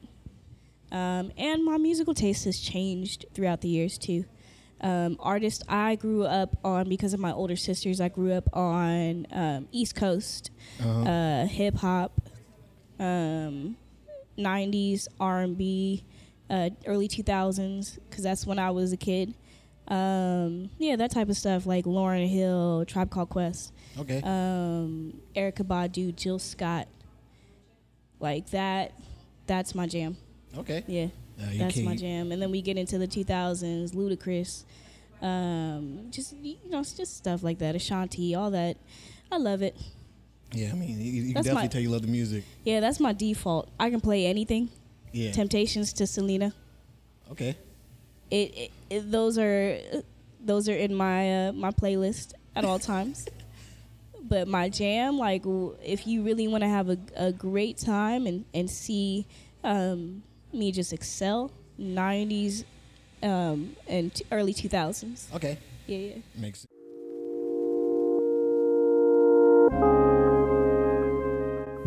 Um, 0.89 1.33
and 1.37 1.65
my 1.65 1.77
musical 1.77 2.13
taste 2.13 2.45
has 2.45 2.61
changed 2.61 3.25
throughout 3.33 3.59
the 3.59 3.67
years 3.67 3.97
too. 3.97 4.23
Um, 4.81 5.17
artists 5.19 5.63
I 5.69 5.95
grew 5.95 6.25
up 6.25 6.57
on 6.63 6.89
because 6.89 7.13
of 7.13 7.19
my 7.19 7.31
older 7.31 7.55
sisters. 7.55 7.99
I 8.01 8.09
grew 8.09 8.33
up 8.33 8.47
on 8.53 9.25
um, 9.31 9.67
East 9.71 9.95
Coast 9.95 10.51
Uh-huh. 10.79 11.01
uh, 11.09 11.45
hip 11.47 11.75
hop, 11.75 12.21
um, 12.99 13.77
'90s 14.37 15.07
R 15.19 15.39
and 15.41 15.57
B, 15.57 16.03
uh, 16.49 16.69
early 16.85 17.07
2000s 17.07 17.97
because 18.09 18.23
that's 18.23 18.45
when 18.45 18.59
I 18.59 18.71
was 18.71 18.91
a 18.93 18.97
kid. 18.97 19.33
Um, 19.87 20.69
yeah, 20.79 20.95
that 20.97 21.11
type 21.11 21.29
of 21.29 21.37
stuff 21.37 21.65
like 21.65 21.85
Lauryn 21.85 22.27
Hill, 22.27 22.85
Tribe 22.87 23.09
Called 23.11 23.29
Quest 23.29 23.71
okay. 23.99 24.19
um, 24.23 25.21
Erykah 25.35 25.63
Badu, 25.65 26.13
Jill 26.15 26.39
Scott, 26.39 26.87
like 28.19 28.49
that. 28.49 28.93
That's 29.47 29.75
my 29.75 29.85
jam. 29.87 30.17
okay. 30.57 30.83
Yeah, 30.87 31.07
Uh, 31.41 31.45
that's 31.57 31.77
my 31.77 31.95
jam. 31.95 32.31
And 32.31 32.41
then 32.41 32.51
we 32.51 32.61
get 32.61 32.77
into 32.77 32.97
the 32.97 33.07
2000s, 33.07 33.93
Ludacris, 33.93 34.63
um, 35.21 36.07
just 36.11 36.33
you 36.37 36.57
know, 36.69 36.79
it's 36.79 36.93
just 36.93 37.17
stuff 37.17 37.43
like 37.43 37.59
that. 37.59 37.75
Ashanti, 37.75 38.35
all 38.35 38.51
that. 38.51 38.77
I 39.31 39.37
love 39.37 39.61
it. 39.61 39.75
Yeah, 40.53 40.69
I 40.71 40.73
mean, 40.75 40.99
you, 40.99 41.11
you 41.23 41.33
can 41.33 41.43
definitely 41.43 41.63
my- 41.63 41.67
tell 41.67 41.81
you 41.81 41.89
love 41.89 42.03
the 42.03 42.07
music. 42.07 42.43
Yeah, 42.63 42.79
that's 42.79 42.99
my 42.99 43.11
default. 43.13 43.69
I 43.79 43.89
can 43.89 43.99
play 43.99 44.25
anything. 44.27 44.69
Yeah. 45.11 45.31
Temptations 45.31 45.93
to 45.93 46.07
Selena. 46.07 46.53
okay. 47.31 47.57
It, 48.31 48.57
it, 48.57 48.71
it 48.89 49.11
those 49.11 49.37
are 49.37 49.77
those 50.43 50.67
are 50.67 50.75
in 50.75 50.93
my 50.95 51.47
uh, 51.47 51.51
my 51.53 51.71
playlist 51.71 52.33
at 52.55 52.65
all 52.65 52.79
times. 52.93 53.27
but 54.21 54.47
my 54.47 54.67
jam, 54.69 55.17
like 55.17 55.43
if 55.83 56.07
you 56.07 56.23
really 56.23 56.47
want 56.47 56.63
to 56.63 56.67
have 56.67 56.89
a, 56.89 56.97
a 57.15 57.31
great 57.31 57.77
time 57.77 58.25
and 58.25 58.45
and 58.53 58.69
see 58.69 59.25
um, 59.63 60.23
me 60.55 60.71
just 60.71 60.93
excel, 60.93 61.51
'90s 61.79 62.63
um, 63.23 63.75
and 63.87 64.13
t- 64.13 64.25
early 64.31 64.53
2000s. 64.53 65.33
Okay. 65.35 65.57
Yeah, 65.87 65.97
yeah. 65.97 66.15
Makes 66.35 66.59
sense. 66.59 66.71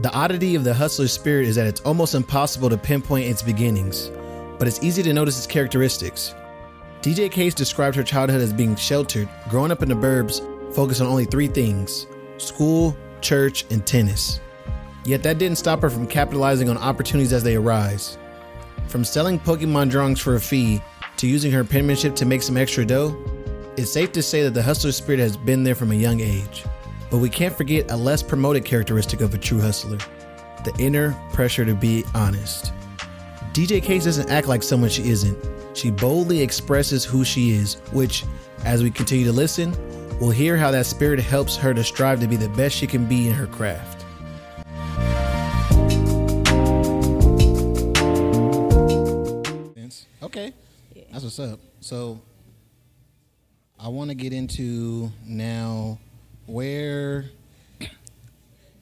The 0.00 0.10
oddity 0.12 0.54
of 0.54 0.62
the 0.62 0.74
hustler 0.74 1.08
spirit 1.08 1.48
is 1.48 1.56
that 1.56 1.66
it's 1.66 1.80
almost 1.80 2.14
impossible 2.14 2.70
to 2.70 2.78
pinpoint 2.78 3.26
its 3.26 3.42
beginnings, 3.42 4.12
but 4.58 4.68
it's 4.68 4.82
easy 4.82 5.02
to 5.02 5.12
notice 5.12 5.36
its 5.36 5.46
characteristics. 5.46 6.34
DJ 7.02 7.30
Kase 7.30 7.54
described 7.54 7.96
her 7.96 8.04
childhood 8.04 8.40
as 8.40 8.52
being 8.52 8.76
sheltered, 8.76 9.28
growing 9.48 9.72
up 9.72 9.82
in 9.82 9.88
the 9.88 9.94
burbs, 9.94 10.40
focused 10.74 11.00
on 11.00 11.06
only 11.06 11.24
three 11.24 11.48
things 11.48 12.06
school, 12.36 12.96
church, 13.20 13.64
and 13.70 13.84
tennis. 13.86 14.40
Yet 15.04 15.22
that 15.24 15.38
didn't 15.38 15.58
stop 15.58 15.80
her 15.82 15.90
from 15.90 16.06
capitalizing 16.06 16.68
on 16.68 16.76
opportunities 16.76 17.32
as 17.32 17.42
they 17.42 17.56
arise. 17.56 18.18
From 18.88 19.04
selling 19.04 19.38
Pokemon 19.38 19.90
drawings 19.90 20.18
for 20.18 20.36
a 20.36 20.40
fee 20.40 20.80
to 21.18 21.26
using 21.26 21.52
her 21.52 21.62
penmanship 21.62 22.16
to 22.16 22.24
make 22.24 22.42
some 22.42 22.56
extra 22.56 22.86
dough, 22.86 23.16
it's 23.76 23.92
safe 23.92 24.12
to 24.12 24.22
say 24.22 24.42
that 24.42 24.54
the 24.54 24.62
hustler 24.62 24.92
spirit 24.92 25.20
has 25.20 25.36
been 25.36 25.62
there 25.62 25.74
from 25.74 25.92
a 25.92 25.94
young 25.94 26.20
age. 26.20 26.64
But 27.10 27.18
we 27.18 27.28
can't 27.28 27.54
forget 27.54 27.90
a 27.90 27.96
less 27.96 28.22
promoted 28.22 28.64
characteristic 28.64 29.20
of 29.20 29.34
a 29.34 29.38
true 29.38 29.60
hustler 29.60 29.98
the 30.64 30.74
inner 30.82 31.12
pressure 31.32 31.64
to 31.64 31.74
be 31.74 32.04
honest. 32.14 32.72
DJ 33.52 33.82
Kase 33.82 34.04
doesn't 34.04 34.30
act 34.30 34.48
like 34.48 34.62
someone 34.62 34.90
she 34.90 35.08
isn't. 35.08 35.38
She 35.76 35.90
boldly 35.90 36.40
expresses 36.40 37.04
who 37.04 37.24
she 37.24 37.52
is, 37.52 37.74
which, 37.92 38.24
as 38.64 38.82
we 38.82 38.90
continue 38.90 39.24
to 39.26 39.32
listen, 39.32 39.72
we'll 40.18 40.30
hear 40.30 40.56
how 40.56 40.70
that 40.72 40.86
spirit 40.86 41.20
helps 41.20 41.56
her 41.56 41.72
to 41.72 41.84
strive 41.84 42.20
to 42.20 42.26
be 42.26 42.36
the 42.36 42.48
best 42.50 42.74
she 42.74 42.86
can 42.86 43.06
be 43.06 43.28
in 43.28 43.34
her 43.34 43.46
craft. 43.46 43.97
That's 51.22 51.36
what's 51.36 51.52
up. 51.52 51.58
So, 51.80 52.20
I 53.80 53.88
want 53.88 54.10
to 54.10 54.14
get 54.14 54.32
into 54.32 55.10
now 55.26 55.98
where, 56.46 57.24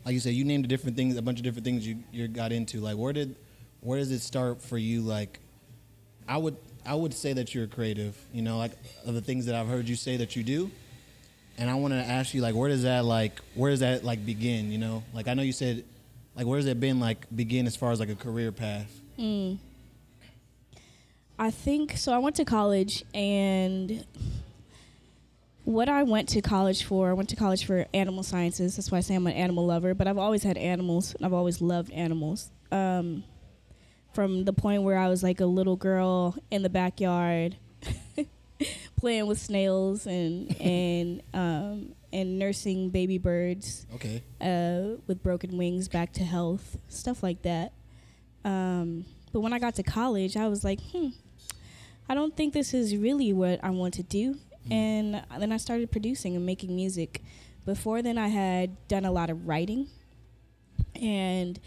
like 0.04 0.12
you 0.12 0.20
said, 0.20 0.34
you 0.34 0.44
named 0.44 0.68
different 0.68 0.98
things, 0.98 1.16
a 1.16 1.22
bunch 1.22 1.38
of 1.38 1.44
different 1.44 1.64
things 1.64 1.86
you 1.86 1.96
you 2.12 2.28
got 2.28 2.52
into. 2.52 2.80
Like, 2.80 2.96
where 2.96 3.14
did, 3.14 3.36
where 3.80 3.98
does 3.98 4.10
it 4.10 4.20
start 4.20 4.60
for 4.60 4.76
you? 4.76 5.00
Like, 5.00 5.40
I 6.28 6.36
would 6.36 6.56
I 6.84 6.94
would 6.94 7.14
say 7.14 7.32
that 7.32 7.54
you're 7.54 7.66
creative. 7.68 8.18
You 8.34 8.42
know, 8.42 8.58
like 8.58 8.72
of 9.06 9.14
the 9.14 9.22
things 9.22 9.46
that 9.46 9.54
I've 9.54 9.68
heard 9.68 9.88
you 9.88 9.96
say 9.96 10.18
that 10.18 10.36
you 10.36 10.42
do. 10.42 10.70
And 11.56 11.70
I 11.70 11.74
want 11.76 11.94
to 11.94 12.00
ask 12.00 12.34
you, 12.34 12.42
like, 12.42 12.54
where 12.54 12.68
does 12.68 12.82
that 12.82 13.06
like, 13.06 13.40
where 13.54 13.70
does 13.70 13.80
that 13.80 14.04
like 14.04 14.26
begin? 14.26 14.70
You 14.70 14.76
know, 14.76 15.04
like 15.14 15.26
I 15.26 15.32
know 15.32 15.42
you 15.42 15.52
said, 15.52 15.84
like, 16.34 16.46
where 16.46 16.58
does 16.58 16.66
it 16.66 16.78
been 16.80 17.00
like 17.00 17.24
begin 17.34 17.66
as 17.66 17.76
far 17.76 17.92
as 17.92 18.00
like 18.00 18.10
a 18.10 18.14
career 18.14 18.52
path? 18.52 18.92
Mm. 19.18 19.56
I 21.38 21.50
think 21.50 21.96
so. 21.96 22.12
I 22.12 22.18
went 22.18 22.36
to 22.36 22.44
college, 22.44 23.04
and 23.14 24.04
what 25.64 25.88
I 25.88 26.02
went 26.04 26.28
to 26.30 26.40
college 26.40 26.84
for, 26.84 27.10
I 27.10 27.12
went 27.12 27.28
to 27.30 27.36
college 27.36 27.64
for 27.66 27.86
animal 27.92 28.22
sciences. 28.22 28.76
That's 28.76 28.90
why 28.90 28.98
I 28.98 29.00
say 29.02 29.14
I'm 29.14 29.26
an 29.26 29.32
animal 29.34 29.66
lover. 29.66 29.94
But 29.94 30.06
I've 30.08 30.18
always 30.18 30.42
had 30.42 30.56
animals, 30.56 31.14
and 31.14 31.26
I've 31.26 31.32
always 31.32 31.60
loved 31.60 31.92
animals. 31.92 32.50
Um, 32.72 33.24
from 34.14 34.44
the 34.44 34.52
point 34.52 34.82
where 34.82 34.96
I 34.96 35.08
was 35.08 35.22
like 35.22 35.40
a 35.40 35.46
little 35.46 35.76
girl 35.76 36.36
in 36.50 36.62
the 36.62 36.70
backyard, 36.70 37.56
playing 38.96 39.26
with 39.26 39.38
snails 39.38 40.06
and 40.06 40.56
and 40.60 41.22
um, 41.34 41.92
and 42.12 42.38
nursing 42.38 42.88
baby 42.88 43.18
birds 43.18 43.86
Okay. 43.96 44.22
uh, 44.40 44.96
with 45.06 45.22
broken 45.22 45.58
wings 45.58 45.88
back 45.88 46.12
to 46.14 46.24
health, 46.24 46.78
stuff 46.88 47.22
like 47.22 47.42
that. 47.42 47.72
Um, 48.44 49.04
but 49.32 49.40
when 49.40 49.52
I 49.52 49.58
got 49.58 49.74
to 49.74 49.82
college, 49.82 50.36
I 50.36 50.48
was 50.48 50.64
like, 50.64 50.80
hmm, 50.92 51.08
I 52.08 52.14
don't 52.14 52.36
think 52.36 52.54
this 52.54 52.72
is 52.74 52.96
really 52.96 53.32
what 53.32 53.60
I 53.62 53.70
want 53.70 53.94
to 53.94 54.02
do. 54.02 54.36
And 54.70 55.22
then 55.38 55.52
I 55.52 55.58
started 55.58 55.92
producing 55.92 56.34
and 56.34 56.44
making 56.44 56.74
music. 56.74 57.22
Before 57.64 58.02
then, 58.02 58.18
I 58.18 58.26
had 58.28 58.76
done 58.88 59.04
a 59.04 59.12
lot 59.12 59.30
of 59.30 59.46
writing 59.46 59.86
and 61.00 61.60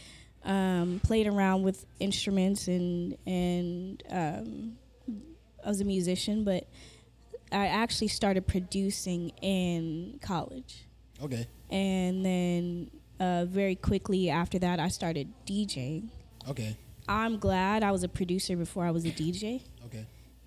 um, 0.43 0.99
played 1.03 1.27
around 1.27 1.63
with 1.63 1.85
instruments 1.99 2.67
and 2.67 3.17
and 3.25 4.03
um, 4.09 4.77
I 5.65 5.69
was 5.69 5.79
a 5.81 5.85
musician, 5.85 6.43
but 6.43 6.67
I 7.51 7.67
actually 7.67 8.07
started 8.09 8.47
producing 8.47 9.29
in 9.41 10.19
college 10.21 10.85
Okay. 11.23 11.47
and 11.69 12.25
then 12.25 12.91
uh, 13.19 13.45
very 13.45 13.75
quickly 13.75 14.29
after 14.29 14.59
that, 14.59 14.79
I 14.79 14.87
started 14.89 15.27
DJing. 15.45 16.09
Okay. 16.49 16.77
I'm 17.07 17.37
glad 17.39 17.83
I 17.83 17.91
was 17.91 18.03
a 18.03 18.07
producer 18.09 18.55
before 18.55 18.85
I 18.85 18.91
was 18.91 19.03
a 19.05 19.11
DJ. 19.11 19.61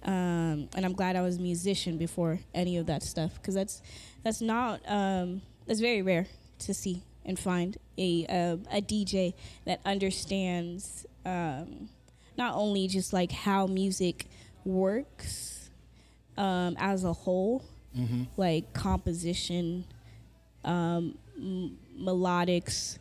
Um, 0.04 0.68
and 0.74 0.84
I'm 0.84 0.92
glad 0.94 1.16
I 1.16 1.22
was 1.22 1.36
a 1.36 1.40
musician 1.40 1.96
before 1.98 2.40
any 2.54 2.76
of 2.76 2.86
that 2.86 3.02
stuff 3.02 3.34
because 3.34 3.54
that's 3.54 3.82
that's 4.24 4.40
not 4.40 4.80
um, 4.86 5.42
that's 5.66 5.80
very 5.80 6.02
rare 6.02 6.26
to 6.60 6.74
see 6.74 7.02
and 7.24 7.38
find 7.38 7.76
a 7.98 8.26
uh, 8.28 8.56
a 8.76 8.80
DJ 8.82 9.34
that 9.64 9.80
understands 9.84 11.06
um, 11.24 11.88
not 12.36 12.54
only 12.54 12.88
just 12.88 13.12
like 13.12 13.30
how 13.32 13.66
music 13.66 14.26
works 14.64 15.70
um, 16.36 16.76
as 16.78 17.04
a 17.04 17.12
whole, 17.12 17.64
Mm-hmm. 17.96 18.22
like 18.38 18.72
composition, 18.72 19.84
um, 20.64 21.18
m- 21.36 21.76
melodics, 22.00 22.96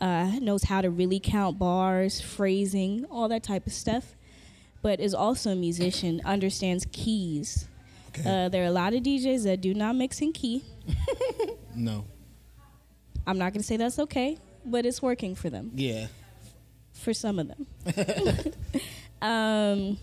uh, 0.00 0.30
knows 0.40 0.64
how 0.64 0.80
to 0.80 0.88
really 0.88 1.20
count 1.20 1.58
bars, 1.58 2.22
phrasing, 2.22 3.04
all 3.10 3.28
that 3.28 3.42
type 3.42 3.66
of 3.66 3.74
stuff. 3.74 4.16
But 4.82 5.00
is 5.00 5.14
also 5.14 5.50
a 5.52 5.56
musician, 5.56 6.20
understands 6.24 6.86
keys. 6.92 7.68
Okay. 8.08 8.28
Uh, 8.28 8.48
there 8.48 8.62
are 8.62 8.66
a 8.66 8.70
lot 8.72 8.94
of 8.94 9.02
DJs 9.02 9.44
that 9.44 9.60
do 9.60 9.74
not 9.74 9.94
mix 9.94 10.20
in 10.20 10.32
key. 10.32 10.64
no. 11.74 12.04
I'm 13.26 13.38
not 13.38 13.52
going 13.52 13.60
to 13.60 13.66
say 13.66 13.76
that's 13.76 13.98
okay, 13.98 14.38
but 14.64 14.86
it's 14.86 15.00
working 15.02 15.34
for 15.34 15.50
them, 15.50 15.70
Yeah. 15.74 16.06
for 16.92 17.12
some 17.12 17.38
of 17.38 17.48
them. 17.48 17.66
um, 19.22 19.98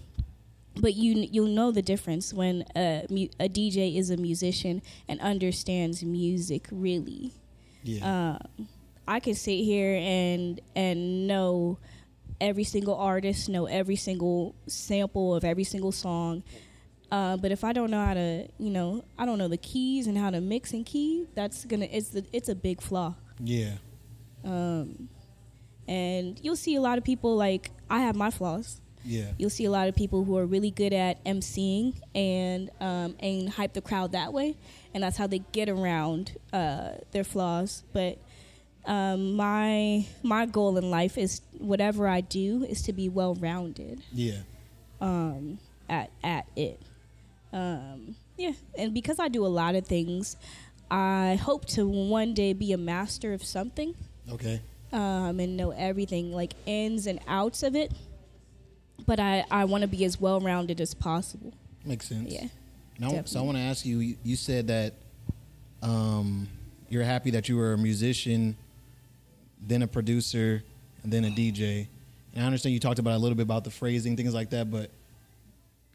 but 0.79 0.93
you 0.93 1.27
you'll 1.31 1.47
know 1.47 1.71
the 1.71 1.81
difference 1.81 2.31
when 2.33 2.63
a, 2.75 3.03
a 3.39 3.49
DJ 3.49 3.97
is 3.97 4.09
a 4.11 4.17
musician 4.17 4.81
and 5.07 5.19
understands 5.19 6.03
music 6.03 6.67
really. 6.71 7.33
Yeah. 7.83 8.37
um, 8.57 8.67
I 9.07 9.19
can 9.19 9.33
sit 9.33 9.63
here 9.63 9.95
and 10.01 10.61
and 10.75 11.27
know 11.27 11.79
every 12.39 12.63
single 12.63 12.95
artist, 12.95 13.49
know 13.49 13.65
every 13.65 13.95
single 13.95 14.55
sample 14.67 15.35
of 15.35 15.43
every 15.43 15.63
single 15.63 15.91
song. 15.91 16.43
Uh, 17.11 17.37
but 17.37 17.51
if 17.51 17.63
I 17.63 17.71
don't 17.73 17.89
know 17.89 18.03
how 18.03 18.13
to, 18.13 18.47
you 18.57 18.69
know, 18.69 19.05
I 19.17 19.25
don't 19.25 19.37
know 19.37 19.47
the 19.47 19.57
keys 19.57 20.07
and 20.07 20.17
how 20.17 20.29
to 20.29 20.41
mix 20.41 20.73
and 20.73 20.85
key, 20.85 21.25
that's 21.35 21.63
gonna 21.65 21.87
it's 21.91 22.09
the, 22.09 22.25
it's 22.33 22.49
a 22.49 22.55
big 22.55 22.81
flaw. 22.81 23.15
yeah. 23.43 23.73
Um, 24.43 25.09
and 25.87 26.39
you'll 26.43 26.55
see 26.57 26.75
a 26.75 26.81
lot 26.81 26.97
of 26.97 27.03
people 27.03 27.35
like 27.35 27.71
I 27.89 27.99
have 28.01 28.15
my 28.15 28.29
flaws. 28.29 28.81
Yeah. 29.05 29.31
You'll 29.37 29.49
see 29.49 29.63
a 29.63 29.71
lot 29.71 29.87
of 29.87 29.95
people 29.95 30.25
who 30.25 30.37
are 30.37 30.45
really 30.45 30.69
good 30.69 30.91
at 30.91 31.23
emceeing 31.23 31.97
and 32.13 32.69
um, 32.81 33.15
and 33.21 33.49
hype 33.49 33.73
the 33.73 33.81
crowd 33.81 34.11
that 34.11 34.33
way, 34.33 34.57
and 34.93 35.03
that's 35.03 35.17
how 35.17 35.27
they 35.27 35.39
get 35.53 35.69
around 35.69 36.37
uh, 36.51 36.89
their 37.11 37.23
flaws. 37.23 37.83
But 37.93 38.19
um, 38.87 39.33
my 39.35 40.05
my 40.23 40.45
goal 40.47 40.77
in 40.77 40.89
life 40.89 41.17
is 41.17 41.41
whatever 41.59 42.07
I 42.07 42.21
do 42.21 42.63
is 42.63 42.81
to 42.83 42.93
be 42.93 43.09
well 43.09 43.35
rounded 43.35 44.01
Yeah. 44.11 44.39
um, 45.01 45.59
at 45.89 46.09
at 46.23 46.47
it. 46.55 46.79
Um, 47.53 48.15
yeah, 48.37 48.53
and 48.77 48.93
because 48.93 49.19
I 49.19 49.27
do 49.27 49.45
a 49.45 49.47
lot 49.47 49.75
of 49.75 49.85
things, 49.85 50.35
I 50.89 51.39
hope 51.41 51.65
to 51.75 51.87
one 51.87 52.33
day 52.33 52.53
be 52.53 52.71
a 52.71 52.77
master 52.77 53.33
of 53.33 53.43
something 53.43 53.93
Okay. 54.31 54.61
um, 54.93 55.39
and 55.39 55.57
know 55.57 55.71
everything, 55.71 56.31
like 56.33 56.53
ins 56.65 57.07
and 57.07 57.19
outs 57.27 57.63
of 57.63 57.75
it. 57.75 57.91
But 59.05 59.19
I, 59.19 59.45
I 59.51 59.65
want 59.65 59.81
to 59.83 59.87
be 59.87 60.03
as 60.05 60.19
well 60.19 60.39
rounded 60.39 60.81
as 60.81 60.93
possible. 60.93 61.53
Makes 61.85 62.07
sense. 62.09 62.31
Yeah. 62.33 62.47
Now, 62.99 63.23
so 63.25 63.39
I 63.39 63.43
want 63.43 63.57
to 63.57 63.61
ask 63.63 63.85
you. 63.85 64.15
You 64.23 64.35
said 64.35 64.67
that 64.67 64.93
um, 65.81 66.47
you're 66.89 67.03
happy 67.03 67.31
that 67.31 67.47
you 67.47 67.55
were 67.57 67.73
a 67.73 67.77
musician, 67.77 68.57
then 69.61 69.81
a 69.81 69.87
producer, 69.87 70.63
and 71.03 71.11
then 71.11 71.25
a 71.25 71.29
DJ. 71.29 71.87
And 72.33 72.43
I 72.43 72.45
understand 72.47 72.73
you 72.73 72.79
talked 72.79 72.99
about 72.99 73.15
a 73.15 73.17
little 73.17 73.35
bit 73.35 73.43
about 73.43 73.63
the 73.63 73.71
phrasing, 73.71 74.15
things 74.15 74.33
like 74.33 74.49
that, 74.51 74.69
but 74.69 74.91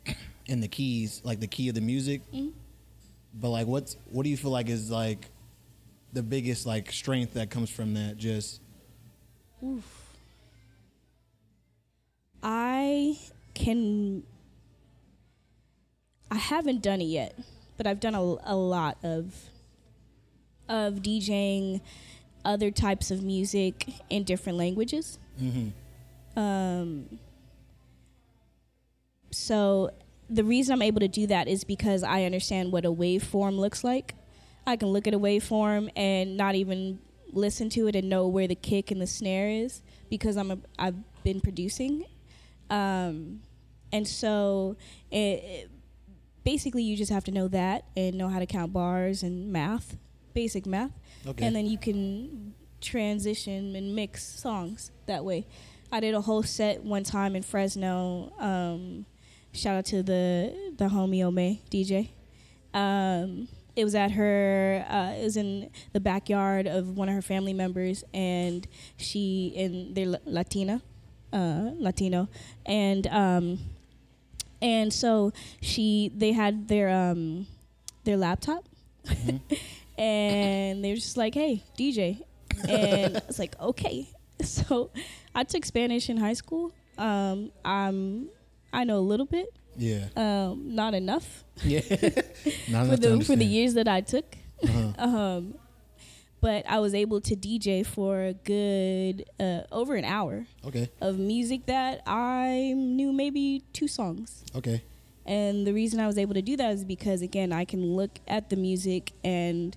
and 0.48 0.62
the 0.62 0.68
keys, 0.68 1.20
like 1.24 1.40
the 1.40 1.46
key 1.46 1.68
of 1.68 1.74
the 1.74 1.80
music. 1.80 2.20
Mhm. 2.32 2.52
But 3.34 3.48
like, 3.50 3.66
what's 3.66 3.96
what 4.10 4.24
do 4.24 4.30
you 4.30 4.36
feel 4.36 4.50
like 4.50 4.68
is 4.68 4.90
like 4.90 5.26
the 6.12 6.22
biggest 6.22 6.66
like 6.66 6.92
strength 6.92 7.34
that 7.34 7.50
comes 7.50 7.70
from 7.70 7.94
that? 7.94 8.18
Just 8.18 8.60
I 12.42 13.18
can. 13.54 14.24
I 16.30 16.36
haven't 16.36 16.82
done 16.82 17.00
it 17.00 17.06
yet, 17.06 17.38
but 17.76 17.86
I've 17.86 18.00
done 18.00 18.14
a, 18.14 18.20
a 18.20 18.56
lot 18.56 18.98
of 19.02 19.34
of 20.68 20.96
DJing 20.96 21.80
other 22.44 22.70
types 22.70 23.10
of 23.10 23.22
music 23.22 23.88
in 24.10 24.24
different 24.24 24.58
languages. 24.58 25.18
mm-hmm. 25.40 25.68
Um, 26.38 27.18
so 29.30 29.90
the 30.30 30.44
reason 30.44 30.72
I'm 30.74 30.82
able 30.82 31.00
to 31.00 31.08
do 31.08 31.26
that 31.26 31.48
is 31.48 31.64
because 31.64 32.02
I 32.02 32.24
understand 32.24 32.72
what 32.72 32.84
a 32.84 32.90
waveform 32.92 33.58
looks 33.58 33.84
like. 33.84 34.14
I 34.66 34.76
can 34.76 34.88
look 34.88 35.06
at 35.06 35.14
a 35.14 35.18
waveform 35.18 35.90
and 35.96 36.36
not 36.36 36.54
even 36.54 37.00
listen 37.32 37.68
to 37.70 37.86
it 37.88 37.96
and 37.96 38.08
know 38.08 38.26
where 38.28 38.46
the 38.46 38.54
kick 38.54 38.90
and 38.90 39.00
the 39.00 39.06
snare 39.06 39.48
is 39.48 39.82
because 40.10 40.36
I'm 40.36 40.50
a, 40.50 40.58
I've 40.78 40.96
been 41.24 41.40
producing. 41.40 42.04
Um, 42.70 43.40
and 43.92 44.06
so 44.06 44.76
it, 45.10 45.16
it- 45.16 45.70
basically 46.44 46.82
you 46.82 46.96
just 46.96 47.12
have 47.12 47.24
to 47.24 47.30
know 47.30 47.46
that 47.48 47.84
and 47.96 48.16
know 48.16 48.28
how 48.28 48.38
to 48.40 48.46
count 48.46 48.72
bars 48.72 49.22
and 49.22 49.52
math, 49.52 49.96
basic 50.34 50.66
math 50.66 50.90
okay, 51.26 51.46
and 51.46 51.54
then 51.54 51.66
you 51.66 51.78
can 51.78 52.54
transition 52.80 53.76
and 53.76 53.94
mix 53.94 54.24
songs 54.24 54.90
that 55.06 55.24
way. 55.24 55.46
I 55.90 56.00
did 56.00 56.14
a 56.14 56.20
whole 56.20 56.42
set 56.42 56.82
one 56.82 57.04
time 57.04 57.36
in 57.36 57.42
Fresno. 57.42 58.32
Um, 58.38 59.04
shout 59.52 59.76
out 59.76 59.84
to 59.86 60.02
the 60.02 60.74
the 60.76 60.86
homie 60.86 61.24
Ome 61.24 61.58
DJ. 61.70 62.08
Um, 62.74 63.48
it 63.76 63.84
was 63.84 63.94
at 63.94 64.12
her. 64.12 64.84
Uh, 64.88 65.14
it 65.18 65.24
was 65.24 65.36
in 65.36 65.70
the 65.92 66.00
backyard 66.00 66.66
of 66.66 66.96
one 66.96 67.08
of 67.08 67.14
her 67.14 67.22
family 67.22 67.52
members, 67.52 68.04
and 68.12 68.66
she 68.96 69.54
and 69.56 69.94
they're 69.94 70.18
Latina, 70.24 70.82
uh, 71.32 71.70
Latino, 71.78 72.28
and 72.66 73.06
um, 73.08 73.58
and 74.60 74.92
so 74.92 75.32
she 75.60 76.10
they 76.14 76.32
had 76.32 76.68
their 76.68 76.88
um, 76.88 77.46
their 78.04 78.16
laptop, 78.16 78.64
and 79.98 80.84
they 80.84 80.90
were 80.90 80.96
just 80.96 81.16
like, 81.16 81.34
"Hey, 81.34 81.62
DJ," 81.78 82.22
and 82.68 83.16
I 83.18 83.22
was 83.26 83.38
like, 83.38 83.58
"Okay." 83.60 84.08
So 84.42 84.90
I 85.36 85.44
took 85.44 85.64
Spanish 85.64 86.10
in 86.10 86.16
high 86.16 86.32
school. 86.32 86.72
Um, 86.98 87.52
I'm 87.64 88.28
I 88.72 88.82
know 88.82 88.98
a 88.98 89.06
little 89.12 89.26
bit, 89.26 89.46
Yeah. 89.76 90.08
um, 90.16 90.74
not 90.74 90.94
enough 90.94 91.44
Yeah. 91.64 91.80
Not 92.68 92.88
for 92.88 92.96
the 92.96 93.20
for 93.24 93.36
the 93.36 93.44
years 93.44 93.74
that 93.74 93.86
I 93.86 94.00
took. 94.00 94.26
Uh-huh. 94.64 94.92
Um, 94.98 95.54
but 96.40 96.64
I 96.68 96.80
was 96.80 96.92
able 96.92 97.20
to 97.20 97.36
DJ 97.36 97.86
for 97.86 98.20
a 98.24 98.32
good 98.34 99.24
uh, 99.38 99.60
over 99.70 99.94
an 99.94 100.04
hour 100.04 100.46
Okay. 100.66 100.90
of 101.00 101.18
music 101.20 101.66
that 101.66 102.02
I 102.04 102.74
knew 102.76 103.12
maybe 103.12 103.62
two 103.72 103.86
songs. 103.86 104.42
Okay. 104.56 104.82
And 105.26 105.66
the 105.66 105.72
reason 105.72 106.00
I 106.00 106.06
was 106.06 106.18
able 106.18 106.34
to 106.34 106.42
do 106.42 106.56
that 106.56 106.72
is 106.72 106.84
because 106.84 107.22
again 107.22 107.52
I 107.52 107.64
can 107.64 107.94
look 107.94 108.18
at 108.26 108.50
the 108.50 108.56
music 108.56 109.12
and 109.22 109.76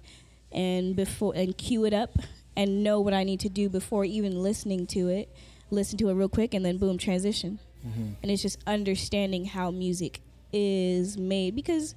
and 0.52 0.96
before 0.96 1.34
and 1.36 1.58
cue 1.58 1.86
it 1.86 1.94
up 1.94 2.18
and 2.56 2.84
know 2.84 3.00
what 3.00 3.14
I 3.14 3.24
need 3.24 3.42
to 3.42 3.50
do 3.50 3.70
before 3.70 4.06
even 4.06 4.42
listening 4.42 4.88
to 4.88 5.10
it. 5.10 5.30
Listen 5.72 5.98
to 6.00 6.10
it 6.10 6.14
real 6.14 6.30
quick 6.30 6.54
and 6.54 6.66
then 6.66 6.78
boom 6.78 6.98
transition. 6.98 7.60
Mm-hmm. 7.86 8.14
And 8.24 8.32
it's 8.32 8.42
just 8.42 8.60
understanding 8.66 9.46
how 9.46 9.72
music 9.72 10.22
is 10.56 11.18
made 11.18 11.54
because 11.54 11.96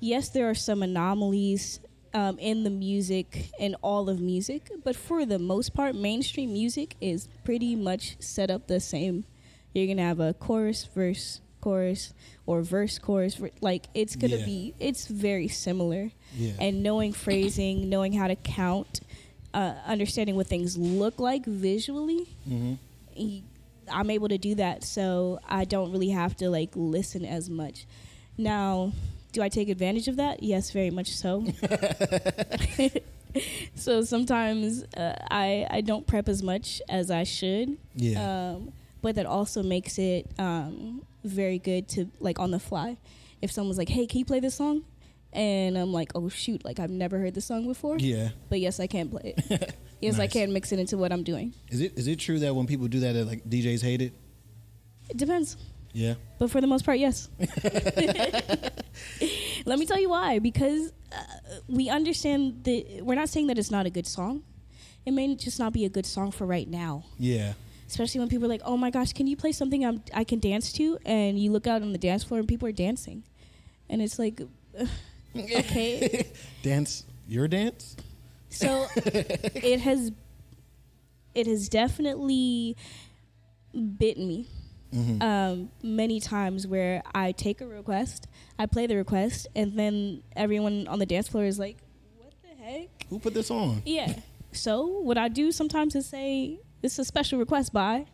yes 0.00 0.30
there 0.30 0.48
are 0.48 0.54
some 0.54 0.82
anomalies 0.82 1.78
um, 2.14 2.38
in 2.38 2.64
the 2.64 2.70
music 2.70 3.50
and 3.60 3.76
all 3.82 4.08
of 4.08 4.18
music 4.18 4.70
but 4.82 4.96
for 4.96 5.26
the 5.26 5.38
most 5.38 5.74
part 5.74 5.94
mainstream 5.94 6.52
music 6.52 6.96
is 7.00 7.28
pretty 7.44 7.76
much 7.76 8.16
set 8.18 8.50
up 8.50 8.66
the 8.66 8.80
same 8.80 9.24
you're 9.74 9.86
gonna 9.86 10.06
have 10.06 10.20
a 10.20 10.32
chorus 10.32 10.88
verse 10.94 11.41
chorus 11.62 12.12
or 12.44 12.60
verse 12.60 12.98
chorus 12.98 13.40
like 13.62 13.84
it's 13.94 14.16
gonna 14.16 14.36
Yeah. 14.36 14.44
be 14.52 14.74
it's 14.78 15.06
very 15.06 15.48
similar 15.48 16.10
Yeah. 16.36 16.52
and 16.64 16.82
knowing 16.82 17.12
phrasing 17.14 17.88
knowing 17.88 18.12
how 18.20 18.26
to 18.28 18.36
count 18.36 19.00
uh, 19.54 19.74
understanding 19.86 20.36
what 20.36 20.46
things 20.48 20.76
look 20.76 21.18
like 21.20 21.44
visually 21.46 22.26
mm-hmm. 22.48 22.74
I'm 23.90 24.10
able 24.10 24.28
to 24.28 24.38
do 24.38 24.54
that, 24.54 24.84
so 24.84 25.40
I 25.48 25.64
don't 25.64 25.92
really 25.92 26.10
have 26.10 26.36
to 26.36 26.48
like 26.48 26.70
listen 26.74 27.24
as 27.24 27.50
much. 27.50 27.84
Now, 28.38 28.92
do 29.32 29.42
I 29.42 29.48
take 29.48 29.68
advantage 29.68 30.08
of 30.08 30.16
that? 30.16 30.42
Yes, 30.42 30.70
very 30.70 30.90
much 30.90 31.10
so. 31.10 31.44
so 33.74 34.02
sometimes 34.02 34.84
uh, 34.96 35.14
I 35.30 35.66
I 35.70 35.80
don't 35.80 36.06
prep 36.06 36.28
as 36.28 36.42
much 36.42 36.80
as 36.88 37.10
I 37.10 37.24
should, 37.24 37.76
Yeah. 37.96 38.50
um, 38.52 38.72
but 39.00 39.14
that 39.16 39.26
also 39.26 39.62
makes 39.62 39.98
it 39.98 40.26
um, 40.38 41.02
very 41.24 41.58
good 41.58 41.88
to 41.90 42.10
like 42.20 42.38
on 42.38 42.50
the 42.50 42.60
fly. 42.60 42.98
If 43.40 43.50
someone's 43.50 43.78
like, 43.78 43.88
"Hey, 43.88 44.06
can 44.06 44.18
you 44.20 44.24
play 44.24 44.40
this 44.40 44.54
song?" 44.54 44.84
and 45.32 45.76
I'm 45.78 45.92
like, 45.92 46.12
"Oh 46.14 46.28
shoot, 46.28 46.64
like 46.64 46.78
I've 46.78 46.90
never 46.90 47.18
heard 47.18 47.34
this 47.34 47.46
song 47.46 47.66
before," 47.66 47.98
yeah. 47.98 48.30
but 48.48 48.60
yes, 48.60 48.78
I 48.80 48.86
can 48.86 49.08
play 49.08 49.34
it. 49.36 49.74
yes, 50.00 50.16
I 50.16 50.24
Nice. 50.24 50.32
can 50.32 50.52
mix 50.52 50.72
it 50.72 50.78
into 50.78 50.96
what 50.98 51.12
I'm 51.12 51.22
doing. 51.24 51.54
Is 51.70 51.80
it 51.80 51.98
is 51.98 52.06
it 52.06 52.18
true 52.18 52.38
that 52.40 52.54
when 52.54 52.66
people 52.66 52.88
do 52.88 53.00
that, 53.00 53.12
that 53.12 53.26
like 53.26 53.44
DJs 53.48 53.82
hate 53.82 54.02
it? 54.02 54.12
It 55.08 55.16
depends. 55.16 55.56
Yeah. 55.94 56.14
But 56.38 56.50
for 56.50 56.62
the 56.62 56.66
most 56.66 56.86
part, 56.86 56.98
yes. 56.98 57.28
Let 59.66 59.78
me 59.78 59.86
tell 59.86 60.00
you 60.00 60.10
why. 60.10 60.38
Because 60.38 60.92
uh, 61.12 61.16
we 61.68 61.88
understand 61.88 62.64
that 62.64 63.00
we're 63.02 63.14
not 63.14 63.28
saying 63.28 63.46
that 63.48 63.58
it's 63.58 63.70
not 63.70 63.86
a 63.86 63.90
good 63.90 64.06
song. 64.06 64.42
It 65.04 65.12
may 65.12 65.34
just 65.34 65.58
not 65.58 65.72
be 65.72 65.84
a 65.84 65.88
good 65.88 66.06
song 66.06 66.30
for 66.30 66.46
right 66.46 66.68
now. 66.68 67.04
Yeah. 67.18 67.54
Especially 67.92 68.20
when 68.20 68.30
people 68.30 68.46
are 68.46 68.48
like, 68.48 68.62
"Oh 68.64 68.78
my 68.78 68.88
gosh, 68.88 69.12
can 69.12 69.26
you 69.26 69.36
play 69.36 69.52
something 69.52 69.84
I'm, 69.84 70.02
I 70.14 70.24
can 70.24 70.38
dance 70.38 70.72
to?" 70.72 70.96
And 71.04 71.38
you 71.38 71.52
look 71.52 71.66
out 71.66 71.82
on 71.82 71.92
the 71.92 71.98
dance 71.98 72.24
floor 72.24 72.40
and 72.40 72.48
people 72.48 72.66
are 72.66 72.72
dancing, 72.72 73.22
and 73.90 74.00
it's 74.00 74.18
like, 74.18 74.40
okay. 75.36 76.26
dance. 76.62 77.04
Your 77.28 77.48
dance. 77.48 77.94
So 78.48 78.86
it 78.96 79.80
has, 79.80 80.10
it 81.34 81.46
has 81.46 81.68
definitely 81.68 82.78
bitten 83.74 84.26
me 84.26 84.48
Mm-hmm. 84.94 85.22
um, 85.22 85.70
many 85.82 86.20
times 86.20 86.66
where 86.66 87.02
I 87.14 87.32
take 87.32 87.62
a 87.62 87.66
request, 87.66 88.26
I 88.58 88.66
play 88.66 88.86
the 88.86 88.96
request, 88.96 89.46
and 89.56 89.78
then 89.78 90.22
everyone 90.36 90.86
on 90.86 90.98
the 90.98 91.06
dance 91.06 91.28
floor 91.28 91.44
is 91.44 91.58
like, 91.58 91.76
"What 92.18 92.32
the 92.42 92.62
heck?" 92.62 93.06
Who 93.08 93.18
put 93.18 93.32
this 93.32 93.50
on? 93.50 93.82
Yeah. 93.86 94.14
so 94.52 94.86
what 94.86 95.16
I 95.16 95.28
do 95.28 95.50
sometimes 95.50 95.94
is 95.94 96.04
say, 96.06 96.60
"This 96.82 96.94
is 96.94 96.98
a 97.00 97.04
special 97.04 97.38
request 97.38 97.72
by 97.72 98.06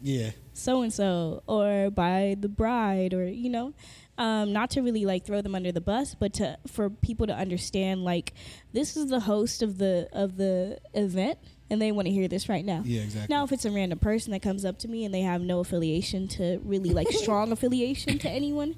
Yeah. 0.00 0.30
so 0.52 0.82
and 0.82 0.92
so, 0.92 1.42
or 1.46 1.90
by 1.90 2.36
the 2.38 2.48
bride, 2.48 3.14
or 3.14 3.26
you 3.26 3.50
know." 3.50 3.74
Um, 4.18 4.52
not 4.52 4.70
to 4.72 4.82
really 4.82 5.06
like 5.06 5.24
throw 5.24 5.40
them 5.40 5.54
under 5.54 5.72
the 5.72 5.80
bus, 5.80 6.14
but 6.14 6.34
to 6.34 6.58
for 6.66 6.90
people 6.90 7.26
to 7.26 7.34
understand 7.34 8.04
like 8.04 8.34
this 8.72 8.94
is 8.96 9.08
the 9.08 9.20
host 9.20 9.62
of 9.62 9.78
the 9.78 10.08
of 10.12 10.36
the 10.36 10.78
event, 10.92 11.38
and 11.70 11.80
they 11.80 11.90
want 11.92 12.06
to 12.06 12.12
hear 12.12 12.28
this 12.28 12.46
right 12.48 12.64
now. 12.64 12.82
Yeah. 12.84 13.00
Exactly. 13.00 13.34
Now, 13.34 13.42
if 13.44 13.52
it's 13.52 13.64
a 13.64 13.70
random 13.70 13.98
person 13.98 14.32
that 14.32 14.42
comes 14.42 14.66
up 14.66 14.78
to 14.80 14.88
me 14.88 15.06
and 15.06 15.14
they 15.14 15.22
have 15.22 15.40
no 15.40 15.60
affiliation 15.60 16.28
to 16.28 16.60
really 16.62 16.90
like 16.90 17.10
strong 17.24 17.50
affiliation 17.52 18.18
to 18.18 18.28
anyone, 18.28 18.76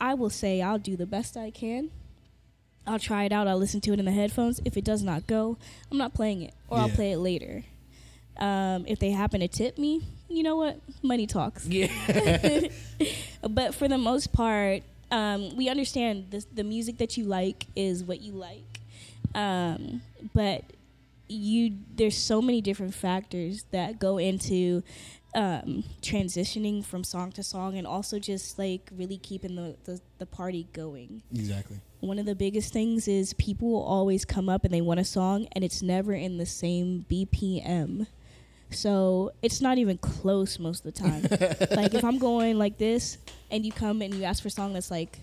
I 0.00 0.14
will 0.14 0.28
say 0.30 0.60
I'll 0.60 0.80
do 0.80 0.96
the 0.96 1.06
best 1.06 1.36
I 1.36 1.52
can. 1.52 1.90
I'll 2.86 2.98
try 2.98 3.24
it 3.24 3.32
out. 3.32 3.46
I'll 3.46 3.56
listen 3.56 3.80
to 3.82 3.92
it 3.92 4.00
in 4.00 4.04
the 4.04 4.10
headphones. 4.12 4.60
If 4.64 4.76
it 4.76 4.84
does 4.84 5.02
not 5.04 5.26
go, 5.28 5.56
I'm 5.90 5.96
not 5.98 6.12
playing 6.14 6.42
it, 6.42 6.54
or 6.68 6.78
I'll 6.78 6.90
play 6.90 7.12
it 7.12 7.18
later. 7.18 7.62
Um, 8.38 8.84
if 8.86 8.98
they 8.98 9.10
happen 9.10 9.40
to 9.40 9.48
tip 9.48 9.78
me, 9.78 10.02
you 10.28 10.42
know 10.42 10.56
what? 10.56 10.80
Money 11.02 11.26
talks. 11.26 11.66
Yeah. 11.66 11.88
but 13.48 13.74
for 13.74 13.86
the 13.88 13.98
most 13.98 14.32
part, 14.32 14.82
um, 15.10 15.56
we 15.56 15.68
understand 15.68 16.26
the 16.30 16.44
the 16.52 16.64
music 16.64 16.98
that 16.98 17.16
you 17.16 17.24
like 17.24 17.66
is 17.76 18.02
what 18.02 18.20
you 18.20 18.32
like. 18.32 18.80
Um, 19.34 20.02
but 20.32 20.64
you 21.28 21.76
there's 21.94 22.16
so 22.16 22.42
many 22.42 22.60
different 22.60 22.94
factors 22.94 23.64
that 23.70 23.98
go 23.98 24.18
into 24.18 24.82
um, 25.34 25.82
transitioning 26.00 26.84
from 26.84 27.02
song 27.02 27.32
to 27.32 27.42
song 27.42 27.76
and 27.76 27.86
also 27.86 28.18
just 28.18 28.58
like 28.58 28.88
really 28.96 29.18
keeping 29.18 29.56
the, 29.56 29.76
the, 29.84 30.00
the 30.18 30.26
party 30.26 30.68
going. 30.72 31.22
exactly. 31.34 31.80
One 32.00 32.18
of 32.18 32.26
the 32.26 32.34
biggest 32.34 32.72
things 32.72 33.08
is 33.08 33.32
people 33.34 33.68
will 33.70 33.82
always 33.82 34.24
come 34.24 34.48
up 34.48 34.64
and 34.64 34.72
they 34.72 34.80
want 34.80 35.00
a 35.00 35.04
song 35.04 35.48
and 35.52 35.64
it's 35.64 35.82
never 35.82 36.12
in 36.12 36.38
the 36.38 36.46
same 36.46 37.04
BPM. 37.10 38.06
So 38.74 39.32
it's 39.42 39.60
not 39.60 39.78
even 39.78 39.98
close 39.98 40.58
most 40.58 40.84
of 40.84 40.92
the 40.94 41.00
time. 41.00 41.22
like 41.76 41.94
if 41.94 42.04
I'm 42.04 42.18
going 42.18 42.58
like 42.58 42.78
this 42.78 43.18
and 43.50 43.64
you 43.64 43.72
come 43.72 44.02
and 44.02 44.12
you 44.14 44.24
ask 44.24 44.42
for 44.42 44.48
a 44.48 44.50
song 44.50 44.72
that's 44.72 44.90
like 44.90 45.18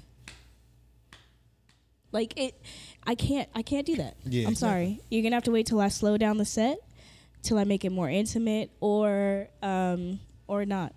like 2.12 2.34
it 2.38 2.56
I 3.06 3.16
can't 3.16 3.50
I 3.56 3.62
can't 3.62 3.86
do 3.86 3.96
that. 3.98 4.16
Yeah, 4.26 4.48
I'm 4.48 4.56
sorry. 4.56 5.00
You're 5.10 5.24
gonna 5.24 5.36
have 5.36 5.44
to 5.44 5.52
wait 5.52 5.66
till 5.66 5.80
I 5.80 5.88
slow 5.88 6.18
down 6.18 6.38
the 6.38 6.46
set 6.46 6.78
till 7.42 7.58
I 7.58 7.64
make 7.64 7.84
it 7.86 7.92
more 7.92 8.10
intimate 8.10 8.72
or 8.80 9.48
um 9.62 10.20
or 10.48 10.66
not. 10.66 10.94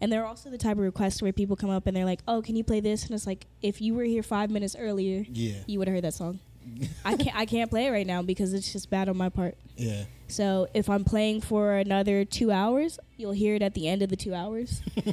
And 0.00 0.12
there 0.12 0.22
are 0.22 0.26
also 0.26 0.50
the 0.50 0.58
type 0.58 0.72
of 0.76 0.82
requests 0.82 1.22
where 1.22 1.32
people 1.32 1.56
come 1.56 1.70
up 1.70 1.86
and 1.86 1.96
they're 1.96 2.04
like, 2.04 2.20
"Oh, 2.28 2.42
can 2.42 2.56
you 2.56 2.64
play 2.64 2.80
this?" 2.80 3.04
And 3.06 3.12
it's 3.14 3.26
like, 3.26 3.46
if 3.62 3.80
you 3.80 3.94
were 3.94 4.02
here 4.04 4.22
five 4.22 4.50
minutes 4.50 4.76
earlier, 4.78 5.24
Yeah. 5.30 5.58
you 5.66 5.78
would 5.78 5.88
have 5.88 5.94
heard 5.94 6.04
that 6.04 6.12
song. 6.14 6.40
I 7.04 7.16
can't 7.16 7.36
I 7.36 7.46
can't 7.46 7.70
play 7.70 7.86
it 7.86 7.90
right 7.90 8.06
now 8.06 8.22
because 8.22 8.52
it's 8.54 8.72
just 8.72 8.90
bad 8.90 9.08
on 9.08 9.16
my 9.16 9.28
part. 9.28 9.56
Yeah. 9.76 10.04
So 10.28 10.68
if 10.74 10.88
I'm 10.88 11.04
playing 11.04 11.42
for 11.42 11.74
another 11.74 12.24
two 12.24 12.50
hours, 12.50 12.98
you'll 13.16 13.32
hear 13.32 13.54
it 13.54 13.62
at 13.62 13.74
the 13.74 13.88
end 13.88 14.02
of 14.02 14.08
the 14.10 14.16
two 14.16 14.34
hours. 14.34 14.80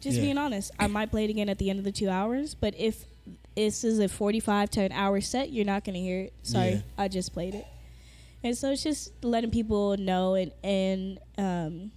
Just 0.00 0.16
Yeah. 0.18 0.22
being 0.22 0.38
honest, 0.38 0.70
I 0.78 0.86
might 0.86 1.10
play 1.10 1.24
it 1.24 1.30
again 1.30 1.48
at 1.48 1.58
the 1.58 1.70
end 1.70 1.80
of 1.80 1.84
the 1.84 1.90
two 1.90 2.08
hours, 2.08 2.54
but 2.54 2.72
if 2.78 3.04
this 3.56 3.82
is 3.82 3.98
a 3.98 4.08
45 4.08 4.70
to 4.70 4.82
an 4.82 4.92
hour 4.92 5.20
set, 5.20 5.50
you're 5.52 5.64
not 5.64 5.82
going 5.84 5.94
to 5.94 6.00
hear 6.00 6.20
it. 6.20 6.32
Sorry, 6.44 6.68
Yeah. 6.74 6.80
I 6.96 7.08
just 7.08 7.32
played 7.32 7.56
it. 7.56 7.66
And 8.44 8.56
so 8.56 8.70
it's 8.70 8.84
just 8.84 9.12
letting 9.24 9.50
people 9.50 9.96
know 9.96 10.34
and, 10.34 10.52
and 10.62 11.18
um, 11.36 11.90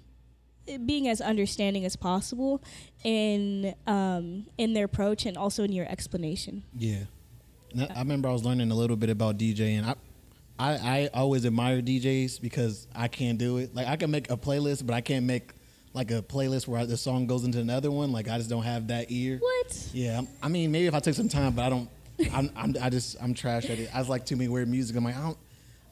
being 0.87 1.07
as 1.07 1.21
understanding 1.21 1.85
as 1.85 1.95
possible 1.95 2.63
in 3.03 3.75
um, 3.85 4.47
in 4.57 4.73
their 4.73 4.85
approach 4.85 5.27
and 5.27 5.37
also 5.37 5.63
in 5.63 5.71
your 5.71 5.85
explanation. 5.87 6.63
Yeah. 6.75 7.03
I, 7.77 7.87
I 7.95 7.99
remember 7.99 8.29
I 8.29 8.33
was 8.33 8.43
learning 8.43 8.71
a 8.71 8.75
little 8.75 8.95
bit 8.95 9.09
about 9.09 9.37
DJing. 9.37 9.83
I, 9.85 9.95
I 10.59 10.73
I 10.75 11.09
always 11.13 11.45
admire 11.45 11.81
DJs 11.81 12.41
because 12.41 12.87
I 12.95 13.07
can't 13.07 13.37
do 13.37 13.57
it. 13.57 13.73
Like 13.75 13.87
I 13.87 13.95
can 13.95 14.11
make 14.11 14.29
a 14.31 14.37
playlist, 14.37 14.85
but 14.85 14.93
I 14.93 15.01
can't 15.01 15.25
make 15.25 15.51
like 15.93 16.11
a 16.11 16.21
playlist 16.21 16.67
where 16.67 16.85
the 16.85 16.97
song 16.97 17.25
goes 17.27 17.43
into 17.43 17.59
another 17.59 17.91
one. 17.91 18.11
Like 18.11 18.27
I 18.29 18.37
just 18.37 18.49
don't 18.49 18.63
have 18.63 18.87
that 18.87 19.07
ear. 19.11 19.37
What? 19.39 19.89
Yeah, 19.93 20.21
I'm- 20.41 20.51
mean 20.51 20.71
maybe 20.71 20.87
if 20.87 20.93
I 20.93 20.99
took 20.99 21.15
some 21.15 21.29
time, 21.29 21.53
but 21.53 21.63
I 21.65 21.69
don't. 21.69 21.89
I'm, 22.33 22.51
I'm 22.55 22.75
I 22.79 22.89
just 22.91 23.17
I'm 23.21 23.33
trash 23.33 23.69
at 23.69 23.79
it. 23.79 23.89
I 23.95 23.99
was 23.99 24.07
like 24.09 24.25
too 24.25 24.35
many 24.35 24.47
weird 24.49 24.67
music. 24.69 24.95
I'm 24.95 25.03
like 25.03 25.17
I 25.17 25.21
don't. 25.21 25.37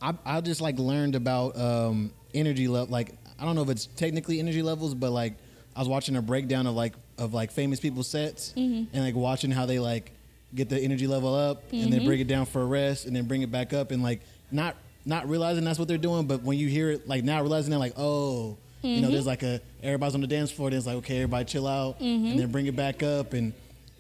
I 0.01 0.13
I 0.37 0.41
just 0.41 0.61
like 0.61 0.77
learned 0.77 1.15
about 1.15 1.57
um 1.59 2.11
energy 2.35 2.67
level. 2.67 2.91
Like 2.91 3.13
I 3.39 3.45
don't 3.45 3.55
know 3.55 3.63
if 3.63 3.69
it's 3.69 3.87
technically 3.87 4.39
energy 4.39 4.61
levels, 4.61 4.93
but 4.93 5.09
like 5.11 5.33
I 5.75 5.79
was 5.79 5.87
watching 5.87 6.15
a 6.17 6.21
breakdown 6.21 6.67
of 6.67 6.75
like 6.75 6.93
of 7.17 7.33
like 7.33 7.51
famous 7.51 7.79
people's 7.79 8.07
sets 8.07 8.53
and 8.55 8.87
like 8.93 9.15
watching 9.15 9.49
how 9.51 9.65
they 9.65 9.79
like 9.79 10.11
get 10.53 10.69
the 10.69 10.79
energy 10.79 11.07
level 11.07 11.33
up, 11.33 11.63
and 11.71 11.81
Mm-hmm. 11.81 11.91
then 11.91 12.05
bring 12.05 12.19
it 12.19 12.27
down 12.27 12.45
for 12.45 12.61
a 12.61 12.65
rest, 12.65 13.05
and 13.05 13.15
then 13.15 13.25
bring 13.25 13.41
it 13.41 13.51
back 13.51 13.73
up, 13.73 13.91
and 13.91 14.01
like 14.03 14.21
not 14.51 14.75
not 15.05 15.27
realizing 15.29 15.63
that's 15.63 15.79
what 15.79 15.87
they're 15.87 15.97
doing, 15.97 16.25
but 16.27 16.43
when 16.43 16.57
you 16.57 16.67
hear 16.67 16.91
it, 16.91 17.07
like 17.07 17.23
now 17.23 17.41
realizing 17.41 17.69
they're 17.71 17.79
like, 17.79 17.93
oh, 17.97 18.57
you 18.81 18.89
Mm-hmm. 18.89 19.01
know, 19.01 19.11
there's 19.11 19.25
like 19.27 19.43
a 19.43 19.59
everybody's 19.83 20.15
on 20.15 20.21
the 20.21 20.27
dance 20.27 20.51
floor, 20.51 20.69
then 20.69 20.77
it's 20.77 20.87
like 20.87 20.97
okay, 20.97 21.17
everybody 21.17 21.45
chill 21.45 21.67
out, 21.67 21.99
Mm-hmm. 21.99 22.27
and 22.31 22.39
then 22.39 22.51
bring 22.51 22.65
it 22.65 22.75
back 22.75 23.03
up, 23.03 23.33
and 23.33 23.53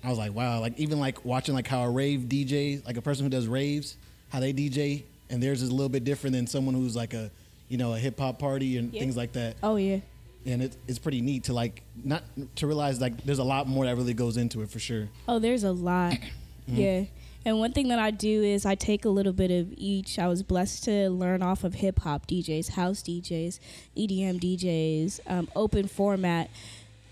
I 0.03 0.09
was 0.09 0.17
like, 0.17 0.33
wow, 0.33 0.59
like 0.61 0.77
even 0.79 0.99
like 0.99 1.25
watching 1.25 1.53
like 1.55 1.67
how 1.67 1.83
a 1.83 1.89
rave 1.89 2.21
DJ, 2.21 2.85
like 2.85 2.97
a 2.97 3.01
person 3.01 3.25
who 3.25 3.29
does 3.29 3.47
raves, 3.47 3.97
how 4.29 4.39
they 4.39 4.53
DJ, 4.53 5.03
and 5.29 5.43
theirs 5.43 5.61
is 5.61 5.69
a 5.69 5.73
little 5.73 5.89
bit 5.89 6.03
different 6.03 6.35
than 6.35 6.47
someone 6.47 6.73
who's 6.75 6.95
like 6.95 7.13
a 7.13 7.29
you 7.67 7.77
know 7.77 7.93
a 7.93 7.99
hip 7.99 8.17
hop 8.19 8.39
party 8.39 8.77
and 8.77 8.91
Yeah. 8.93 8.99
things 9.01 9.15
like 9.17 9.33
that 9.33 9.55
Oh 9.61 9.75
yeah. 9.75 9.99
and 10.45 10.63
it, 10.63 10.75
it's 10.87 10.97
pretty 10.97 11.21
neat 11.21 11.43
to 11.45 11.53
like 11.53 11.83
not 12.03 12.23
to 12.55 12.65
realize 12.65 12.99
like 12.99 13.23
there's 13.25 13.37
a 13.39 13.43
lot 13.43 13.67
more 13.67 13.85
that 13.85 13.95
really 13.95 14.13
goes 14.15 14.37
into 14.37 14.61
it 14.63 14.69
for 14.71 14.79
sure. 14.79 15.07
Oh, 15.27 15.37
there's 15.39 15.63
a 15.63 15.71
lot. 15.71 16.15
Yeah. 16.77 17.05
And 17.45 17.57
one 17.59 17.71
thing 17.71 17.87
that 17.87 17.99
I 17.99 18.11
do 18.11 18.43
is 18.43 18.65
I 18.65 18.75
take 18.75 19.05
a 19.05 19.09
little 19.09 19.31
bit 19.33 19.49
of 19.49 19.73
each. 19.77 20.19
I 20.19 20.27
was 20.27 20.43
blessed 20.43 20.83
to 20.85 21.09
learn 21.09 21.41
off 21.41 21.63
of 21.63 21.75
hip 21.75 21.99
hop 21.99 22.27
DJs, 22.27 22.71
house 22.71 23.01
DJs, 23.01 23.59
EDM 23.95 24.39
DJs, 24.39 25.19
um, 25.27 25.47
open 25.55 25.87
format. 25.87 26.49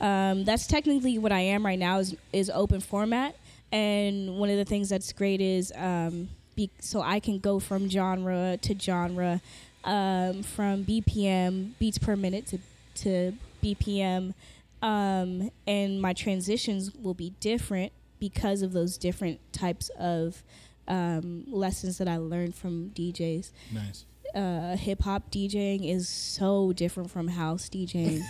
Um, 0.02 0.44
that's 0.44 0.68
technically 0.68 1.18
what 1.18 1.32
I 1.32 1.40
am 1.40 1.66
right 1.66 1.80
now 1.80 2.00
is 2.00 2.16
is 2.34 2.50
open 2.54 2.82
format. 2.82 3.36
And 3.72 4.38
one 4.38 4.50
of 4.50 4.58
the 4.58 4.66
things 4.66 4.90
that's 4.90 5.12
great 5.12 5.42
is 5.42 5.74
um, 5.76 6.30
be, 6.56 6.70
so 6.80 7.02
I 7.02 7.20
can 7.20 7.40
go 7.40 7.60
from 7.60 7.90
genre 7.90 8.58
to 8.62 8.80
genre, 8.80 9.42
um, 9.84 10.44
from 10.44 10.84
BPM 10.84 11.72
beats 11.80 11.98
per 11.98 12.16
minute 12.16 12.48
to 12.48 12.60
to 12.96 13.34
BPM, 13.64 14.34
um, 14.82 15.52
and 15.66 16.02
my 16.02 16.14
transitions 16.14 16.92
will 16.94 17.14
be 17.14 17.34
different 17.40 17.94
because 18.20 18.62
of 18.62 18.74
those 18.74 18.98
different 18.98 19.40
types 19.54 19.90
of 20.00 20.44
um, 20.88 21.44
lessons 21.48 21.98
that 21.98 22.08
I 22.08 22.18
learned 22.18 22.56
from 22.56 22.92
DJs. 22.92 23.52
Nice. 23.74 24.06
Uh, 24.36 24.76
Hip 24.76 25.02
hop 25.04 25.32
DJing 25.32 25.90
is 25.90 26.08
so 26.10 26.74
different 26.74 27.10
from 27.10 27.28
house 27.30 27.70
DJing, 27.70 28.22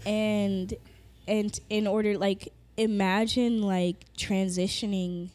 and 0.06 0.72
and 1.26 1.60
in 1.68 1.86
order 1.86 2.16
like 2.16 2.52
imagine 2.76 3.62
like 3.62 4.04
transitioning. 4.16 5.30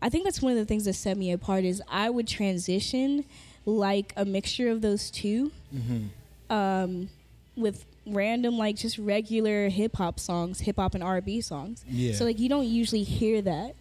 I 0.00 0.08
think 0.08 0.24
that's 0.24 0.40
one 0.40 0.52
of 0.52 0.58
the 0.58 0.64
things 0.64 0.84
that 0.84 0.94
set 0.94 1.16
me 1.16 1.32
apart 1.32 1.64
is 1.64 1.82
I 1.90 2.08
would 2.10 2.28
transition 2.28 3.24
like 3.66 4.12
a 4.16 4.24
mixture 4.24 4.70
of 4.70 4.80
those 4.80 5.10
2 5.10 5.50
Mm-hmm. 5.74 6.52
um, 6.54 7.08
with 7.56 7.84
random 8.14 8.58
like 8.58 8.76
just 8.76 8.98
regular 8.98 9.68
hip 9.68 9.96
hop 9.96 10.18
songs, 10.20 10.60
hip 10.60 10.76
hop 10.76 10.94
and 10.94 11.02
R 11.04 11.16
and 11.16 11.24
B 11.26 11.40
songs. 11.40 11.84
Yeah. 11.88 12.14
So 12.14 12.24
like 12.24 12.38
you 12.38 12.48
don't 12.48 12.66
usually 12.66 13.02
hear 13.04 13.42
that 13.42 13.74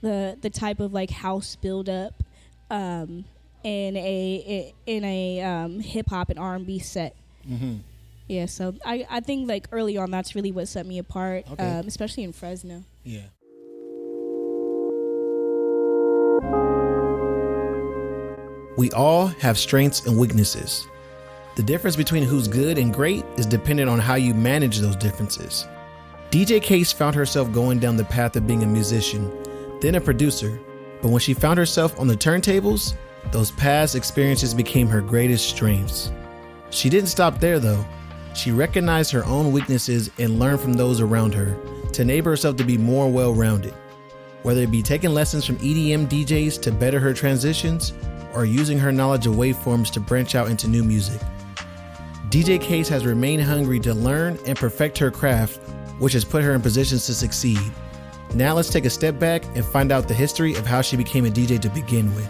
the 0.00 0.36
the 0.40 0.50
type 0.50 0.80
of 0.80 0.92
like 0.92 1.10
house 1.10 1.56
build 1.56 1.88
up 1.88 2.22
um, 2.70 3.24
in 3.64 3.96
a 3.96 4.74
in 4.86 5.04
a 5.04 5.40
um, 5.42 5.80
hip 5.80 6.08
hop 6.10 6.30
and 6.30 6.38
R 6.38 6.54
and 6.54 6.66
B 6.66 6.78
set. 6.78 7.14
mm-hmm. 7.48 7.76
Yeah, 8.28 8.46
so 8.46 8.74
I, 8.84 9.04
I 9.10 9.18
think 9.18 9.48
like 9.48 9.66
early 9.72 9.96
on 9.96 10.12
that's 10.12 10.36
really 10.36 10.52
what 10.52 10.68
set 10.68 10.86
me 10.86 10.98
apart, 10.98 11.46
Okay. 11.50 11.64
um, 11.78 11.88
especially 11.88 12.22
in 12.22 12.32
Fresno. 12.32 12.84
Yeah. 13.02 13.22
We 18.76 18.90
all 18.92 19.26
have 19.26 19.58
strengths 19.58 20.06
and 20.06 20.16
weaknesses. 20.18 20.86
The 21.56 21.62
difference 21.62 21.96
between 21.96 22.22
who's 22.22 22.46
good 22.46 22.78
and 22.78 22.94
great 22.94 23.24
is 23.36 23.44
dependent 23.44 23.90
on 23.90 23.98
how 23.98 24.14
you 24.14 24.34
manage 24.34 24.78
those 24.78 24.96
differences. 24.96 25.66
DJ 26.30 26.62
Kase 26.62 26.92
found 26.92 27.16
herself 27.16 27.50
going 27.52 27.80
down 27.80 27.96
the 27.96 28.04
path 28.04 28.36
of 28.36 28.46
being 28.46 28.62
a 28.62 28.66
musician, 28.66 29.30
then 29.80 29.96
a 29.96 30.00
producer, 30.00 30.60
but 31.02 31.08
when 31.08 31.20
she 31.20 31.34
found 31.34 31.58
herself 31.58 31.98
on 31.98 32.06
the 32.06 32.16
turntables, 32.16 32.94
those 33.32 33.50
past 33.50 33.96
experiences 33.96 34.54
became 34.54 34.86
her 34.86 35.00
greatest 35.00 35.48
strengths. 35.48 36.12
She 36.70 36.88
didn't 36.88 37.08
stop 37.08 37.40
there 37.40 37.58
though. 37.58 37.84
She 38.34 38.52
recognized 38.52 39.10
her 39.10 39.24
own 39.24 39.50
weaknesses 39.50 40.08
and 40.18 40.38
learned 40.38 40.60
from 40.60 40.74
those 40.74 41.00
around 41.00 41.34
her 41.34 41.56
to 41.92 42.02
enable 42.02 42.30
herself 42.30 42.56
to 42.56 42.64
be 42.64 42.78
more 42.78 43.10
well 43.10 43.34
rounded. 43.34 43.74
Whether 44.42 44.62
it 44.62 44.70
be 44.70 44.82
taking 44.82 45.10
lessons 45.10 45.44
from 45.44 45.56
EDM 45.56 46.08
DJs 46.08 46.62
to 46.62 46.72
better 46.72 47.00
her 47.00 47.12
transitions 47.12 47.92
or 48.34 48.44
using 48.44 48.78
her 48.78 48.92
knowledge 48.92 49.26
of 49.26 49.34
waveforms 49.34 49.90
to 49.90 50.00
branch 50.00 50.36
out 50.36 50.48
into 50.48 50.68
new 50.68 50.84
music. 50.84 51.20
DJ 52.30 52.60
Kase 52.60 52.88
has 52.88 53.04
remained 53.04 53.42
hungry 53.42 53.80
to 53.80 53.92
learn 53.92 54.38
and 54.46 54.56
perfect 54.56 54.96
her 54.98 55.10
craft, 55.10 55.56
which 55.98 56.12
has 56.12 56.24
put 56.24 56.44
her 56.44 56.52
in 56.52 56.62
positions 56.62 57.04
to 57.06 57.14
succeed. 57.14 57.60
Now 58.34 58.54
let's 58.54 58.70
take 58.70 58.84
a 58.84 58.90
step 58.90 59.18
back 59.18 59.44
and 59.56 59.64
find 59.64 59.90
out 59.90 60.06
the 60.06 60.14
history 60.14 60.54
of 60.54 60.64
how 60.64 60.80
she 60.80 60.96
became 60.96 61.26
a 61.26 61.30
DJ 61.30 61.58
to 61.60 61.68
begin 61.70 62.14
with. 62.14 62.28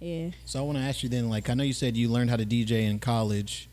Yeah. 0.00 0.30
So 0.44 0.58
I 0.58 0.62
want 0.62 0.78
to 0.78 0.84
ask 0.84 1.02
you 1.02 1.08
then, 1.08 1.28
like 1.30 1.48
I 1.48 1.54
know 1.54 1.64
you 1.64 1.72
said 1.72 1.96
you 1.96 2.08
learned 2.08 2.30
how 2.30 2.36
to 2.36 2.44
DJ 2.44 2.88
in 2.88 2.98
college, 2.98 3.68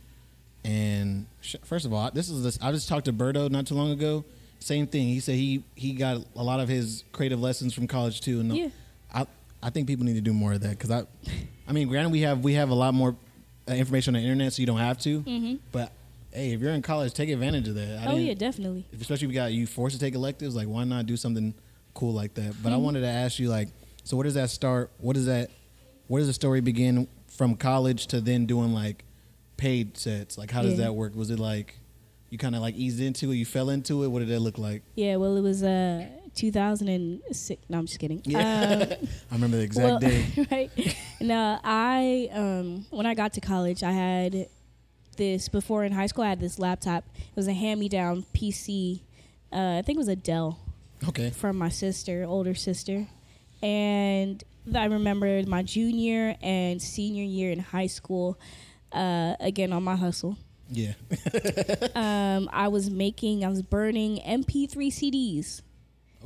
and 0.63 1.25
sh- 1.41 1.55
first 1.63 1.85
of 1.85 1.93
all, 1.93 2.09
this 2.11 2.29
is 2.29 2.43
this, 2.43 2.57
I 2.61 2.71
just 2.71 2.87
talked 2.87 3.05
to 3.05 3.13
Berto 3.13 3.49
not 3.49 3.67
too 3.67 3.75
long 3.75 3.91
ago. 3.91 4.23
Same 4.59 4.87
thing. 4.87 5.07
He 5.07 5.19
said 5.19 5.35
he 5.35 5.63
he 5.75 5.93
got 5.93 6.21
a 6.35 6.43
lot 6.43 6.59
of 6.59 6.67
his 6.67 7.03
creative 7.11 7.39
lessons 7.41 7.73
from 7.73 7.87
college 7.87 8.21
too, 8.21 8.39
and 8.39 8.55
Yeah. 8.55 8.69
I 9.67 9.69
I 9.69 9.71
think 9.71 9.85
people 9.87 10.05
need 10.05 10.15
to 10.15 10.21
do 10.21 10.31
more 10.33 10.53
of 10.53 10.61
that 10.61 10.71
because 10.71 10.91
I, 10.91 11.03
I 11.67 11.73
mean, 11.73 11.89
granted 11.89 12.11
we 12.13 12.21
have 12.21 12.41
we 12.43 12.53
have 12.53 12.69
a 12.69 12.73
lot 12.73 12.93
more 12.93 13.17
uh, 13.69 13.73
information 13.73 14.15
on 14.15 14.21
the 14.21 14.25
internet, 14.25 14.53
so 14.53 14.61
you 14.61 14.65
don't 14.65 14.77
have 14.79 14.97
to. 14.99 15.19
Mm-hmm. 15.21 15.55
But 15.73 15.91
hey, 16.31 16.53
if 16.53 16.61
you're 16.61 16.71
in 16.71 16.81
college, 16.81 17.13
take 17.13 17.27
advantage 17.29 17.67
of 17.67 17.75
that. 17.75 17.99
I 17.99 18.13
Oh 18.13 18.15
yeah, 18.15 18.33
definitely. 18.33 18.85
especially 18.99 19.25
if 19.27 19.31
you 19.33 19.37
got 19.37 19.51
you 19.51 19.67
forced 19.67 19.95
to 19.95 19.99
take 19.99 20.15
electives, 20.15 20.55
like 20.55 20.67
why 20.67 20.85
not 20.85 21.05
do 21.05 21.17
something 21.17 21.53
cool 21.93 22.13
like 22.13 22.33
that? 22.35 22.55
But 22.63 22.69
I 22.71 22.75
Mm-hmm. 22.75 22.83
wanted 22.85 23.01
to 23.01 23.07
ask 23.07 23.39
you, 23.39 23.49
like, 23.49 23.67
so 24.05 24.15
where 24.15 24.23
does 24.23 24.35
that 24.35 24.49
start? 24.49 24.89
What 24.99 25.13
does 25.15 25.25
that? 25.25 25.49
Where 26.07 26.21
does 26.21 26.27
the 26.27 26.33
story 26.33 26.61
begin 26.61 27.07
from 27.27 27.55
college 27.57 28.07
to 28.07 28.21
then 28.21 28.45
doing 28.45 28.71
like 28.73 29.03
paid 29.57 29.97
sets? 29.97 30.37
Like, 30.37 30.49
how 30.49 30.61
does 30.61 30.79
Yeah. 30.79 30.85
that 30.85 30.93
work? 30.95 31.13
Was 31.13 31.29
it 31.29 31.39
like 31.39 31.75
you 32.29 32.37
kind 32.37 32.55
of 32.55 32.61
like 32.61 32.75
eased 32.75 33.01
into 33.01 33.31
it? 33.31 33.35
You 33.35 33.45
fell 33.45 33.69
into 33.69 34.03
it? 34.05 34.07
What 34.07 34.19
did 34.19 34.29
that 34.29 34.39
look 34.39 34.57
like? 34.57 34.83
Yeah. 34.95 35.17
Well, 35.17 35.35
it 35.35 35.41
was 35.41 35.61
uh 35.61 36.05
2006. 36.37 37.63
No, 37.69 37.77
I'm 37.79 37.85
just 37.85 37.99
kidding. 37.99 38.21
Yeah. 38.25 38.87
Um, 38.89 39.07
I 39.31 39.35
remember 39.35 39.57
the 39.57 39.63
exact 39.63 39.85
well, 39.85 39.99
day. 39.99 40.25
right. 40.51 40.97
No, 41.19 41.59
I 41.63 42.29
um 42.31 42.85
when 42.89 43.05
I 43.05 43.13
got 43.13 43.33
to 43.33 43.41
college, 43.41 43.83
I 43.83 43.91
had 43.91 44.47
this 45.17 45.49
before 45.49 45.83
in 45.83 45.91
high 45.91 46.05
school. 46.05 46.23
I 46.23 46.29
had 46.29 46.39
this 46.39 46.59
laptop. 46.59 47.03
It 47.15 47.35
was 47.35 47.47
a 47.47 47.53
hand-me-down 47.53 48.25
PC. 48.33 49.01
Uh, 49.51 49.77
I 49.79 49.81
think 49.81 49.97
it 49.97 49.99
was 49.99 50.07
a 50.07 50.15
Dell 50.15 50.59
Okay. 51.07 51.31
from 51.31 51.57
my 51.57 51.69
sister, 51.69 52.23
older 52.27 52.53
sister, 52.53 53.07
and 53.63 54.43
I 54.73 54.85
remember 54.85 55.41
my 55.47 55.63
junior 55.63 56.35
and 56.41 56.81
senior 56.81 57.23
year 57.23 57.51
in 57.51 57.59
high 57.59 57.87
school. 57.87 58.39
Uh, 58.91 59.35
again 59.41 59.73
on 59.73 59.83
my 59.83 59.95
hustle. 59.97 60.37
Yeah. 60.69 60.93
Um, 61.95 62.49
I 62.53 62.67
was 62.67 62.89
making, 62.89 63.43
I 63.43 63.49
was 63.49 63.61
burning 63.61 64.17
MP3 64.17 64.87
CDs. 64.91 65.61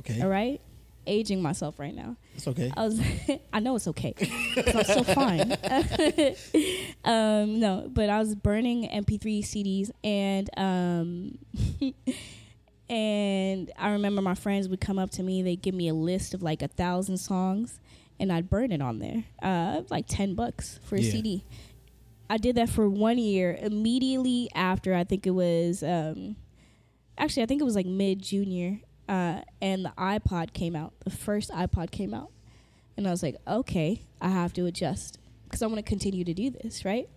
Okay. 0.00 0.20
All 0.20 0.28
right, 0.28 0.60
aging 1.06 1.40
myself 1.42 1.78
right 1.78 1.94
now. 1.94 2.16
It's 2.34 2.48
okay. 2.48 2.72
I 2.76 2.84
was, 2.84 3.00
I 3.52 3.60
know 3.60 3.76
it's 3.76 3.86
okay. 3.88 4.14
I'm 4.20 4.84
still 4.84 5.04
fine. 5.04 5.52
um, 7.04 7.60
no, 7.60 7.88
but 7.92 8.08
I 8.10 8.18
was 8.18 8.34
burning 8.34 8.88
MP3 8.88 9.40
CDs, 9.40 9.90
and 10.02 10.48
um, 10.58 11.38
and 12.88 13.70
I 13.78 13.90
remember 13.90 14.22
my 14.22 14.34
friends 14.34 14.68
would 14.68 14.80
come 14.80 14.98
up 14.98 15.10
to 15.12 15.22
me. 15.22 15.42
They'd 15.42 15.62
give 15.62 15.74
me 15.74 15.88
a 15.88 15.94
list 15.94 16.34
of 16.34 16.42
like 16.42 16.62
a 16.62 16.68
thousand 16.68 17.18
songs, 17.18 17.78
and 18.20 18.32
I'd 18.32 18.50
burn 18.50 18.72
it 18.72 18.82
on 18.82 18.98
there, 18.98 19.24
uh, 19.42 19.82
like 19.90 20.06
ten 20.08 20.34
bucks 20.34 20.78
for 20.84 20.96
a 20.96 21.00
Yeah. 21.00 21.10
CD. 21.10 21.44
I 22.30 22.38
did 22.38 22.56
that 22.56 22.70
for 22.70 22.88
one 22.88 23.18
year. 23.18 23.58
Immediately 23.60 24.48
after, 24.54 24.94
I 24.94 25.04
think 25.04 25.26
it 25.26 25.32
was, 25.32 25.82
um, 25.82 26.36
actually, 27.18 27.42
I 27.42 27.46
think 27.46 27.60
it 27.60 27.64
was 27.64 27.74
like 27.76 27.84
mid 27.86 28.22
junior, 28.22 28.80
uh, 29.08 29.40
and 29.60 29.84
the 29.84 29.92
iPod 29.98 30.52
came 30.52 30.74
out. 30.76 30.92
The 31.04 31.10
first 31.10 31.50
iPod 31.50 31.90
came 31.90 32.14
out, 32.14 32.30
and 32.96 33.06
I 33.06 33.10
was 33.10 33.22
like, 33.22 33.36
okay, 33.46 34.02
I 34.20 34.28
have 34.28 34.52
to 34.54 34.66
adjust 34.66 35.18
because 35.44 35.62
I 35.62 35.66
want 35.66 35.78
to 35.78 35.82
continue 35.82 36.24
to 36.24 36.34
do 36.34 36.50
this, 36.50 36.84
right? 36.84 37.08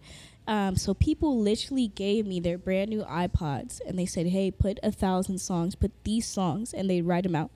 Um, 0.48 0.76
so 0.76 0.94
people 0.94 1.40
literally 1.40 1.88
gave 1.88 2.28
me 2.28 2.40
their 2.40 2.58
brand 2.58 2.90
new 2.90 3.04
iPods, 3.04 3.80
and 3.88 3.98
they 3.98 4.06
said, 4.06 4.28
hey, 4.28 4.52
put 4.52 4.78
a 4.84 4.92
thousand 4.92 5.40
songs, 5.40 5.74
put 5.76 5.92
these 6.04 6.28
songs, 6.28 6.74
and 6.74 6.90
they'd 6.90 7.02
write 7.02 7.24
them 7.24 7.36
out. 7.36 7.50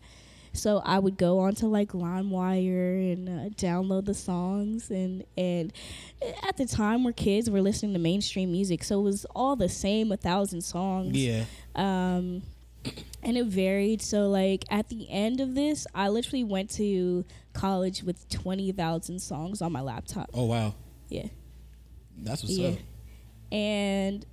So 0.53 0.81
I 0.83 0.97
would 0.97 1.15
go 1.15 1.37
onto 1.39 1.67
like 1.67 1.89
LimeWire 1.89 3.13
and 3.13 3.29
uh, 3.29 3.49
download 3.55 4.05
the 4.05 4.15
songs, 4.15 4.89
and 4.89 5.23
and 5.37 5.71
at 6.47 6.57
the 6.57 6.65
time 6.65 7.03
we're 7.03 7.11
kids, 7.11 7.49
we're 7.51 7.61
listening 7.61 7.93
to 7.93 7.99
mainstream 7.99 8.51
music, 8.51 8.83
so 8.83 8.99
it 8.99 9.03
was 9.03 9.25
all 9.35 9.55
the 9.55 9.69
same, 9.69 10.11
a 10.11 10.17
thousand 10.17 10.61
songs 10.61 11.15
Yeah. 11.15 11.45
um 11.75 12.41
and 13.21 13.37
it 13.37 13.45
varied 13.45 14.01
so 14.01 14.29
like 14.29 14.63
at 14.71 14.87
the 14.89 15.09
end 15.09 15.41
of 15.41 15.53
this 15.55 15.85
i 15.93 16.07
literally 16.07 16.43
went 16.43 16.69
to 16.69 17.25
college 17.53 18.01
with 18.03 18.27
20000 18.29 19.19
songs 19.19 19.61
on 19.61 19.71
my 19.71 19.81
laptop 19.81 20.29
Oh 20.33 20.45
wow. 20.45 20.73
yeah 21.09 21.25
That's 22.17 22.43
what's 22.43 22.57
Yeah. 22.57 22.69
up. 22.69 22.77
and 23.51 24.25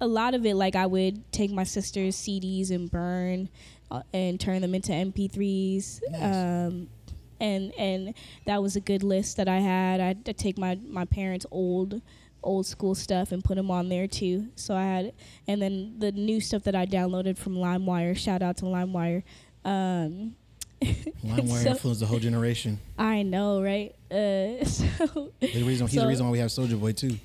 a 0.00 0.06
lot 0.06 0.34
of 0.34 0.44
it 0.44 0.56
like 0.56 0.74
I 0.74 0.86
would 0.86 1.30
take 1.32 1.52
my 1.52 1.62
sister's 1.62 2.16
CDs 2.16 2.70
and 2.72 2.90
burn 2.90 3.48
uh, 3.90 4.02
and 4.12 4.40
turn 4.40 4.60
them 4.60 4.74
into 4.74 4.90
MP3s. 4.90 6.00
Nice. 6.10 6.22
Um, 6.22 6.88
and 7.38 7.72
and 7.78 8.14
that 8.46 8.60
was 8.60 8.74
a 8.74 8.80
good 8.80 9.04
list 9.04 9.36
that 9.36 9.46
I 9.46 9.58
had. 9.60 10.00
I'd, 10.00 10.28
I'd 10.28 10.38
take 10.38 10.58
my 10.58 10.76
my 10.88 11.04
parents' 11.04 11.46
old 11.52 12.00
old 12.42 12.66
school 12.66 12.94
stuff 12.94 13.32
and 13.32 13.42
put 13.44 13.56
them 13.56 13.70
on 13.70 13.88
there 13.88 14.06
too. 14.06 14.48
So 14.56 14.74
I 14.74 14.82
had, 14.84 15.12
and 15.46 15.60
then 15.62 15.94
the 15.98 16.12
new 16.12 16.40
stuff 16.40 16.64
that 16.64 16.74
I 16.74 16.86
downloaded 16.86 17.36
from 17.38 17.54
LimeWire. 17.56 18.16
Shout 18.16 18.42
out 18.42 18.56
to 18.58 18.64
LimeWire. 18.64 19.22
Um, 19.64 20.34
LimeWire 20.82 21.62
So- 21.62 21.70
influenced 21.70 22.00
the 22.00 22.06
whole 22.06 22.18
generation. 22.18 22.78
I 22.98 23.22
know, 23.22 23.62
right? 23.62 23.94
Uh, 24.10 24.64
so 24.66 25.30
The 25.40 25.62
reason, 25.62 25.86
he's 25.86 25.94
So- 25.94 26.00
the 26.02 26.08
reason 26.08 26.26
why 26.26 26.32
we 26.32 26.38
have 26.40 26.50
Soulja 26.50 26.78
Boy 26.78 26.92
too. 26.92 27.18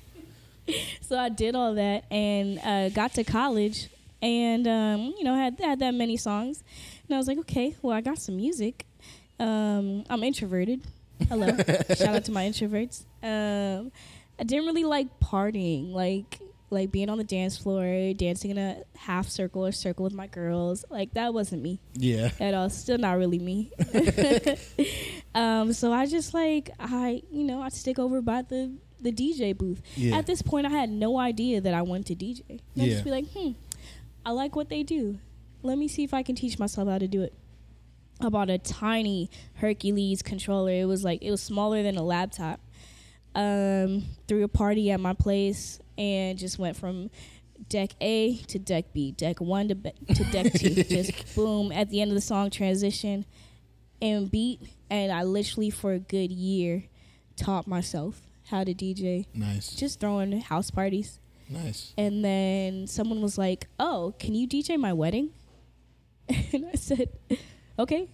so 1.00 1.18
I 1.18 1.28
did 1.30 1.54
all 1.54 1.74
that 1.74 2.04
and 2.10 2.58
uh, 2.62 2.88
got 2.90 3.14
to 3.14 3.24
college 3.24 3.88
and 4.20 4.66
um, 4.68 5.14
you 5.16 5.24
know 5.24 5.34
had 5.34 5.58
had 5.60 5.78
that 5.78 5.94
many 5.94 6.16
songs 6.18 6.62
and 7.06 7.14
I 7.14 7.18
was 7.18 7.26
like 7.26 7.38
okay 7.38 7.74
well 7.80 7.96
I 7.96 8.00
got 8.02 8.18
some 8.18 8.36
music 8.36 8.84
um, 9.40 10.04
I'm 10.10 10.22
introverted 10.22 10.82
hello 11.28 11.46
shout 11.94 12.14
out 12.16 12.24
to 12.26 12.32
my 12.32 12.44
introverts 12.46 13.04
um, 13.22 13.90
I 14.40 14.44
didn't 14.44 14.66
really 14.66 14.84
like 14.84 15.20
partying 15.20 15.92
like 15.92 16.40
like 16.70 16.92
being 16.92 17.08
on 17.08 17.16
the 17.16 17.24
dance 17.24 17.56
floor 17.56 18.12
dancing 18.12 18.50
in 18.50 18.58
a 18.58 18.82
half 18.96 19.28
circle 19.28 19.64
or 19.66 19.72
circle 19.72 20.04
with 20.04 20.12
my 20.12 20.26
girls 20.26 20.84
like 20.90 21.14
that 21.14 21.32
wasn't 21.32 21.62
me 21.62 21.80
Yeah. 21.94 22.30
at 22.40 22.52
all. 22.54 22.68
Still 22.70 22.98
not 22.98 23.16
really 23.16 23.38
me. 23.38 23.70
um, 25.34 25.72
so 25.72 25.92
I 25.92 26.06
just 26.06 26.34
like 26.34 26.70
I, 26.78 27.22
you 27.30 27.44
know, 27.44 27.62
I'd 27.62 27.72
stick 27.72 27.98
over 27.98 28.20
by 28.20 28.42
the 28.42 28.72
the 29.00 29.12
DJ 29.12 29.56
booth. 29.56 29.80
Yeah. 29.96 30.16
At 30.18 30.26
this 30.26 30.42
point, 30.42 30.66
I 30.66 30.70
had 30.70 30.90
no 30.90 31.18
idea 31.18 31.60
that 31.60 31.72
I 31.72 31.82
wanted 31.82 32.06
to 32.18 32.24
DJ. 32.24 32.42
I'd 32.50 32.60
Yeah. 32.74 32.86
just 32.86 33.04
be 33.04 33.10
like, 33.10 33.26
hmm, 33.32 33.52
I 34.26 34.32
like 34.32 34.56
what 34.56 34.68
they 34.68 34.82
do. 34.82 35.18
Let 35.62 35.78
me 35.78 35.86
see 35.88 36.02
if 36.04 36.12
I 36.12 36.22
can 36.22 36.34
teach 36.34 36.58
myself 36.58 36.88
how 36.88 36.98
to 36.98 37.08
do 37.08 37.22
it. 37.22 37.32
I 38.20 38.28
bought 38.28 38.50
a 38.50 38.58
tiny 38.58 39.30
Hercules 39.54 40.22
controller. 40.22 40.72
It 40.72 40.86
was 40.86 41.04
like 41.04 41.22
it 41.22 41.30
was 41.30 41.40
smaller 41.42 41.82
than 41.82 41.96
a 41.96 42.02
laptop. 42.02 42.60
Um, 43.38 44.02
threw 44.26 44.42
a 44.42 44.48
party 44.48 44.90
at 44.90 44.98
my 44.98 45.12
place 45.14 45.78
and 45.96 46.36
just 46.36 46.58
went 46.58 46.76
from 46.76 47.08
deck 47.68 47.90
A 48.00 48.36
to 48.48 48.58
deck 48.58 48.86
B, 48.92 49.12
deck 49.12 49.40
one 49.40 49.68
to 49.68 49.76
be- 49.76 49.92
to 50.14 50.24
deck 50.32 50.52
two. 50.54 50.74
just 50.82 51.36
boom 51.36 51.70
at 51.70 51.88
the 51.88 52.00
end 52.00 52.10
of 52.10 52.16
the 52.16 52.20
song 52.20 52.50
transition 52.50 53.24
and 54.02 54.28
beat. 54.28 54.60
And 54.90 55.12
I 55.12 55.22
literally 55.22 55.70
for 55.70 55.92
a 55.92 56.00
good 56.00 56.32
year 56.32 56.84
taught 57.36 57.68
myself 57.68 58.22
how 58.50 58.64
to 58.64 58.74
DJ, 58.74 59.26
Nice. 59.34 59.72
just 59.74 60.00
throwing 60.00 60.40
house 60.40 60.70
parties. 60.72 61.20
Nice. 61.48 61.94
And 61.96 62.24
then 62.24 62.86
someone 62.88 63.22
was 63.22 63.38
like, 63.38 63.68
"Oh, 63.78 64.14
can 64.18 64.34
you 64.34 64.46
DJ 64.48 64.76
my 64.78 64.92
wedding?" 64.92 65.30
and 66.28 66.66
I 66.72 66.76
said, 66.76 67.08
"Okay." 67.78 68.08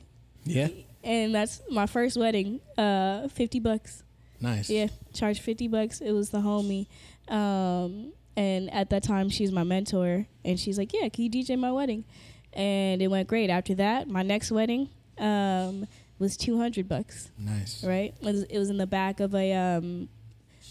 Yeah. 0.44 0.68
And 1.02 1.34
that's 1.34 1.60
my 1.70 1.86
first 1.86 2.16
wedding. 2.16 2.60
Uh, 2.78 3.26
fifty 3.28 3.58
bucks. 3.58 4.02
Nice. 4.40 4.68
Yeah, 4.70 4.88
charged 5.12 5.42
fifty 5.42 5.68
bucks. 5.68 6.00
It 6.00 6.12
was 6.12 6.30
the 6.30 6.38
homie, 6.38 6.86
um, 7.28 8.12
and 8.36 8.72
at 8.72 8.90
that 8.90 9.02
time 9.02 9.28
she 9.30 9.42
was 9.42 9.52
my 9.52 9.64
mentor, 9.64 10.26
and 10.44 10.58
she's 10.58 10.78
like, 10.78 10.92
"Yeah, 10.92 11.08
can 11.08 11.24
you 11.24 11.30
DJ 11.30 11.58
my 11.58 11.72
wedding?" 11.72 12.04
And 12.52 13.02
it 13.02 13.08
went 13.08 13.28
great. 13.28 13.50
After 13.50 13.74
that, 13.76 14.08
my 14.08 14.22
next 14.22 14.52
wedding 14.52 14.88
um, 15.18 15.86
was 16.18 16.36
two 16.36 16.58
hundred 16.58 16.88
bucks. 16.88 17.30
Nice. 17.38 17.82
Right? 17.84 18.14
It 18.20 18.24
was, 18.24 18.42
it 18.44 18.58
was 18.58 18.70
in 18.70 18.78
the 18.78 18.86
back 18.86 19.20
of 19.20 19.34
a 19.34 19.52
um, 19.54 20.08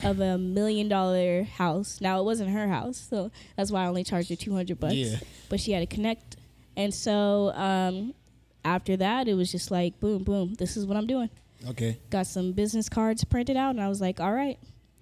of 0.04 0.20
a 0.20 0.38
million 0.38 0.88
dollar 0.88 1.44
house. 1.44 2.00
Now 2.02 2.20
it 2.20 2.24
wasn't 2.24 2.52
her 2.52 2.68
house, 2.68 3.08
so 3.10 3.32
that's 3.56 3.72
why 3.72 3.84
I 3.84 3.88
only 3.88 4.04
charged 4.04 4.30
her 4.30 4.36
two 4.36 4.54
hundred 4.54 4.80
bucks. 4.80 4.96
Yeah. 4.96 5.18
But 5.50 5.60
she 5.60 5.72
had 5.72 5.88
to 5.88 5.94
connect, 5.94 6.38
and 6.76 6.94
so 6.94 7.52
um, 7.56 8.14
after 8.66 8.98
that, 8.98 9.28
it 9.28 9.34
was 9.34 9.52
just 9.52 9.72
like 9.72 10.00
boom, 10.00 10.24
boom. 10.24 10.54
This 10.56 10.78
is 10.78 10.86
what 10.86 10.98
I'm 10.98 11.08
doing 11.08 11.30
Okay. 11.70 12.00
got 12.10 12.28
some 12.28 12.52
business 12.54 12.90
cards 12.90 13.24
printed 13.24 13.58
out, 13.58 13.72
and 13.72 13.82
I 13.82 13.88
was 13.90 14.02
like, 14.02 14.20
all 14.20 14.34
right, 14.34 14.58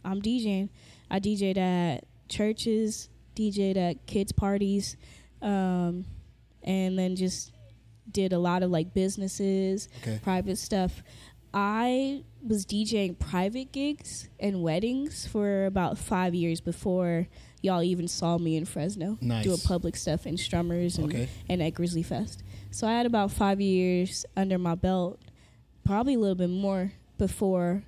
I'm 0.06 0.22
DJing. 0.22 0.70
I 1.10 1.20
DJed 1.20 1.58
at 1.58 2.06
churches, 2.30 3.10
DJed 3.36 3.78
at 3.78 4.06
kids' 4.08 4.32
parties, 4.32 4.96
um, 5.42 6.06
and 6.64 6.98
then 6.98 7.16
just 7.16 7.52
did 8.12 8.34
a 8.34 8.40
lot 8.40 8.64
of 8.64 8.72
like 8.72 8.94
businesses, 8.94 9.88
Okay. 10.02 10.20
private 10.22 10.58
stuff. 10.58 11.02
I 11.54 12.24
was 12.46 12.66
DJing 12.66 13.20
private 13.20 13.72
gigs 13.72 14.30
and 14.40 14.62
weddings 14.64 15.28
for 15.28 15.66
about 15.66 15.98
five 15.98 16.34
years 16.34 16.62
before 16.62 17.28
y'all 17.62 17.84
even 17.84 18.08
saw 18.08 18.38
me 18.38 18.56
in 18.56 18.66
Fresno 18.66 19.18
Nice. 19.22 19.44
doing 19.44 19.60
public 19.60 19.96
stuff 19.96 20.26
in 20.26 20.36
Strummers 20.36 20.98
and, 20.98 21.08
Okay. 21.14 21.30
and 21.50 21.62
at 21.62 21.74
Grizzly 21.74 22.04
Fest. 22.04 22.42
So 22.72 22.88
I 22.88 22.92
had 22.94 23.06
about 23.06 23.32
five 23.32 23.60
years 23.62 24.26
under 24.38 24.58
my 24.58 24.76
belt, 24.76 25.20
probably 25.92 26.14
a 26.14 26.20
little 26.20 26.36
bit 26.36 26.50
more 26.50 26.90
before 27.18 27.84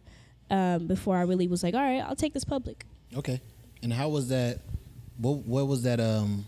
um, 0.50 0.88
before 0.88 1.16
I 1.16 1.22
really 1.22 1.48
was 1.48 1.64
like, 1.64 1.74
all 1.74 1.80
right, 1.80 2.02
I'll 2.02 2.18
take 2.18 2.34
this 2.34 2.44
public. 2.44 2.86
Okay. 3.16 3.40
And 3.82 3.94
how 3.94 4.10
was 4.10 4.28
that? 4.28 4.60
What 5.18 5.38
What 5.46 5.68
was 5.68 5.84
that? 5.84 6.02
Um. 6.02 6.46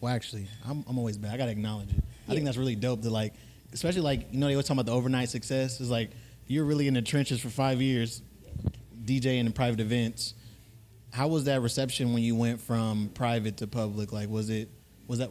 Well, 0.00 0.12
actually, 0.12 0.48
I'm 0.68 0.84
I'm 0.88 0.98
always 0.98 1.16
bad. 1.16 1.34
I 1.34 1.36
gotta 1.36 1.52
acknowledge 1.52 1.90
it. 1.90 2.02
I 2.28 2.32
think 2.32 2.44
that's 2.44 2.56
really 2.56 2.74
dope 2.74 3.02
to 3.02 3.10
like, 3.10 3.32
especially 3.72 4.00
like 4.00 4.32
you 4.32 4.40
know 4.40 4.48
they 4.48 4.56
were 4.56 4.62
talking 4.62 4.80
about 4.80 4.86
the 4.86 4.96
overnight 4.96 5.28
success. 5.28 5.80
It's 5.80 5.88
like 5.88 6.10
you're 6.48 6.64
really 6.64 6.88
in 6.88 6.94
the 6.94 7.02
trenches 7.02 7.40
for 7.40 7.48
five 7.48 7.80
years, 7.80 8.20
DJing 9.04 9.40
in 9.40 9.52
private 9.52 9.80
events. 9.80 10.34
How 11.12 11.28
was 11.28 11.44
that 11.44 11.62
reception 11.62 12.12
when 12.12 12.22
you 12.24 12.34
went 12.34 12.60
from 12.60 13.10
private 13.14 13.56
to 13.58 13.66
public? 13.68 14.12
Like, 14.12 14.28
was 14.28 14.50
it 14.50 14.68
was 15.06 15.20
that 15.20 15.30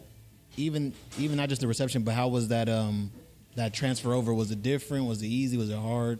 even 0.55 0.93
even 1.19 1.35
not 1.35 1.49
just 1.49 1.59
the 1.59 1.67
reception, 1.67 2.03
but 2.03 2.13
how 2.13 2.29
was 2.29 2.47
that 2.47 2.69
um 2.69 3.11
that 3.57 3.73
transfer 3.73 4.13
over? 4.13 4.33
Was 4.33 4.51
it 4.51 4.61
different? 4.61 5.05
Was 5.05 5.21
it 5.21 5.27
easy? 5.27 5.57
Was 5.57 5.69
it 5.69 5.77
hard? 5.77 6.19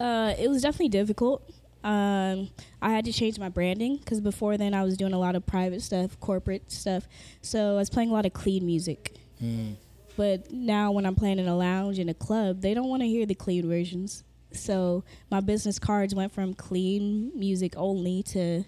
Uh, 0.00 0.34
it 0.38 0.48
was 0.48 0.62
definitely 0.62 0.88
difficult. 0.88 1.48
Um, 1.84 2.50
I 2.82 2.90
had 2.90 3.04
to 3.04 3.12
change 3.12 3.38
my 3.38 3.48
branding 3.48 3.98
because 3.98 4.20
before 4.20 4.56
then 4.56 4.74
I 4.74 4.82
was 4.82 4.96
doing 4.96 5.12
a 5.12 5.18
lot 5.18 5.36
of 5.36 5.46
private 5.46 5.82
stuff, 5.82 6.18
corporate 6.20 6.70
stuff. 6.72 7.06
So 7.40 7.72
I 7.72 7.76
was 7.76 7.88
playing 7.88 8.10
a 8.10 8.12
lot 8.12 8.26
of 8.26 8.32
clean 8.32 8.66
music. 8.66 9.14
Hmm. 9.38 9.72
But 10.16 10.50
now 10.50 10.90
when 10.90 11.06
I'm 11.06 11.14
playing 11.14 11.38
in 11.38 11.46
a 11.46 11.56
lounge 11.56 12.00
in 12.00 12.08
a 12.08 12.14
club, 12.14 12.60
they 12.60 12.74
don't 12.74 12.88
want 12.88 13.02
to 13.02 13.06
hear 13.06 13.24
the 13.24 13.36
clean 13.36 13.68
versions. 13.68 14.24
So 14.50 15.04
my 15.30 15.40
business 15.40 15.78
cards 15.78 16.14
went 16.14 16.32
from 16.32 16.54
clean 16.54 17.30
music 17.38 17.74
only 17.76 18.22
to 18.24 18.64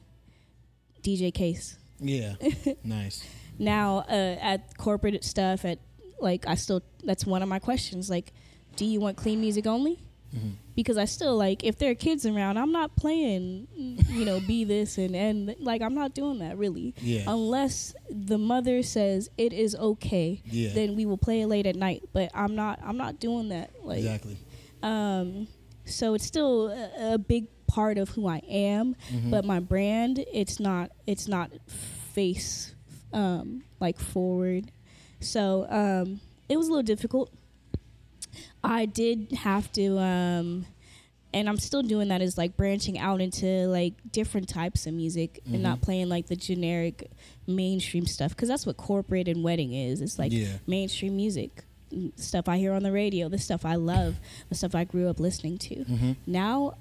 DJ 1.02 1.34
Kase. 1.34 1.76
Yeah. 1.98 2.34
nice. 2.84 3.26
Now 3.58 4.04
uh, 4.08 4.36
at 4.40 4.76
corporate 4.78 5.24
stuff, 5.24 5.64
at 5.64 5.78
like 6.22 6.46
I 6.46 6.54
still 6.54 6.82
that's 7.04 7.24
one 7.26 7.42
of 7.42 7.48
my 7.48 7.58
questions. 7.58 8.10
Like, 8.10 8.32
do 8.76 8.84
you 8.84 9.00
want 9.00 9.16
clean 9.16 9.40
music 9.40 9.66
only? 9.66 9.98
Mhm. 10.34 10.52
Because 10.76 10.96
I 10.96 11.04
still 11.06 11.36
like 11.36 11.64
if 11.64 11.78
there 11.78 11.90
are 11.90 11.94
kids 11.94 12.24
around, 12.24 12.56
I'm 12.56 12.70
not 12.72 12.94
playing. 12.96 13.66
You 14.08 14.24
know, 14.24 14.40
be 14.40 14.64
this 14.64 14.96
and 14.98 15.14
and 15.16 15.54
like 15.58 15.82
I'm 15.82 15.94
not 15.94 16.14
doing 16.14 16.38
that 16.38 16.56
really. 16.56 16.94
Yeah. 17.00 17.24
Unless 17.26 17.94
the 18.08 18.38
mother 18.38 18.82
says 18.82 19.28
it 19.36 19.52
is 19.52 19.74
okay, 19.74 20.40
Yeah. 20.46 20.72
then 20.72 20.94
we 20.96 21.04
will 21.06 21.18
play 21.18 21.42
it 21.42 21.46
late 21.48 21.66
at 21.66 21.76
night. 21.76 22.04
But 22.12 22.30
I'm 22.34 22.54
not. 22.54 22.78
I'm 22.84 22.96
not 22.96 23.18
doing 23.18 23.48
that. 23.48 23.70
Like, 23.82 23.98
exactly. 23.98 24.38
um, 24.82 25.48
so 25.84 26.14
it's 26.14 26.26
still 26.26 26.68
a, 26.68 27.14
a 27.14 27.18
big 27.18 27.46
part 27.66 27.98
of 27.98 28.10
who 28.10 28.26
I 28.28 28.38
am, 28.48 28.94
mm-hmm. 29.12 29.30
but 29.30 29.44
my 29.44 29.60
brand 29.60 30.24
it's 30.32 30.58
not 30.60 30.90
it's 31.06 31.26
not 31.28 31.50
face 32.14 32.74
um, 33.12 33.62
like 33.80 33.98
forward. 33.98 34.70
So 35.20 35.66
um, 35.70 36.20
it 36.48 36.56
was 36.56 36.68
a 36.68 36.70
little 36.70 36.82
difficult. 36.82 37.30
I 38.62 38.86
did 38.86 39.32
have 39.32 39.72
to, 39.72 39.98
um, 39.98 40.66
and 41.32 41.48
I'm 41.48 41.58
still 41.58 41.82
doing 41.82 42.08
that. 42.08 42.20
Is 42.22 42.36
like 42.36 42.56
branching 42.56 42.98
out 42.98 43.20
into 43.20 43.46
like 43.68 43.94
different 44.12 44.48
types 44.48 44.86
of 44.86 44.94
music 44.94 45.40
and 45.46 45.62
not 45.62 45.78
Mhm. 45.78 45.82
playing 45.82 46.08
like 46.08 46.26
the 46.26 46.36
generic 46.36 47.10
mainstream 47.46 48.06
stuff 48.06 48.30
because 48.32 48.48
that's 48.48 48.66
what 48.66 48.76
corporate 48.76 49.28
and 49.28 49.42
wedding 49.42 49.72
is. 49.72 50.00
It's 50.00 50.18
like 50.18 50.32
Yeah. 50.32 50.58
mainstream 50.66 51.16
music 51.16 51.64
stuff 52.16 52.48
I 52.48 52.58
hear 52.58 52.72
on 52.72 52.82
the 52.84 52.92
radio, 52.92 53.28
the 53.28 53.38
stuff 53.38 53.64
I 53.64 53.74
love, 53.74 54.16
the 54.48 54.54
stuff 54.54 54.74
I 54.76 54.84
grew 54.84 55.08
up 55.08 55.18
listening 55.18 55.58
to. 55.58 55.76
Mhm. 55.84 56.16
Now, 56.26 56.74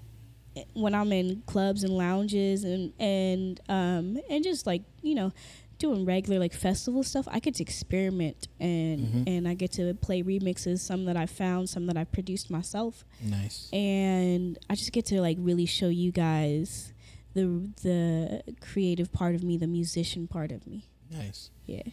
when 0.74 0.94
I'm 0.94 1.12
in 1.14 1.42
clubs 1.46 1.84
and 1.84 1.96
lounges 1.96 2.64
and 2.64 2.92
and 3.00 3.60
um 3.70 4.20
and 4.30 4.44
just 4.44 4.66
like 4.68 4.82
you 5.02 5.16
know 5.16 5.32
doing 5.80 6.06
regular 6.06 6.40
like 6.40 6.54
festival 6.54 7.02
stuff, 7.04 7.28
I 7.32 7.40
get 7.40 7.56
to 7.56 7.64
experiment 7.64 8.48
and 8.60 9.00
Mhm. 9.00 9.24
and 9.28 9.48
I 9.48 9.54
get 9.56 9.72
to 9.74 9.94
play 9.96 10.22
remixes, 10.22 10.80
some 10.80 11.06
that 11.06 11.18
I 11.18 11.26
found, 11.26 11.70
some 11.70 11.86
that 11.88 11.98
I 11.98 12.04
produced 12.04 12.50
myself, 12.52 13.06
Nice. 13.24 13.70
and 13.74 14.58
I 14.70 14.76
just 14.76 14.92
get 14.92 15.06
to 15.08 15.22
like 15.22 15.38
really 15.40 15.66
show 15.66 15.88
you 15.90 16.12
guys 16.12 16.94
the 17.34 17.70
the 17.82 18.44
creative 18.60 19.12
part 19.12 19.36
of 19.36 19.44
me, 19.44 19.58
the 19.58 19.68
musician 19.68 20.28
part 20.28 20.52
of 20.52 20.68
me. 20.68 20.86
Nice. 21.12 21.50
Yeah. 21.66 21.84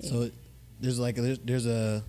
So 0.00 0.30
there's 0.80 0.98
like 0.98 1.16
there's, 1.16 1.38
there's 1.40 1.66
a 1.66 2.04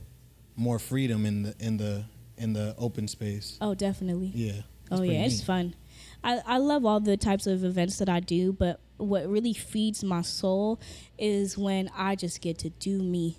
more 0.56 0.80
freedom 0.80 1.26
in 1.26 1.44
the 1.44 1.56
in 1.60 1.78
the 1.78 2.06
in 2.38 2.54
the 2.54 2.76
open 2.78 3.08
space. 3.08 3.58
Oh, 3.62 3.74
definitely. 3.76 4.32
Yeah. 4.36 4.62
Oh 4.92 5.02
yeah, 5.04 5.20
pretty 5.20 5.36
it's 5.36 5.42
fun. 5.44 5.76
I, 6.24 6.40
I 6.46 6.58
love 6.58 6.86
all 6.86 7.00
the 7.00 7.16
types 7.18 7.48
of 7.48 7.64
events 7.64 7.98
that 8.00 8.10
I 8.10 8.20
do, 8.20 8.52
but 8.52 8.80
what 9.00 9.28
really 9.28 9.54
feeds 9.54 10.04
my 10.04 10.22
soul 10.22 10.80
is 11.18 11.58
when 11.58 11.90
I 11.98 12.16
just 12.16 12.42
get 12.42 12.60
to 12.60 12.70
do 12.70 13.02
me. 13.02 13.38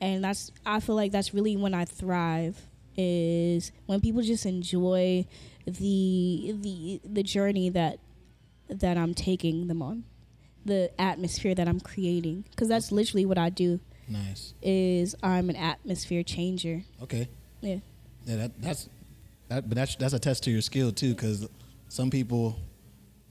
And 0.00 0.24
that's 0.24 0.50
I 0.64 0.80
feel 0.80 0.94
like 0.94 1.12
that's 1.12 1.34
really 1.34 1.56
when 1.56 1.74
I 1.74 1.84
thrive 1.84 2.56
is 2.96 3.70
when 3.86 4.00
people 4.00 4.22
just 4.22 4.46
enjoy 4.46 5.26
the 5.66 6.54
the 6.60 7.00
the 7.04 7.22
journey 7.22 7.68
that 7.70 7.98
that 8.68 8.96
I'm 8.96 9.12
taking 9.14 9.66
them 9.66 9.82
on. 9.82 10.04
The 10.64 10.90
atmosphere 10.98 11.54
that 11.54 11.66
I'm 11.68 11.80
creating 11.80 12.44
cuz 12.56 12.68
that's 12.68 12.92
literally 12.92 13.26
what 13.26 13.38
I 13.38 13.50
do 13.50 13.80
Nice. 14.08 14.54
is 14.62 15.14
I'm 15.22 15.50
an 15.50 15.56
atmosphere 15.56 16.22
changer. 16.22 16.84
Okay. 17.02 17.28
Yeah. 17.60 17.76
Yeah, 18.26 18.36
that, 18.36 18.62
that's 18.62 18.88
that, 19.48 19.68
but 19.68 19.76
that's 19.76 19.96
that's 19.96 20.14
a 20.14 20.18
test 20.18 20.44
to 20.44 20.50
your 20.50 20.60
skill 20.62 20.92
too, 20.92 21.14
because 21.14 21.46
some 21.88 22.10
people, 22.10 22.56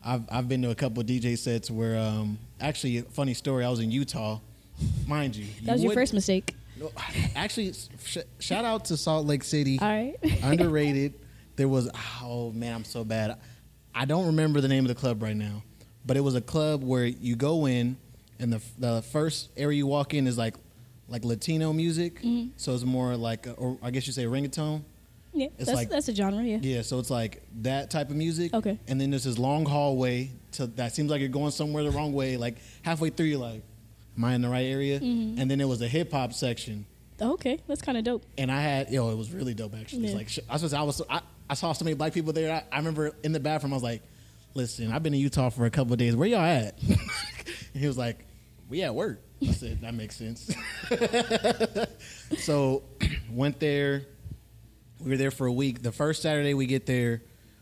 I've 0.04 0.24
I've 0.30 0.48
been 0.50 0.62
to 0.64 0.70
a 0.72 0.76
couple 0.76 1.02
of 1.02 1.08
DJ 1.08 1.38
sets 1.38 1.70
where, 1.70 1.98
um, 2.00 2.38
actually, 2.60 3.02
funny 3.02 3.34
story. 3.34 3.66
I 3.66 3.70
was 3.70 3.80
in 3.80 3.92
Utah, 3.92 4.40
mind 5.08 5.36
you. 5.36 5.46
That 5.66 5.74
was 5.74 5.82
you 5.82 5.86
your 5.86 5.90
would- 5.96 6.02
first 6.02 6.14
mistake. 6.14 6.56
No, 6.80 6.92
actually, 7.36 7.74
sh- 8.06 8.18
shout 8.40 8.64
out 8.64 8.86
to 8.86 8.96
Salt 8.96 9.26
Lake 9.28 9.44
City. 9.44 9.78
All 9.82 9.88
right. 9.90 10.16
Underrated. 10.44 11.14
There 11.58 11.68
was 11.68 11.90
oh 12.24 12.52
man, 12.54 12.74
I'm 12.74 12.84
so 12.86 13.04
bad. 13.04 13.38
I 13.94 14.06
don't 14.06 14.28
remember 14.28 14.62
the 14.62 14.70
name 14.70 14.86
of 14.86 14.88
the 14.88 14.96
club 14.96 15.22
right 15.22 15.36
now, 15.36 15.62
but 16.06 16.16
it 16.16 16.22
was 16.22 16.36
a 16.36 16.42
club 16.42 16.82
where 16.84 17.04
you 17.06 17.36
go 17.36 17.66
in, 17.68 17.98
and 18.40 18.54
the 18.54 18.62
the 18.78 19.02
first 19.12 19.50
area 19.58 19.78
you 19.80 19.88
walk 19.88 20.14
in 20.14 20.26
is 20.28 20.38
like 20.38 20.56
like 21.10 21.26
Latino 21.26 21.74
music, 21.74 22.22
Mm-hmm. 22.22 22.52
so 22.56 22.74
it's 22.76 22.84
more 22.86 23.18
like, 23.18 23.48
a, 23.48 23.54
or 23.54 23.78
I 23.84 23.90
guess 23.92 24.06
you 24.08 24.14
say 24.14 24.24
reggaeton. 24.26 24.84
Yeah, 25.34 25.48
It's 25.58 25.66
that's 25.68 25.76
like- 25.76 25.90
that's 25.90 26.08
a 26.10 26.16
genre, 26.16 26.44
yeah. 26.44 26.58
Yeah, 26.62 26.82
so 26.82 27.00
it's 27.00 27.10
like 27.10 27.42
that 27.62 27.90
type 27.90 28.10
of 28.10 28.16
music. 28.16 28.54
Okay. 28.54 28.78
And 28.88 29.00
then 29.00 29.10
there's 29.12 29.24
this 29.26 29.38
long 29.38 29.66
hallway 29.66 30.32
to 30.54 30.68
that 30.68 30.94
seems 30.96 31.10
like 31.12 31.20
you're 31.20 31.30
going 31.30 31.52
somewhere 31.52 31.84
the 31.84 31.92
wrong 31.92 32.14
way. 32.14 32.38
Like 32.38 32.58
halfway 32.82 33.10
through, 33.12 33.28
you're 33.28 33.40
like, 33.40 33.62
"Am 34.18 34.24
I 34.26 34.34
in 34.34 34.42
the 34.42 34.50
right 34.50 34.66
area?" 34.66 35.00
Mm-hmm. 35.00 35.40
And 35.40 35.50
then 35.52 35.58
there 35.60 35.68
was 35.68 35.82
a 35.82 35.88
hip 35.88 36.12
hop 36.12 36.34
section, 36.34 36.86
Okay, 37.22 37.60
that's 37.68 37.82
kind 37.82 37.98
of 37.98 38.04
dope. 38.04 38.24
and 38.38 38.52
I 38.52 38.62
had 38.62 38.90
yo, 38.92 39.10
it 39.12 39.16
was 39.18 39.32
really 39.32 39.54
dope 39.54 39.76
actually. 39.80 40.04
It's 40.06 40.12
Yeah. 40.14 40.18
like 40.18 40.30
I 40.50 40.62
was, 40.64 40.74
I 40.74 40.82
was, 40.82 41.02
I, 41.10 41.22
I 41.50 41.54
saw 41.54 41.74
so 41.74 41.84
many 41.86 41.96
black 41.96 42.14
people 42.14 42.34
there. 42.34 42.52
I, 42.54 42.64
I 42.76 42.78
remember 42.80 43.12
in 43.24 43.32
the 43.32 43.40
bathroom, 43.40 43.74
I 43.74 43.76
was 43.76 43.84
like, 43.84 44.02
"Listen, 44.56 44.92
I've 44.92 45.04
been 45.04 45.14
in 45.14 45.20
Utah 45.20 45.50
for 45.50 45.66
a 45.66 45.70
couple 45.70 45.94
of 45.94 46.00
days. 46.00 46.16
Where 46.16 46.28
y'all 46.28 46.40
at?" 46.42 46.82
and 46.88 46.98
he 47.74 47.86
was 47.88 47.98
like, 47.98 48.26
"We 48.70 48.82
at 48.84 48.96
work." 48.96 49.22
I 49.42 49.52
said, 49.52 49.82
"That 49.82 49.94
makes 49.94 50.16
sense." 50.18 50.50
so 52.40 52.84
went 53.32 53.60
there. 53.60 54.04
We 55.00 55.12
were 55.12 55.18
there 55.18 55.32
for 55.32 55.48
a 55.48 55.52
week. 55.52 55.82
The 55.82 55.92
first 55.92 56.22
Saturday 56.22 56.54
we 56.54 56.66
get 56.66 56.86
there, 56.86 57.22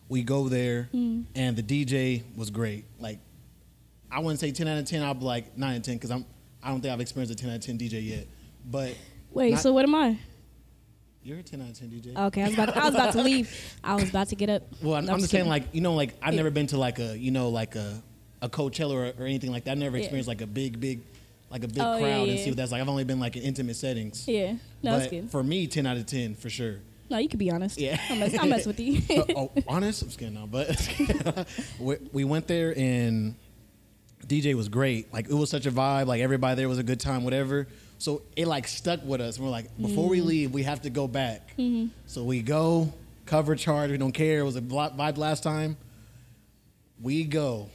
we 0.10 0.24
go 0.24 0.50
there, 0.50 0.90
mm. 0.94 1.26
and 1.36 1.56
the 1.56 1.64
DJ 1.64 2.24
was 2.36 2.50
great. 2.50 2.86
Like, 3.00 3.20
I 4.12 4.20
wouldn't 4.20 4.40
say 4.40 4.52
ten 4.52 4.68
out 4.68 4.78
of 4.78 4.86
ten. 4.86 5.04
I'll 5.04 5.14
be 5.14 5.26
like 5.26 5.58
nine 5.58 5.74
out 5.74 5.78
of 5.78 5.84
ten 5.84 5.96
because 5.96 6.12
I'm. 6.12 6.26
I 6.64 6.70
don't 6.70 6.82
think 6.82 6.94
I've 6.94 7.02
experienced 7.02 7.32
a 7.34 7.42
ten 7.42 7.52
out 7.52 7.58
of 7.58 7.62
ten 7.62 7.78
DJ 7.78 8.08
yet. 8.08 8.28
But 8.66 8.96
Wait, 9.32 9.52
Not- 9.52 9.62
so 9.62 9.74
what 9.74 9.84
am 9.84 9.96
I? 9.96 10.18
you're 11.28 11.40
a 11.40 11.44
ten 11.44 11.62
out 11.62 11.70
of 11.70 11.78
ten 11.78 11.90
DJ. 11.90 12.16
Okay, 12.16 12.42
I 12.42 12.46
was 12.46 12.54
about 12.54 12.70
to, 12.70 12.78
I 12.78 12.86
was 12.86 12.96
about 12.96 13.12
to 13.14 13.22
leave. 13.22 13.76
I 13.84 13.96
was 13.96 14.10
about 14.10 14.30
to 14.30 14.36
get 14.36 14.50
up. 14.50 14.64
Well, 14.82 14.96
I'm, 14.96 15.10
I'm 15.10 15.20
just 15.20 15.30
saying, 15.32 15.48
like 15.48 15.64
you 15.74 15.82
know, 15.82 15.94
like 15.94 16.16
I've 16.22 16.34
never 16.34 16.50
been 16.50 16.68
to 16.68 16.78
like 16.78 17.00
a 17.00 17.18
you 17.18 17.32
know 17.32 17.50
like 17.50 17.76
a 17.76 18.02
a 18.42 18.50
Coachella 18.50 18.94
or, 18.94 19.22
or 19.22 19.26
anything 19.26 19.52
like 19.52 19.66
that. 19.66 19.72
I've 19.72 19.78
never 19.78 19.98
Yeah. 19.98 20.04
experienced 20.04 20.28
like 20.28 20.42
a 20.42 20.48
big, 20.48 20.80
big, 20.80 21.02
like 21.50 21.64
a 21.64 21.68
big 21.68 21.80
Oh, 21.80 21.98
crowd 21.98 22.02
yeah, 22.02 22.32
and 22.32 22.40
see 22.40 22.50
what 22.50 22.58
that's 22.58 22.72
like. 22.72 22.82
I've 22.82 22.90
only 22.90 23.04
been 23.04 23.20
like 23.20 23.36
in 23.36 23.44
intimate 23.44 23.76
settings. 23.76 24.28
Yeah, 24.28 24.54
no, 24.82 24.92
that's 24.92 25.06
but 25.06 25.12
good. 25.12 25.32
for 25.32 25.44
me, 25.44 25.68
ten 25.68 25.86
out 25.86 25.98
of 25.98 26.06
ten 26.06 26.34
for 26.34 26.50
sure. 26.50 26.80
No, 27.10 27.18
you 27.18 27.30
could 27.30 27.40
be 27.40 27.52
honest. 27.52 27.80
Yeah. 27.80 28.00
I'll 28.10 28.16
mess, 28.18 28.38
I'll 28.38 28.48
mess 28.48 28.66
with 28.66 28.80
you. 28.80 29.02
Uh, 29.10 29.24
oh, 29.36 29.52
honest, 29.68 30.02
I'm 30.02 30.08
just 30.10 30.20
kidding 30.20 30.34
now, 30.34 30.46
but 30.46 31.48
we, 31.80 31.96
we 32.12 32.24
went 32.24 32.48
there 32.48 32.78
and 32.78 33.36
DJ 34.26 34.54
was 34.54 34.68
great. 34.70 35.12
Like 35.14 35.30
it 35.30 35.34
was 35.34 35.50
such 35.50 35.66
a 35.66 35.72
vibe. 35.72 36.08
Like 36.08 36.22
everybody 36.22 36.56
there 36.56 36.70
was 36.70 36.78
a 36.78 36.84
good 36.84 37.00
time, 37.00 37.24
whatever. 37.24 37.68
So 38.00 38.22
it 38.36 38.48
like 38.48 38.68
stuck 38.68 39.04
with 39.04 39.22
us. 39.22 39.38
And 39.38 39.46
We're 39.46 39.52
like, 39.52 39.76
before 39.78 40.08
we 40.10 40.22
leave, 40.22 40.52
we 40.52 40.64
have 40.64 40.82
to 40.84 40.90
go 40.90 41.08
back. 41.08 41.50
So 42.06 42.24
we 42.24 42.42
go, 42.42 42.94
cover 43.26 43.56
charge. 43.56 43.92
We 43.92 43.98
don't 43.98 44.12
care. 44.12 44.40
It 44.40 44.44
was 44.44 44.56
a 44.56 44.62
vibe 44.62 45.18
last 45.18 45.44
time. 45.44 45.78
We 47.02 47.24
go, 47.24 47.70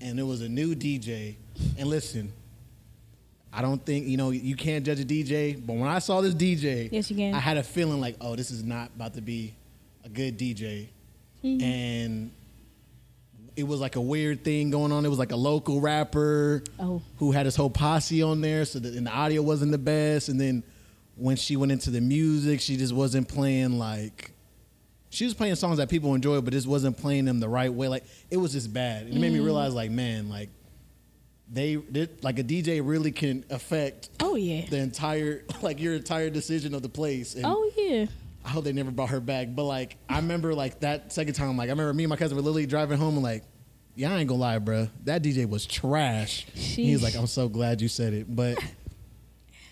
and 0.00 0.18
it 0.20 0.22
was 0.22 0.42
a 0.42 0.48
new 0.48 0.74
DJ. 0.74 1.36
And 1.78 1.88
listen, 1.88 2.32
I 3.52 3.62
don't 3.62 3.84
think 3.84 4.06
you 4.06 4.16
know 4.16 4.30
you 4.30 4.56
can't 4.56 4.84
judge 4.84 5.00
a 5.00 5.04
DJ, 5.04 5.64
but 5.64 5.74
when 5.74 5.88
I 5.88 5.98
saw 5.98 6.20
this 6.20 6.34
DJ, 6.34 6.90
Yes, 6.92 7.10
you 7.10 7.16
can. 7.16 7.34
I 7.34 7.38
had 7.38 7.56
a 7.56 7.62
feeling 7.62 8.00
like, 8.00 8.16
oh, 8.20 8.36
this 8.36 8.50
is 8.50 8.62
not 8.62 8.90
about 8.94 9.14
to 9.14 9.20
be 9.20 9.54
a 10.04 10.08
good 10.08 10.38
DJ, 10.38 10.88
mm-hmm. 11.42 11.62
and 11.62 12.30
it 13.56 13.66
was 13.66 13.80
like 13.80 13.96
a 13.96 14.00
weird 14.00 14.44
thing 14.44 14.70
going 14.70 14.92
on. 14.92 15.04
It 15.04 15.08
was 15.08 15.18
like 15.18 15.32
a 15.32 15.36
local 15.36 15.80
rapper 15.80 16.62
Oh. 16.78 17.02
who 17.16 17.32
had 17.32 17.44
his 17.44 17.56
whole 17.56 17.70
posse 17.70 18.22
on 18.22 18.40
there, 18.40 18.64
so 18.64 18.78
that 18.78 18.94
and 18.94 19.06
the 19.06 19.10
audio 19.10 19.42
wasn't 19.42 19.72
the 19.72 19.78
best. 19.78 20.28
And 20.28 20.40
then 20.40 20.62
when 21.16 21.36
she 21.36 21.56
went 21.56 21.72
into 21.72 21.90
the 21.90 22.00
music, 22.00 22.60
she 22.60 22.76
just 22.76 22.92
wasn't 22.92 23.28
playing 23.28 23.78
like 23.78 24.30
she 25.10 25.24
was 25.24 25.34
playing 25.34 25.54
songs 25.54 25.78
that 25.78 25.88
people 25.88 26.14
enjoy, 26.14 26.40
but 26.40 26.52
just 26.52 26.66
wasn't 26.66 26.96
playing 26.96 27.24
them 27.24 27.40
the 27.40 27.48
right 27.48 27.72
way. 27.72 27.88
Like 27.88 28.04
it 28.30 28.36
was 28.36 28.52
just 28.52 28.72
bad. 28.72 29.06
And 29.06 29.16
it 29.16 29.20
made 29.20 29.32
me 29.32 29.38
mm. 29.38 29.44
realize, 29.44 29.74
like, 29.74 29.90
man, 29.90 30.28
like 30.28 30.50
they 31.50 31.76
did 31.76 32.22
like 32.22 32.38
a 32.38 32.44
DJ 32.44 32.80
really 32.84 33.10
can 33.10 33.44
affect 33.50 34.10
oh 34.20 34.34
yeah. 34.34 34.66
the 34.68 34.78
entire 34.78 35.44
like 35.62 35.80
your 35.80 35.94
entire 35.94 36.30
decision 36.30 36.74
of 36.74 36.82
the 36.82 36.88
place. 36.88 37.34
And 37.34 37.44
Oh 37.46 37.70
yeah. 37.76 38.06
I 38.44 38.50
hope 38.50 38.64
they 38.64 38.72
never 38.72 38.90
brought 38.90 39.10
her 39.10 39.20
back. 39.20 39.48
But 39.54 39.64
like 39.64 39.96
I 40.08 40.16
remember 40.16 40.54
like 40.54 40.80
that 40.80 41.12
second 41.12 41.34
time, 41.34 41.56
like 41.56 41.68
I 41.68 41.72
remember 41.72 41.92
me 41.94 42.04
and 42.04 42.10
my 42.10 42.16
cousin 42.16 42.36
were 42.36 42.42
literally 42.42 42.66
driving 42.66 42.98
home 42.98 43.14
and 43.14 43.22
like, 43.22 43.44
yeah, 43.94 44.14
I 44.14 44.18
ain't 44.18 44.28
gonna 44.28 44.40
lie, 44.40 44.58
bro. 44.58 44.88
That 45.04 45.22
DJ 45.22 45.48
was 45.48 45.66
trash. 45.66 46.46
He's 46.54 47.02
like, 47.02 47.16
I'm 47.16 47.26
so 47.26 47.48
glad 47.48 47.80
you 47.80 47.88
said 47.88 48.12
it, 48.12 48.34
but 48.34 48.58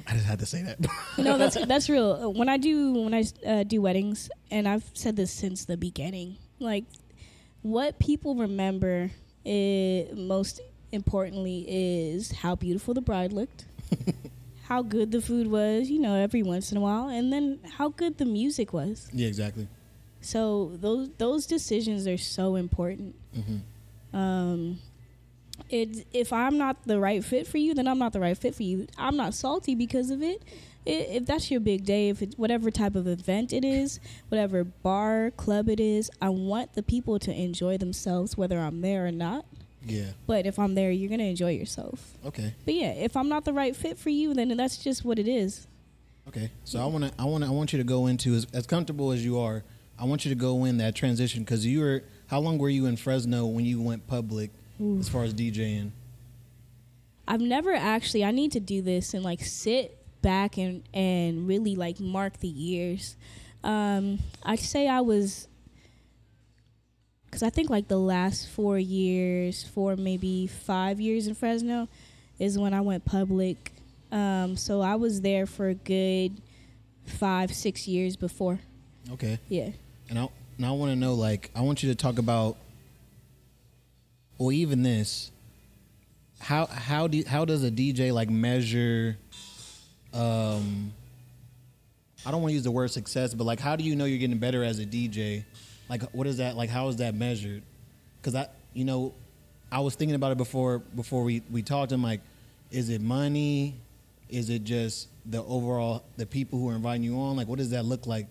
I 0.06 0.12
just 0.14 0.26
had 0.26 0.38
to 0.40 0.46
say 0.46 0.62
that. 0.62 0.78
No, 1.18 1.38
that's 1.38 1.64
that's 1.66 1.88
real. 1.88 2.32
When 2.32 2.48
I 2.48 2.56
do 2.56 2.92
when 2.92 3.14
I 3.14 3.24
uh, 3.46 3.62
do 3.64 3.80
weddings, 3.80 4.28
and 4.50 4.68
I've 4.68 4.84
said 4.94 5.16
this 5.16 5.32
since 5.32 5.64
the 5.64 5.76
beginning, 5.76 6.36
like 6.58 6.84
what 7.62 7.98
people 7.98 8.34
remember 8.34 9.10
most 9.44 10.60
importantly 10.97 11.64
is 11.68 12.32
how 12.32 12.57
beautiful 12.57 12.92
the 12.94 13.01
bride 13.01 13.32
looked, 13.32 13.66
how 14.64 14.82
good 14.82 15.12
the 15.12 15.22
food 15.22 15.47
was, 15.47 15.88
you 15.88 16.01
know, 16.01 16.14
every 16.16 16.42
once 16.42 16.72
in 16.72 16.78
a 16.78 16.80
while, 16.80 17.09
and 17.09 17.32
then 17.32 17.61
how 17.78 17.90
good 17.90 18.18
the 18.18 18.24
music 18.24 18.72
was. 18.72 19.09
yeah, 19.12 19.28
exactly. 19.28 19.68
So 20.20 20.72
those 20.74 21.11
those 21.18 21.47
decisions 21.47 22.09
are 22.09 22.18
so 22.18 22.57
important. 22.57 23.14
Um, 24.12 24.80
it 25.70 26.07
if 26.12 26.32
I'm 26.32 26.59
not 26.59 26.82
the 26.84 26.99
right 26.99 27.22
fit 27.22 27.47
for 27.47 27.59
you, 27.59 27.74
then 27.74 27.86
I'm 27.86 27.99
not 27.99 28.12
the 28.12 28.20
right 28.20 28.36
fit 28.36 28.55
for 28.55 28.64
you. 28.64 28.88
I'm 28.99 29.16
not 29.16 29.34
salty 29.34 29.76
because 29.76 30.11
of 30.11 30.22
it. 30.22 30.42
I 30.86 30.90
if 30.90 31.26
that's 31.26 31.51
your 31.51 31.61
big 31.61 31.84
day, 31.84 32.09
if 32.09 32.22
it's 32.22 32.36
whatever 32.38 32.70
type 32.70 32.94
of 32.94 33.07
event 33.07 33.53
it 33.53 33.64
is, 33.64 33.99
whatever 34.28 34.64
bar 34.64 35.32
club 35.36 35.68
it 35.68 35.80
is, 35.80 36.11
I 36.20 36.28
want 36.28 36.74
the 36.74 36.82
people 36.82 37.18
to 37.20 37.32
enjoy 37.32 37.76
themselves, 37.76 38.36
whether 38.36 38.59
I'm 38.59 38.80
there 38.80 39.07
or 39.07 39.12
not. 39.12 39.44
Yeah. 39.87 40.11
But 40.26 40.47
if 40.47 40.59
I'm 40.59 40.74
there, 40.74 40.91
you're 40.91 41.11
gonna 41.11 41.24
enjoy 41.24 41.53
yourself. 41.53 42.14
Okay. 42.26 42.55
But 42.64 42.74
yeah, 42.74 42.93
if 42.93 43.16
I'm 43.16 43.28
not 43.28 43.45
the 43.45 43.53
right 43.53 43.74
fit 43.74 43.99
for 43.99 44.11
you, 44.11 44.34
then 44.34 44.57
that's 44.57 44.78
just 44.78 45.05
what 45.05 45.18
it 45.18 45.28
is. 45.28 45.66
Okay. 46.28 46.51
So 46.64 46.80
I 46.80 46.87
wanna 46.87 47.12
I 47.18 47.24
wanna 47.24 47.47
I 47.47 47.51
want 47.51 47.72
you 47.72 47.78
to 47.78 47.84
go 47.84 48.07
into 48.07 48.34
as, 48.34 48.47
as 48.53 48.66
comfortable 48.66 49.12
as 49.12 49.24
you 49.24 49.39
are. 49.39 49.62
I 49.99 50.05
want 50.05 50.24
you 50.24 50.28
to 50.30 50.34
go 50.34 50.64
in 50.64 50.78
that 50.78 50.95
transition 50.95 51.43
because 51.43 51.64
you 51.64 51.80
were 51.80 52.03
how 52.26 52.41
long 52.41 52.59
were 52.59 52.68
you 52.68 52.87
in 52.87 52.97
Fresno 52.97 53.47
when 53.47 53.64
you 53.64 53.80
went 53.80 54.07
public 54.07 54.51
as 54.99 55.09
far 55.09 55.22
as 55.24 55.32
DJing? 55.32 55.93
I've 57.28 57.41
never 57.41 57.72
actually. 57.72 58.24
I 58.24 58.30
need 58.30 58.53
to 58.53 58.61
do 58.61 58.82
this 58.82 59.14
and 59.14 59.24
like 59.24 59.41
sit 59.43 59.97
back 60.22 60.59
and 60.59 60.82
and 60.93 61.47
really 61.47 61.76
like 61.76 62.01
mark 62.01 62.41
the 62.41 62.49
years. 62.49 63.16
Um, 63.64 64.18
I'd 64.43 64.61
say 64.61 64.89
I 64.89 65.01
was 65.01 65.49
because 67.37 67.47
I 67.47 67.51
think 67.51 67.68
like 67.68 67.87
the 67.87 67.99
last 67.99 68.49
four 68.49 68.78
years, 68.78 69.62
four 69.62 69.95
maybe 69.95 70.47
five 70.47 71.03
years 71.03 71.26
in 71.26 71.34
Fresno, 71.34 71.87
is 72.39 72.59
when 72.59 72.72
I 72.72 72.80
went 72.80 73.05
public. 73.05 73.72
Um, 74.11 74.57
so 74.57 74.80
I 74.80 74.95
was 74.95 75.20
there 75.20 75.45
for 75.45 75.68
a 75.68 75.74
good 75.74 76.41
five 77.05 77.53
six 77.53 77.87
years 77.87 78.16
before. 78.16 78.59
Okay. 79.12 79.39
Yeah. 79.51 79.68
And 80.09 80.18
I 80.18 80.28
now 80.57 80.72
I 80.72 80.76
want 80.78 80.93
to 80.93 80.97
know 80.97 81.12
like 81.12 81.51
I 81.55 81.61
want 81.61 81.82
you 81.82 81.91
to 81.91 81.95
talk 81.95 82.18
about 82.18 82.57
or 84.39 84.51
even 84.51 84.82
this 84.82 85.30
how 86.41 86.64
how 86.64 87.07
do 87.07 87.22
how 87.26 87.45
does 87.45 87.62
a 87.64 87.70
DJ 87.70 88.14
like 88.14 88.30
measure 88.30 89.18
um 90.14 90.91
I 92.24 92.30
don't 92.30 92.41
want 92.41 92.53
to 92.53 92.55
use 92.55 92.64
the 92.64 92.70
word 92.70 92.91
success 92.91 93.34
but 93.34 93.45
like 93.45 93.61
how 93.61 93.76
do 93.76 93.84
you 93.84 93.95
know 93.95 94.07
you're 94.07 94.18
getting 94.18 94.39
better 94.39 94.64
as 94.64 94.78
a 94.78 94.87
DJ 94.87 95.45
like 95.89 96.03
what 96.12 96.26
is 96.26 96.39
that 96.39 96.57
like 96.57 96.70
how 96.70 96.89
is 96.89 96.97
that 96.97 97.14
measured 97.14 97.62
cuz 98.22 98.34
I 98.34 98.49
you 98.72 98.84
know 98.84 99.14
I 99.70 99.80
was 99.80 99.95
thinking 99.95 100.14
about 100.14 100.32
it 100.32 100.39
before 100.39 100.78
before 100.78 101.22
we 101.22 101.43
we 101.51 101.62
talked 101.62 101.93
I'm 101.93 102.03
like 102.03 102.20
is 102.70 102.89
it 102.89 103.01
money 103.01 103.74
is 104.28 104.51
it 104.51 104.64
just 104.64 105.09
the 105.24 105.43
overall 105.45 106.05
the 106.16 106.26
people 106.26 106.59
who 106.59 106.68
are 106.68 106.74
inviting 106.74 107.03
you 107.03 107.18
on 107.18 107.37
like 107.37 107.49
what 107.49 107.59
does 107.59 107.70
that 107.70 107.84
look 107.84 108.07
like 108.07 108.26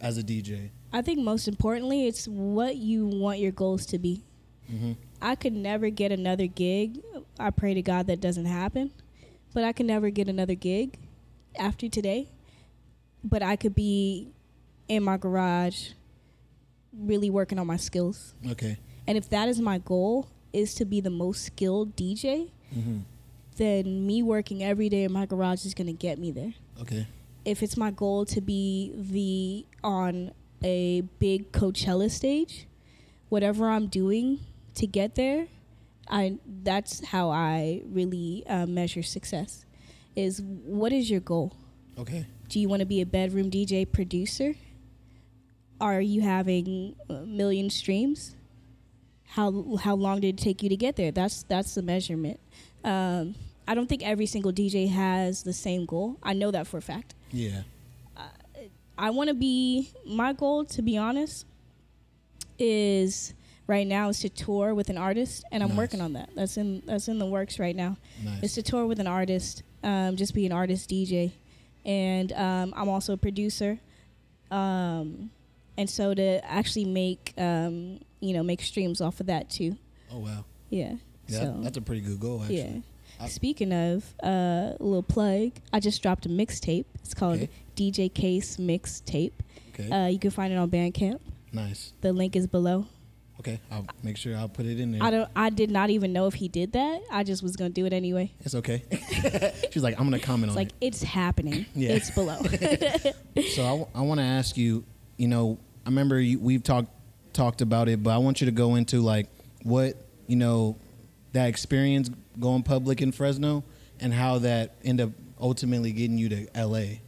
as 0.00 0.18
a 0.18 0.22
DJ 0.22 0.70
I 0.92 1.02
think 1.02 1.20
most 1.20 1.46
importantly, 1.46 2.06
it's 2.06 2.26
what 2.26 2.76
you 2.76 3.06
want 3.06 3.38
your 3.38 3.52
goals 3.52 3.86
to 3.86 3.98
be. 3.98 4.24
Mm-hmm. 4.72 4.92
I 5.22 5.34
could 5.36 5.52
never 5.52 5.88
get 5.90 6.10
another 6.10 6.46
gig. 6.46 7.00
I 7.38 7.50
pray 7.50 7.74
to 7.74 7.82
God 7.82 8.06
that 8.08 8.20
doesn't 8.20 8.46
happen. 8.46 8.90
But 9.54 9.64
I 9.64 9.72
could 9.72 9.86
never 9.86 10.10
get 10.10 10.28
another 10.28 10.54
gig 10.54 10.98
after 11.56 11.88
today. 11.88 12.28
But 13.22 13.42
I 13.42 13.56
could 13.56 13.74
be 13.74 14.32
in 14.88 15.04
my 15.04 15.16
garage 15.16 15.90
really 16.96 17.30
working 17.30 17.58
on 17.58 17.66
my 17.66 17.76
skills. 17.76 18.34
Okay. 18.50 18.78
And 19.06 19.16
if 19.18 19.28
that 19.30 19.48
is 19.48 19.60
my 19.60 19.78
goal 19.78 20.28
is 20.52 20.74
to 20.74 20.84
be 20.84 21.00
the 21.00 21.10
most 21.10 21.44
skilled 21.44 21.96
DJ, 21.96 22.50
Mm-hmm. 22.76 22.98
then 23.56 24.06
me 24.06 24.22
working 24.22 24.62
every 24.62 24.88
day 24.88 25.02
in 25.02 25.12
my 25.12 25.26
garage 25.26 25.64
is 25.66 25.74
going 25.74 25.88
to 25.88 25.92
get 25.92 26.18
me 26.20 26.30
there. 26.30 26.54
Okay. 26.80 27.06
If 27.44 27.64
it's 27.64 27.76
my 27.76 27.90
goal 27.90 28.24
to 28.26 28.40
be 28.40 28.92
the 28.94 29.66
on 29.82 30.30
a 30.62 31.00
big 31.18 31.50
Coachella 31.50 32.08
stage, 32.10 32.66
whatever 33.28 33.68
I'm 33.68 33.88
doing 33.88 34.38
to 34.76 34.86
get 34.86 35.16
there, 35.16 35.48
I 36.08 36.38
that's 36.62 37.04
how 37.06 37.30
I 37.30 37.82
really 37.90 38.44
uh, 38.46 38.66
measure 38.66 39.02
success. 39.02 39.64
Is 40.14 40.40
what 40.42 40.92
is 40.92 41.10
your 41.10 41.20
goal? 41.20 41.56
Okay. 41.98 42.26
Do 42.48 42.60
you 42.60 42.68
want 42.68 42.80
to 42.80 42.86
be 42.86 43.00
a 43.00 43.06
bedroom 43.06 43.50
DJ 43.50 43.90
producer? 43.90 44.54
Are 45.80 46.00
you 46.00 46.20
having 46.20 46.94
a 47.08 47.22
million 47.26 47.70
streams? 47.70 48.34
How 49.28 49.76
how 49.76 49.94
long 49.94 50.20
did 50.20 50.38
it 50.38 50.42
take 50.42 50.62
you 50.62 50.68
to 50.68 50.76
get 50.76 50.96
there? 50.96 51.10
That's 51.12 51.44
that's 51.44 51.74
the 51.74 51.82
measurement. 51.82 52.38
Um, 52.84 53.34
I 53.68 53.74
don't 53.74 53.88
think 53.88 54.02
every 54.02 54.26
single 54.26 54.52
DJ 54.52 54.88
has 54.90 55.42
the 55.42 55.52
same 55.52 55.86
goal. 55.86 56.16
I 56.22 56.32
know 56.32 56.50
that 56.50 56.66
for 56.66 56.78
a 56.78 56.82
fact. 56.82 57.14
Yeah. 57.32 57.62
I 58.98 59.08
want 59.10 59.28
to 59.28 59.34
be 59.34 59.88
my 60.04 60.34
goal, 60.34 60.66
to 60.66 60.82
be 60.82 60.98
honest, 60.98 61.46
is 62.58 63.32
right 63.66 63.86
now 63.86 64.08
is 64.10 64.20
to 64.20 64.28
tour 64.28 64.74
with 64.74 64.90
an 64.90 64.98
artist, 64.98 65.44
and 65.50 65.62
I'm 65.62 65.70
Nice. 65.70 65.78
working 65.78 66.00
on 66.00 66.12
that. 66.14 66.30
That's 66.34 66.56
in 66.56 66.82
that's 66.84 67.08
in 67.08 67.18
the 67.18 67.26
works 67.26 67.58
right 67.58 67.74
now. 67.74 67.96
Nice. 68.22 68.42
Is 68.42 68.54
to 68.54 68.62
tour 68.62 68.86
with 68.86 69.00
an 69.00 69.06
artist, 69.06 69.62
um, 69.82 70.16
just 70.16 70.34
be 70.34 70.44
an 70.44 70.52
artist 70.52 70.90
DJ, 70.90 71.32
and 71.84 72.32
um, 72.32 72.74
I'm 72.76 72.88
also 72.88 73.14
a 73.14 73.16
producer, 73.16 73.78
um, 74.50 75.30
and 75.80 75.88
so 75.88 76.12
to 76.14 76.44
actually 76.44 76.84
make 76.84 77.32
um, 77.38 77.98
you 78.20 78.32
know 78.34 78.42
make 78.42 78.60
streams 78.62 79.00
off 79.00 79.20
of 79.20 79.26
that 79.26 79.48
too. 79.50 79.76
oh 80.12 80.18
wow. 80.18 80.44
Yeah. 80.68 80.94
Yeah, 81.26 81.40
so 81.40 81.56
that's 81.62 81.76
a 81.78 81.80
pretty 81.82 82.00
good 82.02 82.20
goal 82.20 82.40
actually. 82.42 82.56
yeah. 82.58 83.24
I- 83.24 83.28
Speaking 83.28 83.72
of 83.72 84.04
uh, 84.22 84.28
a 84.28 84.76
little 84.80 85.02
plug, 85.02 85.52
I 85.72 85.78
just 85.80 86.02
dropped 86.02 86.26
a 86.26 86.28
mixtape. 86.28 86.84
It's 87.02 87.14
called 87.14 87.36
Okay. 87.36 87.48
DJ 87.76 88.12
Kase 88.12 88.56
Mixtape. 88.58 89.32
Okay. 89.74 89.90
Uh, 89.90 90.06
you 90.08 90.18
can 90.18 90.30
find 90.30 90.52
it 90.52 90.56
on 90.56 90.70
Bandcamp. 90.70 91.20
nice. 91.52 91.92
The 92.02 92.12
link 92.12 92.34
is 92.36 92.46
below. 92.46 92.86
Okay. 93.40 93.58
I'll 93.70 93.86
make 94.02 94.16
sure 94.18 94.36
I'll 94.36 94.48
put 94.50 94.66
it 94.66 94.78
in 94.80 94.92
there. 94.92 95.02
I 95.02 95.10
don't. 95.10 95.28
I 95.34 95.48
did 95.50 95.70
not 95.70 95.88
even 95.90 96.12
know 96.12 96.26
if 96.26 96.34
he 96.34 96.48
did 96.48 96.72
that. 96.72 97.00
I 97.10 97.22
just 97.24 97.42
was 97.42 97.56
gonna 97.56 97.70
do 97.70 97.86
it 97.86 97.92
anyway. 97.94 98.32
It's 98.40 98.54
okay. 98.54 98.84
She's 99.70 99.82
like, 99.82 99.98
I'm 99.98 100.04
gonna 100.04 100.18
comment 100.18 100.50
It's 100.50 100.56
on 100.58 100.62
like 100.62 100.72
it's 100.80 101.02
happening. 101.02 101.64
Yeah. 101.74 101.92
It's 101.92 102.10
below. 102.10 102.38
So 103.54 103.88
I, 103.94 104.00
want 104.02 104.18
to 104.20 104.24
ask 104.24 104.56
you. 104.58 104.84
You 105.16 105.28
know, 105.28 105.58
I 105.84 105.88
remember 105.88 106.20
you, 106.20 106.38
we've 106.38 106.62
talked 106.62 106.90
talked 107.32 107.60
about 107.60 107.88
it, 107.88 108.02
but 108.02 108.10
I 108.10 108.18
want 108.18 108.40
you 108.40 108.46
to 108.46 108.52
go 108.52 108.74
into 108.74 109.00
like 109.00 109.26
what 109.62 109.94
you 110.26 110.36
know 110.36 110.76
that 111.32 111.48
experience 111.48 112.10
going 112.38 112.62
public 112.62 113.00
in 113.02 113.12
Fresno 113.12 113.64
and 114.00 114.12
how 114.12 114.38
that 114.38 114.76
ended 114.84 115.08
up 115.08 115.12
ultimately 115.40 115.92
getting 115.92 116.18
you 116.18 116.28
to 116.28 116.46
L.A. 116.54 117.00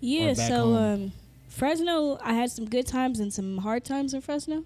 yeah. 0.00 0.34
So 0.34 0.74
um, 0.74 1.12
Fresno, 1.48 2.18
I 2.22 2.32
had 2.34 2.50
some 2.50 2.66
good 2.66 2.86
times 2.86 3.20
and 3.20 3.32
some 3.32 3.58
hard 3.58 3.84
times 3.84 4.14
in 4.14 4.20
Fresno. 4.20 4.64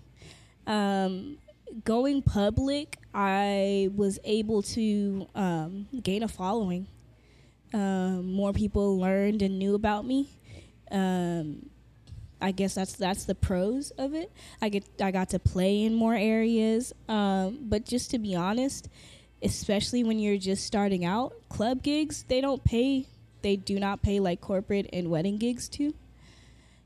Um, 0.66 1.38
going 1.84 2.22
public, 2.22 2.98
I 3.14 3.90
was 3.94 4.18
able 4.24 4.62
to 4.62 5.26
um, 5.34 5.88
gain 6.02 6.22
a 6.22 6.28
following. 6.28 6.86
Um, 7.72 8.32
more 8.32 8.52
people 8.52 8.98
learned 8.98 9.42
and 9.42 9.58
knew 9.58 9.74
about 9.74 10.04
me. 10.04 10.28
Um, 10.90 11.69
I 12.40 12.52
guess 12.52 12.74
that's 12.74 12.94
that's 12.94 13.24
the 13.24 13.34
pros 13.34 13.90
of 13.92 14.14
it. 14.14 14.32
I 14.60 14.68
get 14.68 14.84
I 15.00 15.10
got 15.10 15.30
to 15.30 15.38
play 15.38 15.82
in 15.82 15.94
more 15.94 16.14
areas. 16.14 16.92
Um, 17.08 17.58
but 17.62 17.84
just 17.84 18.10
to 18.12 18.18
be 18.18 18.34
honest, 18.34 18.88
especially 19.42 20.04
when 20.04 20.18
you're 20.18 20.38
just 20.38 20.64
starting 20.64 21.04
out, 21.04 21.32
club 21.48 21.82
gigs 21.82 22.24
they 22.28 22.40
don't 22.40 22.64
pay. 22.64 23.06
They 23.42 23.56
do 23.56 23.78
not 23.78 24.02
pay 24.02 24.20
like 24.20 24.40
corporate 24.40 24.88
and 24.92 25.10
wedding 25.10 25.38
gigs 25.38 25.68
do. 25.68 25.94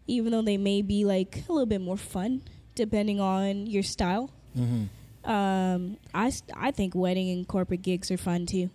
Even 0.07 0.33
though 0.33 0.43
they 0.43 0.59
may 0.59 0.83
be 0.83 1.05
like 1.05 1.45
a 1.49 1.53
little 1.53 1.67
bit 1.67 1.81
more 1.81 1.97
fun, 1.97 2.43
depending 2.75 3.21
on 3.21 3.67
your 3.67 3.83
style. 3.83 4.31
Mm-hmm. 4.57 5.31
Um, 5.31 5.97
I 6.13 6.31
I 6.55 6.71
think 6.71 6.95
wedding 6.95 7.31
and 7.31 7.49
corporate 7.49 7.83
gigs 7.83 8.11
are 8.11 8.19
fun 8.19 8.47
too. 8.47 8.71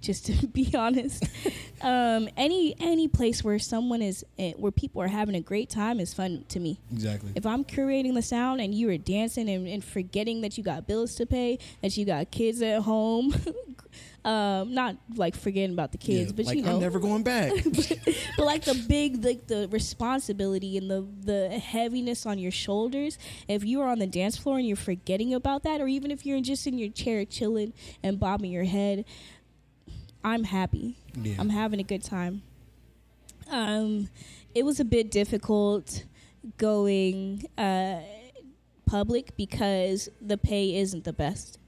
Just 0.00 0.26
to 0.26 0.46
be 0.58 0.70
honest, 0.74 1.24
um, 1.82 2.28
any 2.36 2.74
any 2.78 3.08
place 3.08 3.42
where 3.42 3.58
someone 3.58 4.00
is 4.02 4.24
eh, 4.38 4.52
where 4.56 4.72
people 4.72 5.02
are 5.02 5.08
having 5.08 5.34
a 5.34 5.40
great 5.40 5.68
time 5.68 5.98
is 6.00 6.14
fun 6.14 6.44
to 6.48 6.60
me. 6.60 6.78
Exactly. 6.92 7.32
If 7.34 7.44
I'm 7.44 7.64
curating 7.64 8.14
the 8.14 8.22
sound 8.22 8.60
and 8.60 8.74
you 8.74 8.88
are 8.90 8.96
dancing 8.96 9.48
and, 9.48 9.66
and 9.66 9.84
forgetting 9.84 10.42
that 10.42 10.56
you 10.56 10.64
got 10.64 10.86
bills 10.86 11.14
to 11.16 11.26
pay, 11.26 11.58
that 11.82 11.96
you 11.96 12.04
got 12.04 12.30
kids 12.30 12.62
at 12.62 12.82
home, 12.82 13.34
um, 14.24 14.74
not 14.74 14.96
like 15.16 15.34
forgetting 15.34 15.72
about 15.72 15.92
the 15.92 15.98
kids, 15.98 16.30
Yeah, 16.30 16.36
but 16.36 16.46
like, 16.46 16.56
you 16.56 16.62
know, 16.62 16.74
I'm 16.74 16.80
never 16.80 16.98
going 16.98 17.22
back. 17.22 17.52
but 18.36 18.44
like 18.44 18.64
the 18.64 18.84
big 18.88 19.24
like 19.24 19.46
the 19.46 19.68
responsibility 19.68 20.76
and 20.76 20.90
the 20.90 21.06
the 21.24 21.58
heaviness 21.58 22.26
on 22.26 22.38
your 22.38 22.50
shoulders 22.52 23.18
if 23.48 23.64
you 23.64 23.80
are 23.80 23.88
on 23.88 23.98
the 23.98 24.06
dance 24.06 24.36
floor 24.36 24.58
and 24.58 24.66
you're 24.66 24.76
forgetting 24.76 25.34
about 25.34 25.62
that 25.62 25.80
or 25.80 25.88
even 25.88 26.10
if 26.10 26.24
you're 26.26 26.40
just 26.40 26.66
in 26.66 26.78
your 26.78 26.90
chair 26.90 27.24
chilling 27.24 27.72
and 28.02 28.18
bobbing 28.20 28.50
your 28.50 28.64
head 28.64 29.04
i'm 30.24 30.44
happy. 30.44 30.96
Yeah. 31.14 31.36
i'm 31.38 31.50
having 31.50 31.80
a 31.80 31.84
good 31.84 32.02
time. 32.02 32.42
Um 33.50 34.08
it 34.54 34.64
was 34.64 34.80
a 34.80 34.84
bit 34.84 35.10
difficult 35.10 36.04
going 36.56 37.44
uh 37.56 38.00
public 38.86 39.36
because 39.36 40.08
the 40.20 40.38
pay 40.38 40.76
isn't 40.76 41.04
the 41.04 41.12
best. 41.12 41.58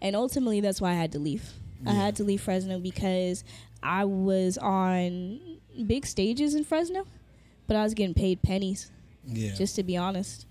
And 0.00 0.16
ultimately 0.16 0.60
that's 0.60 0.80
why 0.80 0.90
i 0.90 0.94
had 0.94 1.12
to 1.12 1.18
leave. 1.18 1.50
I 1.86 1.92
had 1.92 2.16
to 2.16 2.24
leave 2.24 2.42
fresno 2.42 2.78
because 2.78 3.42
i 3.82 4.04
was 4.04 4.58
on 4.58 5.40
big 5.86 6.04
stages 6.04 6.54
in 6.54 6.62
fresno 6.62 7.06
but 7.66 7.74
i 7.74 7.82
was 7.82 7.94
getting 7.94 8.12
paid 8.12 8.42
pennies 8.42 8.90
yeah. 9.24 9.54
just 9.54 9.76
to 9.76 9.82
be 9.82 9.96
honest. 9.96 10.46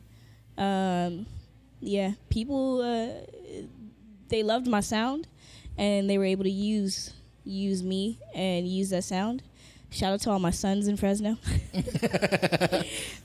Um 0.58 1.28
yeah 1.82 2.14
people 2.30 2.82
uh 2.82 3.26
they 4.28 4.44
loved 4.44 4.68
my 4.68 4.80
sound 4.80 5.28
and 5.78 6.10
they 6.10 6.18
were 6.18 6.26
able 6.26 6.44
to 6.44 6.52
use 6.52 7.14
use 7.50 7.84
me 7.84 8.20
and 8.34 8.68
use 8.68 8.90
that 8.90 9.04
sound 9.04 9.44
shout 9.92 10.14
out 10.14 10.22
to 10.22 10.30
all 10.30 10.40
my 10.40 10.52
sons 10.52 10.88
in 10.88 10.96
fresno 10.96 11.30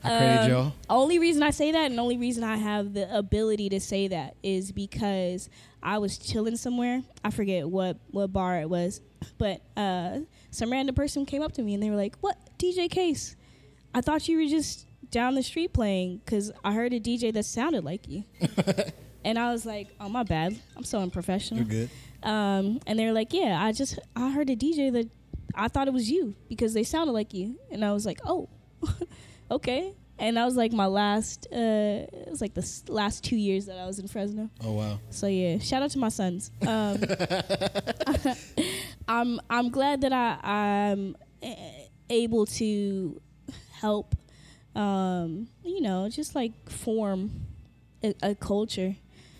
um, 0.03 0.49
y'all. 0.49 0.73
only 0.89 1.19
reason 1.19 1.43
I 1.43 1.51
say 1.51 1.71
that 1.71 1.91
and 1.91 1.99
only 1.99 2.17
reason 2.17 2.43
I 2.43 2.57
have 2.57 2.93
the 2.93 3.15
ability 3.15 3.69
to 3.69 3.79
say 3.79 4.07
that 4.07 4.35
is 4.41 4.71
because 4.71 5.49
I 5.85 5.99
was 5.99 6.17
chilling 6.17 6.57
somewhere. 6.57 7.03
I 7.23 7.29
forget 7.29 7.69
what 7.69 7.97
what 8.09 8.33
bar 8.33 8.59
it 8.59 8.67
was, 8.67 9.01
but 9.37 9.61
uh, 9.77 10.21
some 10.49 10.71
random 10.71 10.95
person 10.95 11.27
came 11.27 11.43
up 11.43 11.51
to 11.53 11.61
me 11.61 11.75
and 11.75 11.83
they 11.83 11.91
were 11.91 11.95
like, 11.95 12.15
"What 12.21 12.37
DJ 12.57 12.89
Kase? 12.89 13.35
I 13.93 14.01
thought 14.01 14.27
you 14.27 14.37
were 14.37 14.47
just 14.47 14.87
down 15.11 15.35
the 15.35 15.43
street 15.43 15.73
playing 15.73 16.21
because 16.25 16.51
I 16.63 16.73
heard 16.73 16.91
a 16.93 16.99
DJ 16.99 17.31
that 17.33 17.45
sounded 17.45 17.83
like 17.83 18.07
you." 18.09 18.23
and 19.23 19.37
I 19.37 19.51
was 19.51 19.63
like, 19.67 19.89
"Oh 19.99 20.09
my 20.09 20.23
bad. 20.23 20.59
I'm 20.75 20.83
so 20.83 20.99
unprofessional." 20.99 21.59
You're 21.59 21.85
good. 21.85 21.89
Um, 22.25 22.79
and 22.87 22.97
they're 22.97 23.13
like, 23.13 23.31
"Yeah, 23.33 23.63
I 23.63 23.71
just 23.71 23.99
I 24.15 24.31
heard 24.31 24.49
a 24.49 24.55
DJ 24.55 24.91
that 24.93 25.09
I 25.53 25.67
thought 25.67 25.87
it 25.87 25.93
was 25.93 26.09
you 26.09 26.35
because 26.49 26.73
they 26.73 26.83
sounded 26.83 27.13
like 27.13 27.33
you." 27.33 27.59
And 27.71 27.85
I 27.85 27.93
was 27.93 28.05
like, 28.05 28.19
"Oh, 28.25 28.49
okay." 29.51 29.93
And 30.17 30.37
that 30.37 30.45
was 30.45 30.55
like 30.55 30.71
my 30.73 30.87
last. 30.87 31.47
Uh, 31.51 32.07
it 32.11 32.27
was 32.29 32.41
like 32.41 32.53
the 32.53 32.67
last 32.87 33.23
two 33.23 33.35
years 33.35 33.67
that 33.67 33.77
I 33.77 33.85
was 33.85 33.99
in 33.99 34.07
Fresno. 34.07 34.49
Oh 34.63 34.71
wow. 34.73 34.99
So 35.09 35.27
yeah, 35.27 35.59
shout 35.59 35.83
out 35.83 35.91
to 35.91 35.99
my 35.99 36.09
sons. 36.09 36.51
Um, 36.65 37.03
I'm 39.07 39.39
I'm 39.49 39.69
glad 39.69 40.01
that 40.01 40.13
I 40.13 40.39
I'm 40.41 41.15
eh, 41.43 41.55
able 42.09 42.45
to 42.47 43.21
help. 43.73 44.15
Um, 44.73 45.47
you 45.63 45.81
know, 45.81 46.09
just 46.09 46.33
like 46.33 46.69
form 46.69 47.45
a, 48.03 48.15
a 48.23 48.35
culture. 48.35 48.95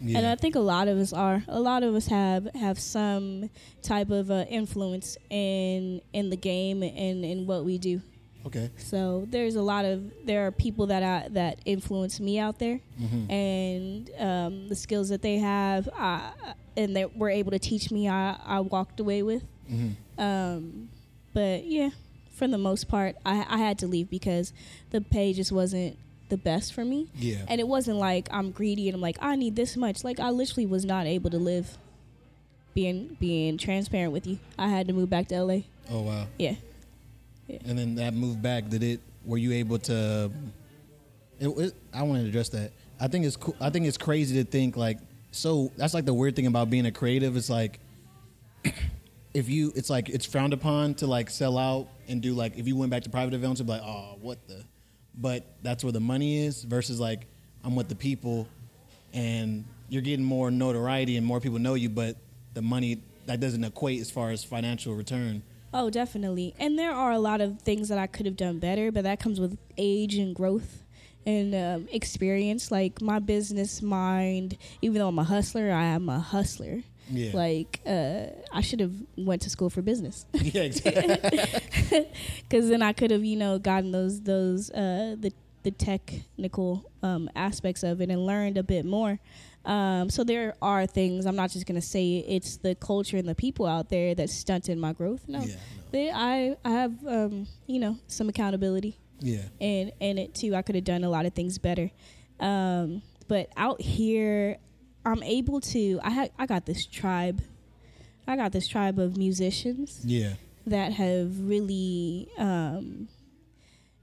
Yeah. 0.07 0.17
And 0.19 0.27
I 0.27 0.35
think 0.35 0.55
a 0.55 0.59
lot 0.59 0.87
of 0.87 0.97
us 0.97 1.13
are. 1.13 1.43
A 1.47 1.59
lot 1.59 1.83
of 1.83 1.95
us 1.95 2.07
have 2.07 2.47
have 2.55 2.77
some 2.79 3.49
type 3.81 4.09
of 4.09 4.29
uh, 4.31 4.45
influence 4.49 5.17
in 5.29 6.01
in 6.13 6.29
the 6.29 6.37
game 6.37 6.83
and 6.83 7.25
in 7.25 7.45
what 7.47 7.65
we 7.65 7.77
do. 7.77 8.01
okay. 8.45 8.69
So 8.77 9.25
there's 9.29 9.55
a 9.55 9.61
lot 9.61 9.85
of 9.85 10.11
there 10.25 10.45
are 10.47 10.51
people 10.51 10.87
that 10.87 11.03
I, 11.03 11.27
that 11.29 11.59
influence 11.65 12.19
me 12.19 12.37
out 12.39 12.59
there, 12.59 12.79
Mm-hmm. 13.01 13.31
and 13.31 14.09
um, 14.19 14.67
the 14.69 14.75
skills 14.75 15.09
that 15.09 15.21
they 15.21 15.37
have, 15.37 15.89
I, 15.97 16.31
and 16.77 16.95
that 16.95 17.17
were 17.17 17.29
able 17.29 17.51
to 17.51 17.59
teach 17.59 17.89
me, 17.91 18.07
I, 18.07 18.37
I 18.45 18.59
walked 18.59 18.99
away 18.99 19.23
with. 19.23 19.43
Mm-hmm. 19.71 20.21
Um, 20.21 20.89
but 21.33 21.65
yeah, 21.65 21.89
for 22.31 22.47
the 22.47 22.57
most 22.57 22.87
part, 22.87 23.15
I, 23.25 23.45
I 23.49 23.57
had 23.57 23.79
to 23.79 23.87
leave 23.87 24.09
because 24.09 24.53
the 24.91 25.01
pay 25.01 25.33
just 25.33 25.51
wasn't 25.51 25.97
the 26.29 26.37
best 26.37 26.73
for 26.73 26.83
me. 26.83 27.07
Yeah. 27.15 27.45
And 27.47 27.59
it 27.59 27.67
wasn't 27.67 27.97
like 27.97 28.27
I'm 28.31 28.51
greedy 28.51 28.87
and 28.87 28.95
I'm 28.95 29.01
like 29.01 29.17
I 29.21 29.35
need 29.35 29.55
this 29.55 29.77
much. 29.77 30.03
Like 30.03 30.19
I 30.19 30.29
literally 30.29 30.65
was 30.65 30.85
not 30.85 31.05
able 31.05 31.29
to 31.29 31.37
live. 31.37 31.77
Being 32.73 33.15
being 33.21 33.57
transparent 33.57 34.11
with 34.11 34.27
you, 34.27 34.37
I 34.59 34.67
had 34.67 34.87
to 34.87 34.93
move 34.93 35.09
back 35.09 35.29
to 35.29 35.41
LA. 35.41 35.59
oh 35.89 36.01
wow. 36.01 36.27
Yeah. 36.37 36.55
yeah. 37.47 37.59
And 37.65 37.79
then 37.79 37.95
that 37.95 38.13
move 38.13 38.41
back, 38.41 38.67
did 38.67 38.83
it? 38.83 38.99
Were 39.23 39.37
you 39.37 39.53
able 39.53 39.79
to? 39.79 40.29
It, 41.39 41.47
it, 41.47 41.73
I 41.93 42.03
want 42.03 42.21
to 42.21 42.27
address 42.27 42.49
that. 42.49 42.71
I 42.99 43.07
think 43.07 43.25
it's 43.25 43.37
cool. 43.37 43.55
I 43.61 43.69
think 43.69 43.85
it's 43.85 43.97
crazy 43.97 44.43
to 44.43 44.49
think 44.49 44.75
like 44.75 44.99
so. 45.31 45.71
That's 45.77 45.93
like 45.93 46.05
the 46.05 46.13
weird 46.13 46.35
thing 46.35 46.47
about 46.47 46.69
being 46.69 46.85
a 46.85 46.91
creative. 46.91 47.37
It's 47.37 47.49
like 47.49 47.79
if 49.33 49.49
you, 49.49 49.71
it's 49.75 49.89
like 49.89 50.09
it's 50.09 50.25
frowned 50.25 50.53
upon 50.53 50.95
to 50.95 51.07
like 51.07 51.29
sell 51.29 51.57
out 51.57 51.87
and 52.07 52.21
do 52.21 52.33
like 52.33 52.57
if 52.57 52.67
you 52.67 52.75
went 52.75 52.91
back 52.91 53.03
to 53.03 53.09
private 53.09 53.33
events, 53.33 53.59
it'd 53.59 53.67
be 53.67 53.73
like, 53.73 53.83
oh, 53.83 54.17
what 54.21 54.45
the? 54.47 54.63
But 55.17 55.45
that's 55.63 55.83
where 55.83 55.93
the 55.93 55.99
money 55.99 56.45
is 56.45 56.63
versus 56.63 56.99
like 56.99 57.27
I'm 57.63 57.75
with 57.75 57.87
the 57.87 57.95
people, 57.95 58.47
and 59.13 59.65
you're 59.89 60.01
getting 60.01 60.25
more 60.25 60.51
notoriety 60.51 61.17
and 61.17 61.25
more 61.25 61.39
people 61.39 61.59
know 61.59 61.75
you, 61.75 61.89
but 61.89 62.17
the 62.53 62.61
money 62.61 63.01
that 63.25 63.39
doesn't 63.39 63.63
equate 63.63 64.01
as 64.01 64.11
far 64.11 64.31
as 64.31 64.43
financial 64.43 64.93
return. 64.93 65.41
Oh, 65.73 65.89
definitely. 65.89 66.53
And 66.59 66.79
there 66.79 66.91
are 66.91 67.11
a 67.11 67.19
lot 67.19 67.41
of 67.41 67.61
things 67.61 67.89
that 67.89 67.97
I 67.97 68.07
could 68.07 68.25
have 68.25 68.37
done 68.37 68.59
better, 68.59 68.91
but 68.91 69.03
that 69.03 69.19
comes 69.19 69.39
with 69.39 69.57
age 69.77 70.15
and 70.15 70.33
growth 70.33 70.83
and 71.25 71.53
um, 71.53 71.87
experience. 71.91 72.71
Like 72.71 73.01
my 73.01 73.19
business 73.19 73.81
mind, 73.81 74.57
even 74.81 74.99
though 74.99 75.09
I'm 75.09 75.19
a 75.19 75.23
hustler, 75.23 75.71
I 75.71 75.85
am 75.85 76.07
a 76.07 76.19
hustler. 76.19 76.83
Yeah. 77.09 77.31
Like 77.35 77.81
uh, 77.85 78.27
I 78.51 78.61
should 78.61 78.79
have 78.79 78.93
went 79.17 79.41
to 79.43 79.49
school 79.49 79.69
for 79.69 79.81
business 79.81 80.25
yeah, 80.33 80.63
exactly. 80.63 82.07
because 82.49 82.69
then 82.69 82.81
I 82.81 82.93
could 82.93 83.11
have, 83.11 83.23
you 83.23 83.35
know, 83.37 83.59
gotten 83.59 83.91
those 83.91 84.21
those 84.21 84.69
uh, 84.71 85.15
the 85.19 85.31
the 85.63 85.71
technical 85.71 86.89
um, 87.03 87.29
aspects 87.35 87.83
of 87.83 88.01
it 88.01 88.09
and 88.09 88.25
learned 88.25 88.57
a 88.57 88.63
bit 88.63 88.85
more. 88.85 89.19
Um, 89.65 90.09
so 90.11 90.23
there 90.23 90.53
are 90.61 90.85
things. 90.85 91.25
I'm 91.25 91.35
not 91.35 91.49
just 91.51 91.65
gonna 91.65 91.81
say 91.81 92.17
it's 92.27 92.57
the 92.57 92.75
culture 92.75 93.17
and 93.17 93.27
the 93.27 93.33
people 93.35 93.65
out 93.65 93.89
there 93.89 94.13
that 94.15 94.29
stunted 94.29 94.77
my 94.77 94.93
growth. 94.93 95.21
No, 95.27 95.39
Yeah, 95.39 95.45
no. 95.55 95.59
they, 95.91 96.11
I 96.11 96.55
I 96.63 96.69
have 96.69 96.93
um, 97.07 97.47
you 97.65 97.79
know 97.79 97.97
some 98.07 98.29
accountability 98.29 98.97
Yeah. 99.21 99.41
and 99.59 99.91
and 99.99 100.19
it 100.19 100.35
too. 100.35 100.55
I 100.55 100.61
could 100.61 100.75
have 100.75 100.83
done 100.83 101.03
a 101.03 101.09
lot 101.09 101.25
of 101.25 101.33
things 101.33 101.57
better. 101.57 101.89
Um, 102.39 103.01
but 103.27 103.49
out 103.57 103.81
here, 103.81 104.57
I'm 105.05 105.21
able 105.23 105.61
to. 105.61 105.99
I 106.03 106.09
ha- 106.11 106.29
I 106.37 106.45
got 106.45 106.65
this 106.65 106.85
tribe. 106.85 107.41
I 108.27 108.35
got 108.35 108.51
this 108.51 108.67
tribe 108.67 108.97
of 108.99 109.17
musicians 109.17 110.01
Yeah. 110.03 110.33
that 110.65 110.93
have 110.93 111.39
really, 111.39 112.27
um, 112.39 113.07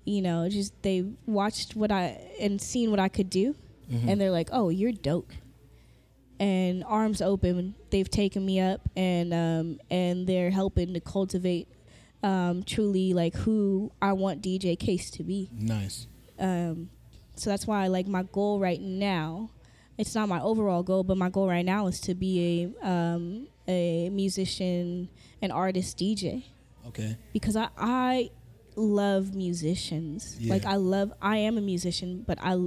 you 0.04 0.22
know, 0.22 0.48
just 0.48 0.80
they 0.82 1.04
watched 1.26 1.74
what 1.74 1.90
I 1.90 2.20
and 2.40 2.60
seen 2.60 2.90
what 2.90 3.00
I 3.00 3.08
could 3.08 3.28
do, 3.30 3.56
Mhm. 3.90 4.08
and 4.08 4.20
they're 4.20 4.30
like, 4.30 4.48
"Oh, 4.52 4.68
you're 4.68 4.92
dope." 4.92 5.32
And 6.38 6.82
arms 6.84 7.22
open, 7.22 7.74
they've 7.90 8.08
taken 8.10 8.44
me 8.44 8.58
up, 8.60 8.80
and 8.96 9.32
um, 9.32 9.78
and 9.90 10.26
they're 10.26 10.50
helping 10.50 10.94
to 10.94 11.00
cultivate 11.00 11.68
um, 12.24 12.62
truly 12.62 13.12
like 13.14 13.34
who 13.34 13.90
I 14.00 14.12
want 14.12 14.40
DJ 14.42 14.76
Kase 14.78 15.10
to 15.12 15.22
be. 15.24 15.50
Nice. 15.52 16.06
Um, 16.38 16.90
so 17.36 17.50
that's 17.50 17.66
why 17.66 17.86
like 17.88 18.06
my 18.08 18.22
goal 18.24 18.60
right 18.60 18.80
now, 18.80 19.50
it's 19.98 20.14
not 20.14 20.28
my 20.28 20.40
overall 20.40 20.82
goal, 20.82 21.04
but 21.04 21.16
my 21.16 21.28
goal 21.28 21.48
right 21.48 21.64
now 21.64 21.86
is 21.86 22.00
to 22.02 22.14
be 22.14 22.72
a 22.82 22.88
um, 22.88 23.48
a 23.68 24.08
musician, 24.10 25.08
an 25.40 25.50
artist, 25.50 25.98
DJ 25.98 26.44
Okay. 26.88 27.16
because 27.32 27.56
I 27.56 27.68
I 27.76 28.30
love 28.76 29.34
musicians. 29.34 30.36
Yeah. 30.40 30.52
Like 30.54 30.64
I 30.64 30.76
love 30.76 31.12
I 31.20 31.36
am 31.38 31.58
a 31.58 31.60
musician, 31.60 32.24
but 32.26 32.38
I 32.42 32.58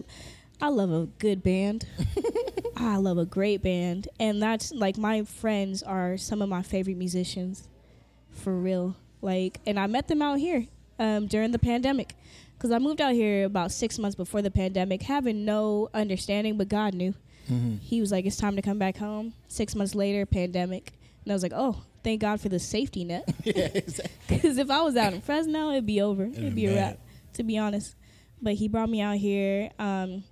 I 0.61 0.69
love 0.69 0.91
a 0.91 1.07
good 1.19 1.43
band. 1.43 1.85
I 2.77 2.97
love 2.97 3.17
a 3.17 3.25
great 3.25 3.61
band, 3.61 4.07
and 4.19 4.41
that's 4.41 4.71
like 4.71 4.97
my 4.97 5.23
friends 5.23 5.81
are 5.83 6.17
some 6.17 6.41
of 6.41 6.49
my 6.49 6.61
favorite 6.61 6.97
musicians, 6.97 7.67
for 8.31 8.53
real. 8.53 8.95
Like, 9.21 9.59
and 9.65 9.79
I 9.79 9.87
met 9.87 10.07
them 10.07 10.21
out 10.21 10.39
here 10.39 10.67
um, 10.99 11.25
during 11.27 11.51
the 11.51 11.59
pandemic, 11.59 12.15
because 12.57 12.71
I 12.71 12.79
moved 12.79 13.01
out 13.01 13.13
here 13.13 13.45
about 13.45 13.71
six 13.71 13.99
months 13.99 14.15
before 14.15 14.41
the 14.41 14.51
pandemic, 14.51 15.01
having 15.03 15.45
no 15.45 15.89
understanding, 15.93 16.57
but 16.57 16.69
God 16.69 16.93
knew. 16.93 17.13
Mm-hmm. 17.51 17.77
He 17.77 18.01
was 18.01 18.11
like, 18.11 18.25
"It's 18.25 18.37
time 18.37 18.55
to 18.55 18.61
come 18.61 18.79
back 18.79 18.97
home." 18.97 19.33
Six 19.47 19.75
months 19.75 19.93
later, 19.95 20.25
pandemic, 20.25 20.93
and 21.23 21.31
I 21.31 21.35
was 21.35 21.43
like, 21.43 21.53
"Oh, 21.55 21.83
thank 22.03 22.21
God 22.21 22.41
for 22.41 22.49
the 22.49 22.59
safety 22.59 23.03
net." 23.03 23.23
yeah, 23.43 23.69
exactly. 23.73 24.11
Because 24.27 24.57
if 24.57 24.71
I 24.71 24.81
was 24.81 24.95
out 24.95 25.13
in 25.13 25.21
Fresno, 25.21 25.69
it'd 25.71 25.85
be 25.85 26.01
over. 26.01 26.23
It'd, 26.23 26.37
It'd 26.37 26.55
be 26.55 26.65
a 26.65 26.75
wrap, 26.75 26.99
to 27.33 27.43
be 27.43 27.57
honest. 27.57 27.95
But 28.41 28.55
he 28.55 28.67
brought 28.67 28.89
me 28.89 29.01
out 29.01 29.17
here, 29.17 29.69
um, 29.79 30.23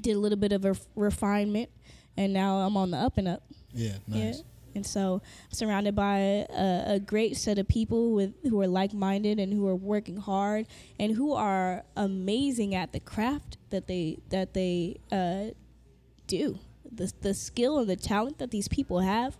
did 0.00 0.16
a 0.16 0.18
little 0.18 0.38
bit 0.38 0.52
of 0.52 0.64
a 0.64 0.68
ref- 0.68 0.86
refinement, 0.94 1.70
and 2.16 2.32
now 2.32 2.58
I'm 2.58 2.76
on 2.76 2.92
the 2.92 2.96
up 2.98 3.18
and 3.18 3.26
up. 3.28 3.42
Yeah, 3.72 3.94
nice. 4.06 4.38
Yeah. 4.38 4.42
And 4.76 4.86
so 4.86 5.22
I'm 5.24 5.52
surrounded 5.52 5.94
by 5.94 6.18
a, 6.18 6.84
a 6.86 7.00
great 7.00 7.36
set 7.36 7.58
of 7.58 7.66
people 7.66 8.12
with 8.12 8.34
who 8.42 8.60
are 8.60 8.68
like-minded 8.68 9.38
and 9.40 9.52
who 9.52 9.66
are 9.66 9.76
working 9.76 10.18
hard 10.18 10.66
and 11.00 11.16
who 11.16 11.32
are 11.32 11.82
amazing 11.96 12.74
at 12.74 12.92
the 12.92 13.00
craft 13.00 13.56
that 13.70 13.86
they 13.86 14.18
that 14.30 14.54
they 14.54 15.00
uh, 15.10 15.54
do. 16.26 16.58
The 16.90 17.12
the 17.20 17.34
skill 17.34 17.78
and 17.78 17.88
the 17.88 17.96
talent 17.96 18.38
that 18.38 18.50
these 18.50 18.68
people 18.68 19.00
have, 19.00 19.36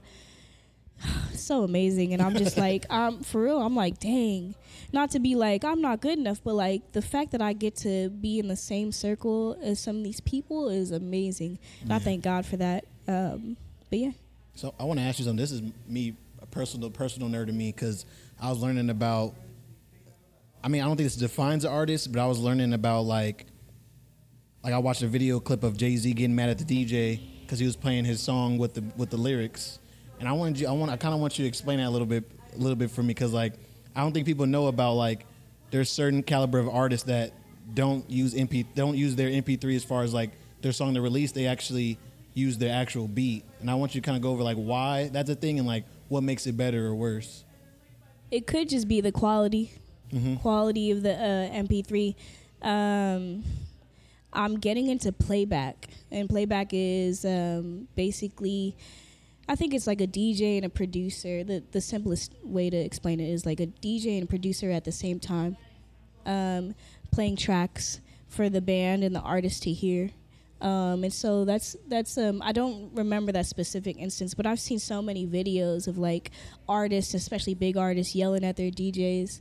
so 1.35 1.63
amazing. 1.63 2.13
And 2.13 2.23
I'm 2.23 2.35
just 2.35 2.57
like, 2.67 2.87
um, 2.91 3.23
for 3.23 3.43
real. 3.43 3.61
I'm 3.61 3.77
like, 3.77 3.99
dang. 3.99 4.55
Not 4.93 5.11
to 5.13 5.19
be 5.19 5.35
like 5.35 5.65
I'm 5.65 5.81
not 5.81 6.01
good 6.01 6.19
enough, 6.19 6.41
but 6.43 6.55
like 6.55 6.93
the 6.93 7.03
fact 7.03 7.33
that 7.33 7.43
I 7.43 7.53
get 7.53 7.77
to 7.77 8.09
be 8.09 8.39
in 8.39 8.49
the 8.49 8.57
same 8.57 8.93
circle 8.93 9.59
as 9.63 9.81
some 9.81 9.99
of 9.99 10.05
these 10.05 10.21
people 10.21 10.69
is 10.69 10.91
amazing. 10.91 11.59
And 11.83 11.93
I 11.93 11.99
thank 11.99 12.23
God 12.23 12.47
for 12.47 12.57
that. 12.57 12.85
Um, 13.09 13.57
but 13.91 13.99
yeah. 13.99 14.11
So 14.57 14.75
I 14.81 14.85
want 14.85 14.99
to 14.99 15.05
ask 15.05 15.19
you 15.19 15.27
something. 15.27 15.37
This 15.37 15.53
is 15.53 15.61
me, 15.87 16.15
a 16.41 16.47
personal 16.47 16.89
personal 16.89 17.29
nerd 17.29 17.47
to 17.49 17.53
me, 17.53 17.73
because 17.73 18.07
I 18.41 18.49
was 18.49 18.59
learning 18.59 18.89
about. 18.89 19.35
I 20.65 20.69
mean, 20.69 20.81
I 20.83 20.87
don't 20.87 20.97
think 20.97 21.07
this 21.07 21.17
defines 21.17 21.67
an 21.67 21.71
artist, 21.71 22.11
but 22.11 22.21
I 22.23 22.27
was 22.27 22.39
learning 22.39 22.73
about 22.73 23.03
like, 23.03 23.45
like 24.65 24.73
I 24.73 24.79
watched 24.79 25.03
a 25.03 25.09
video 25.09 25.41
clip 25.41 25.63
of 25.63 25.77
Jay 25.77 25.95
Z 25.97 26.11
getting 26.15 26.35
mad 26.35 26.49
at 26.49 26.59
the 26.59 26.65
DJ 26.65 27.21
because 27.43 27.59
he 27.59 27.67
was 27.67 27.77
playing 27.77 28.07
his 28.07 28.21
song 28.23 28.57
with 28.57 28.73
the 28.73 28.83
with 28.97 29.11
the 29.11 29.19
lyrics, 29.19 29.79
and 30.21 30.29
I 30.29 30.33
wanted 30.33 30.59
you, 30.59 30.69
I 30.69 30.73
want, 30.73 30.91
I 30.91 30.97
kind 30.97 31.15
of 31.15 31.21
want 31.21 31.39
you 31.39 31.45
to 31.45 31.49
explain 31.49 31.77
that 31.77 31.89
a 31.89 31.91
little 31.91 32.07
bit, 32.07 32.25
a 32.55 32.59
little 32.59 32.77
bit 32.77 32.91
for 32.91 33.03
me, 33.03 33.09
because 33.09 33.35
like, 33.35 33.53
I 33.95 34.01
don't 34.01 34.13
think 34.13 34.25
people 34.25 34.47
know 34.47 34.69
about 34.69 34.95
like, 34.95 35.27
there's 35.71 35.91
certain 35.91 36.23
caliber 36.23 36.59
of 36.59 36.71
artists 36.71 37.07
that 37.09 37.33
don't 37.75 38.09
use 38.11 38.33
MP, 38.33 38.65
don't 38.75 38.97
use 38.97 39.17
their 39.17 39.29
MP3 39.29 39.77
as 39.77 39.85
far 39.85 40.03
as 40.03 40.15
like 40.15 40.31
their 40.63 40.73
song 40.73 40.95
to 40.95 41.03
release. 41.03 41.33
They 41.33 41.47
actually 41.47 41.99
use 42.37 42.59
their 42.59 42.73
actual 42.73 43.09
beat, 43.09 43.45
and 43.61 43.71
I 43.71 43.75
want 43.75 43.95
you 43.95 44.01
to 44.03 44.05
kind 44.05 44.15
of 44.17 44.23
go 44.23 44.31
over 44.31 44.43
like 44.45 44.57
why 44.59 45.09
that's 45.13 45.31
a 45.31 45.35
thing 45.35 45.59
and 45.59 45.67
like 45.67 45.85
what 46.09 46.23
makes 46.23 46.47
it 46.47 46.57
better 46.57 46.87
or 46.87 46.95
worse. 46.95 47.45
it 48.31 48.47
could 48.47 48.69
just 48.69 48.87
be 48.87 49.01
the 49.01 49.11
quality. 49.13 49.73
Mhm. 50.13 50.41
quality 50.41 50.93
of 50.93 51.03
the 51.03 51.15
uh, 51.15 51.51
mp3 51.67 52.15
um, 52.63 53.43
i'm 54.33 54.57
getting 54.61 54.87
into 54.89 55.11
playback. 55.11 55.89
And 56.13 56.29
playback 56.29 56.69
is 56.73 57.25
um, 57.25 57.89
basically 57.97 58.77
i 59.49 59.57
think 59.57 59.75
it's 59.75 59.87
like 59.89 60.01
a 60.01 60.07
dj 60.07 60.57
and 60.59 60.65
a 60.65 60.69
producer. 60.69 61.43
The, 61.43 61.63
the 61.73 61.81
simplest 61.81 62.35
way 62.45 62.71
to 62.71 62.77
explain 62.77 63.19
it 63.19 63.29
is 63.31 63.45
like 63.47 63.59
a 63.61 63.67
dj 63.67 64.15
and 64.15 64.25
a 64.25 64.27
producer 64.27 64.71
at 64.71 64.85
the 64.85 64.93
same 64.93 65.19
time. 65.19 65.57
Um, 66.25 66.75
playing 67.13 67.37
tracks 67.37 68.01
for 68.29 68.49
the 68.49 68.61
band 68.61 69.03
and 69.03 69.15
the 69.15 69.21
artist 69.21 69.63
to 69.65 69.73
hear 69.73 70.11
um, 70.61 71.05
and 71.05 71.13
so 71.13 71.45
that's 71.45 71.77
that's 71.89 72.17
um, 72.17 72.41
I 72.43 72.53
don't 72.53 72.95
remember 72.95 73.33
that 73.33 73.47
specific 73.47 73.99
instance, 73.99 74.35
but 74.35 74.47
I've 74.47 74.61
seen 74.61 74.79
so 74.79 75.03
many 75.03 75.27
videos 75.27 75.87
of 75.87 75.99
like 75.99 76.31
artists, 76.69 77.15
especially 77.15 77.55
big 77.55 77.77
artists, 77.77 78.15
yelling 78.15 78.45
at 78.45 78.57
their 78.57 78.71
DJs. 78.71 79.41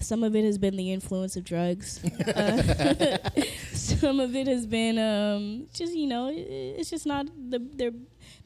Some 0.00 0.24
of 0.24 0.34
it 0.34 0.44
has 0.44 0.58
been 0.58 0.76
the 0.76 0.92
influence 0.92 1.36
of 1.36 1.44
drugs. 1.44 2.00
Uh, 2.26 3.18
some 3.72 4.18
of 4.20 4.34
it 4.34 4.46
has 4.46 4.66
been 4.66 4.98
um, 4.98 5.66
just 5.72 5.94
you 5.94 6.06
know 6.06 6.28
it, 6.28 6.36
it's 6.78 6.90
just 6.90 7.06
not 7.06 7.26
the, 7.50 7.58
their 7.74 7.90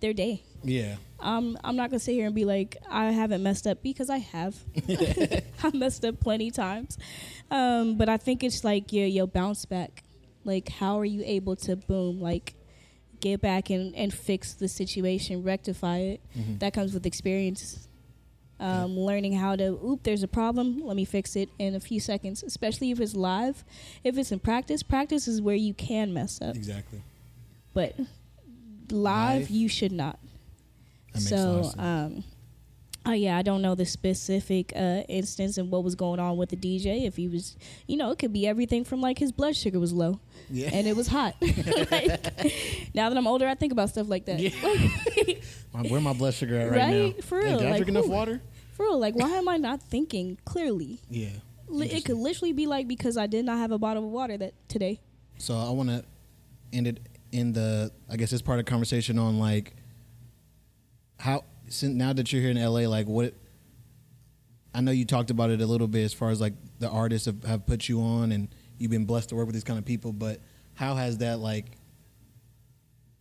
their 0.00 0.12
day. 0.12 0.42
Yeah, 0.64 0.96
Um, 1.20 1.56
I'm 1.62 1.76
not 1.76 1.90
gonna 1.90 2.00
sit 2.00 2.12
here 2.14 2.26
and 2.26 2.34
be 2.34 2.44
like 2.44 2.76
I 2.90 3.12
haven't 3.12 3.42
messed 3.44 3.66
up 3.66 3.80
because 3.82 4.10
I 4.10 4.18
have. 4.18 4.56
I 5.62 5.70
messed 5.72 6.04
up 6.04 6.18
plenty 6.20 6.50
times, 6.50 6.98
um, 7.50 7.96
but 7.96 8.08
I 8.08 8.16
think 8.16 8.42
it's 8.42 8.64
like 8.64 8.92
your 8.92 9.06
your 9.06 9.26
bounce 9.28 9.64
back. 9.64 10.02
Like 10.48 10.68
how 10.70 10.98
are 10.98 11.04
you 11.04 11.22
able 11.24 11.54
to 11.56 11.76
boom 11.76 12.20
like 12.20 12.54
get 13.20 13.40
back 13.40 13.68
and, 13.70 13.94
and 13.94 14.12
fix 14.12 14.54
the 14.54 14.66
situation, 14.68 15.42
rectify 15.44 15.98
it? 15.98 16.20
Mhm. 16.36 16.58
That 16.60 16.72
comes 16.72 16.94
with 16.94 17.04
experience. 17.06 17.86
Um, 18.60 18.98
Learning 18.98 19.34
how 19.34 19.54
to 19.54 19.78
oop, 19.84 20.02
there's 20.02 20.24
a 20.24 20.28
problem. 20.28 20.80
Let 20.84 20.96
me 20.96 21.04
fix 21.04 21.36
it 21.36 21.48
in 21.60 21.74
a 21.76 21.80
few 21.80 22.00
seconds. 22.00 22.42
Especially 22.42 22.90
if 22.90 22.98
it's 23.00 23.14
live. 23.14 23.62
If 24.02 24.18
it's 24.18 24.32
in 24.32 24.40
practice, 24.40 24.82
practice 24.82 25.28
is 25.28 25.40
where 25.40 25.54
you 25.54 25.74
can 25.74 26.12
mess 26.12 26.40
up, 26.42 26.56
exactly. 26.56 27.02
but 27.74 27.94
live, 28.90 29.42
Live? 29.42 29.50
you 29.50 29.68
should 29.68 29.92
not 29.92 30.18
That 31.12 31.20
makes 31.20 31.30
a 31.32 31.36
lot 31.36 31.58
of 31.58 31.64
so 31.66 31.70
sense. 31.70 31.78
um 31.78 32.24
Oh 33.06 33.12
yeah, 33.12 33.38
I 33.38 33.42
don't 33.42 33.62
know 33.62 33.74
the 33.74 33.86
specific 33.86 34.72
uh, 34.76 35.02
instance 35.08 35.56
and 35.56 35.70
what 35.70 35.82
was 35.82 35.94
going 35.94 36.20
on 36.20 36.36
with 36.36 36.50
the 36.50 36.56
DJ. 36.56 37.06
If 37.06 37.16
he 37.16 37.26
was, 37.28 37.56
you 37.86 37.96
know, 37.96 38.10
it 38.10 38.18
could 38.18 38.32
be 38.32 38.46
everything 38.46 38.84
from 38.84 39.00
like 39.00 39.18
his 39.18 39.32
blood 39.32 39.56
sugar 39.56 39.78
was 39.80 39.92
low, 39.92 40.20
Yeah. 40.50 40.70
and 40.72 40.86
it 40.86 40.94
was 40.94 41.06
hot. 41.06 41.34
like, 41.40 42.52
now 42.94 43.08
that 43.08 43.16
I'm 43.16 43.26
older, 43.26 43.46
I 43.48 43.54
think 43.54 43.72
about 43.72 43.88
stuff 43.90 44.08
like 44.08 44.26
that. 44.26 44.40
Yeah. 44.40 45.40
Where 45.88 46.00
my 46.00 46.12
blood 46.12 46.34
sugar 46.34 46.58
at 46.58 46.70
right, 46.70 46.78
Right? 46.78 47.16
now? 47.16 47.22
For 47.22 47.38
real, 47.38 47.58
did 47.58 47.66
I 47.68 47.70
like, 47.70 47.84
drink 47.84 47.88
enough 47.90 48.08
water? 48.08 48.42
For 48.72 48.82
real, 48.84 48.98
like 48.98 49.14
why 49.16 49.30
am 49.30 49.48
I 49.48 49.56
not 49.56 49.82
thinking 49.82 50.38
clearly? 50.44 51.00
Yeah. 51.08 51.28
It 51.70 52.04
could 52.04 52.16
literally 52.16 52.52
be 52.52 52.66
like 52.66 52.88
because 52.88 53.16
I 53.16 53.26
did 53.26 53.44
not 53.44 53.58
have 53.58 53.70
a 53.72 53.78
bottle 53.78 54.04
of 54.04 54.10
water 54.10 54.36
that 54.38 54.54
today. 54.68 55.00
So 55.38 55.56
I 55.56 55.70
want 55.70 55.88
to 55.88 56.04
end 56.72 56.86
it 56.86 57.00
in 57.32 57.52
the 57.52 57.90
I 58.10 58.16
guess 58.16 58.30
this 58.30 58.42
part 58.42 58.58
of 58.58 58.64
the 58.66 58.70
conversation 58.70 59.18
on 59.18 59.38
like 59.38 59.74
how 61.18 61.44
since 61.68 61.94
now 61.94 62.12
that 62.12 62.32
you're 62.32 62.42
here 62.42 62.50
in 62.50 62.62
LA, 62.62 62.88
like 62.88 63.06
what 63.06 63.34
I 64.74 64.80
know 64.80 64.92
you 64.92 65.04
talked 65.04 65.30
about 65.30 65.50
it 65.50 65.60
a 65.60 65.66
little 65.66 65.88
bit 65.88 66.04
as 66.04 66.12
far 66.12 66.30
as 66.30 66.40
like 66.40 66.54
the 66.78 66.88
artists 66.88 67.26
have, 67.26 67.42
have 67.44 67.66
put 67.66 67.88
you 67.88 68.00
on 68.00 68.32
and 68.32 68.48
you've 68.78 68.90
been 68.90 69.06
blessed 69.06 69.30
to 69.30 69.34
work 69.34 69.46
with 69.46 69.54
these 69.54 69.64
kind 69.64 69.78
of 69.78 69.84
people, 69.84 70.12
but 70.12 70.40
how 70.74 70.94
has 70.94 71.18
that 71.18 71.38
like 71.38 71.66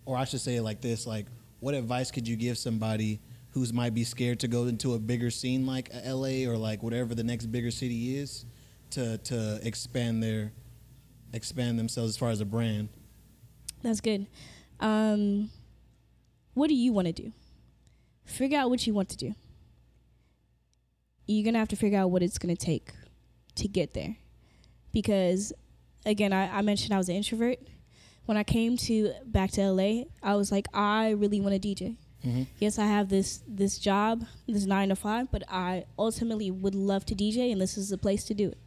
or 0.06 0.16
I 0.16 0.24
should 0.24 0.42
say 0.42 0.56
it 0.56 0.62
like 0.62 0.82
this, 0.82 1.06
like 1.06 1.26
what 1.60 1.74
advice 1.74 2.12
could 2.12 2.28
you 2.28 2.36
give 2.36 2.58
somebody 2.58 3.20
who's 3.52 3.74
might 3.74 3.94
be 3.94 4.04
scared 4.04 4.40
to 4.42 4.48
go 4.48 4.66
into 4.66 4.94
a 4.94 5.00
bigger 5.00 5.30
scene 5.32 5.66
like 5.66 5.90
LA 6.06 6.50
or 6.50 6.58
like 6.58 6.84
whatever 6.84 7.16
the 7.16 7.24
next 7.24 7.48
bigger 7.48 7.72
city 7.72 8.18
is 8.18 8.46
to 8.92 9.18
to 9.20 9.60
expand 9.64 10.24
their 10.24 10.52
expand 11.34 11.78
themselves 11.78 12.12
as 12.12 12.18
far 12.18 12.30
as 12.30 12.42
a 12.42 12.46
brand. 12.46 12.90
That's 13.82 14.02
good. 14.02 14.28
Um, 14.80 15.50
what 16.54 16.68
do 16.68 16.76
you 16.76 16.94
want 16.94 17.08
to 17.08 17.14
do? 17.14 17.32
Figure 18.28 18.60
out 18.60 18.70
what 18.70 18.86
you 18.86 18.94
want 18.94 19.10
to 19.10 19.18
do. 19.18 19.34
You're 21.26 21.44
gonna 21.44 21.60
have 21.60 21.70
to 21.70 21.76
figure 21.76 21.98
out 21.98 22.12
what 22.12 22.22
it's 22.22 22.38
gonna 22.38 22.56
take 22.56 22.94
to 23.56 23.68
get 23.68 23.94
there, 23.94 24.16
because 24.94 25.52
again, 26.06 26.32
I, 26.32 26.60
I 26.60 26.62
mentioned 26.62 26.94
I 26.94 26.98
was 26.98 27.10
an 27.10 27.16
introvert. 27.16 27.58
When 28.26 28.38
I 28.38 28.44
came 28.44 28.78
to 28.78 29.14
back 29.26 29.52
to 29.52 29.62
LA, 29.72 30.04
I 30.22 30.36
was 30.36 30.52
like, 30.52 30.68
I 30.74 31.12
really 31.12 31.42
want 31.42 31.60
to 31.60 31.68
DJ. 31.68 31.96
Mm-hmm. 32.26 32.44
Yes, 32.60 32.78
I 32.78 32.86
have 32.86 33.10
this 33.10 33.42
this 33.48 33.78
job, 33.78 34.26
this 34.48 34.66
nine 34.66 34.90
to 34.90 34.96
five, 34.96 35.32
but 35.32 35.44
I 35.50 35.86
ultimately 35.98 36.52
would 36.52 36.76
love 36.76 37.06
to 37.06 37.16
DJ, 37.16 37.52
and 37.52 37.62
this 37.62 37.78
is 37.78 37.90
the 37.90 37.98
place 37.98 38.24
to 38.26 38.34
do 38.34 38.50
it. 38.50 38.58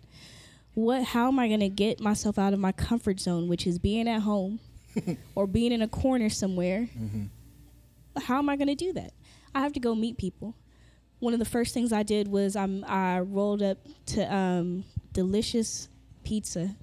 What? 0.74 1.04
How 1.04 1.28
am 1.28 1.38
I 1.38 1.48
going 1.48 1.60
to 1.60 1.68
get 1.68 2.00
myself 2.00 2.38
out 2.38 2.52
of 2.52 2.58
my 2.58 2.72
comfort 2.72 3.20
zone, 3.20 3.48
which 3.48 3.66
is 3.66 3.78
being 3.78 4.08
at 4.08 4.22
home 4.22 4.60
or 5.34 5.46
being 5.46 5.72
in 5.72 5.82
a 5.82 5.88
corner 5.88 6.30
somewhere? 6.30 6.88
How 8.24 8.38
am 8.38 8.48
I 8.48 8.56
going 8.56 8.68
to 8.68 8.74
do 8.74 8.92
that? 8.94 9.12
I 9.54 9.60
have 9.60 9.72
to 9.74 9.80
go 9.80 9.94
meet 9.94 10.18
people. 10.18 10.54
One 11.18 11.32
of 11.32 11.38
the 11.38 11.44
first 11.44 11.74
things 11.74 11.92
I 11.92 12.02
did 12.02 12.28
was 12.28 12.56
I'm, 12.56 12.84
I 12.86 13.20
rolled 13.20 13.62
up 13.62 13.78
to 14.06 14.34
um, 14.34 14.84
Delicious 15.12 15.88
Pizza, 16.24 16.76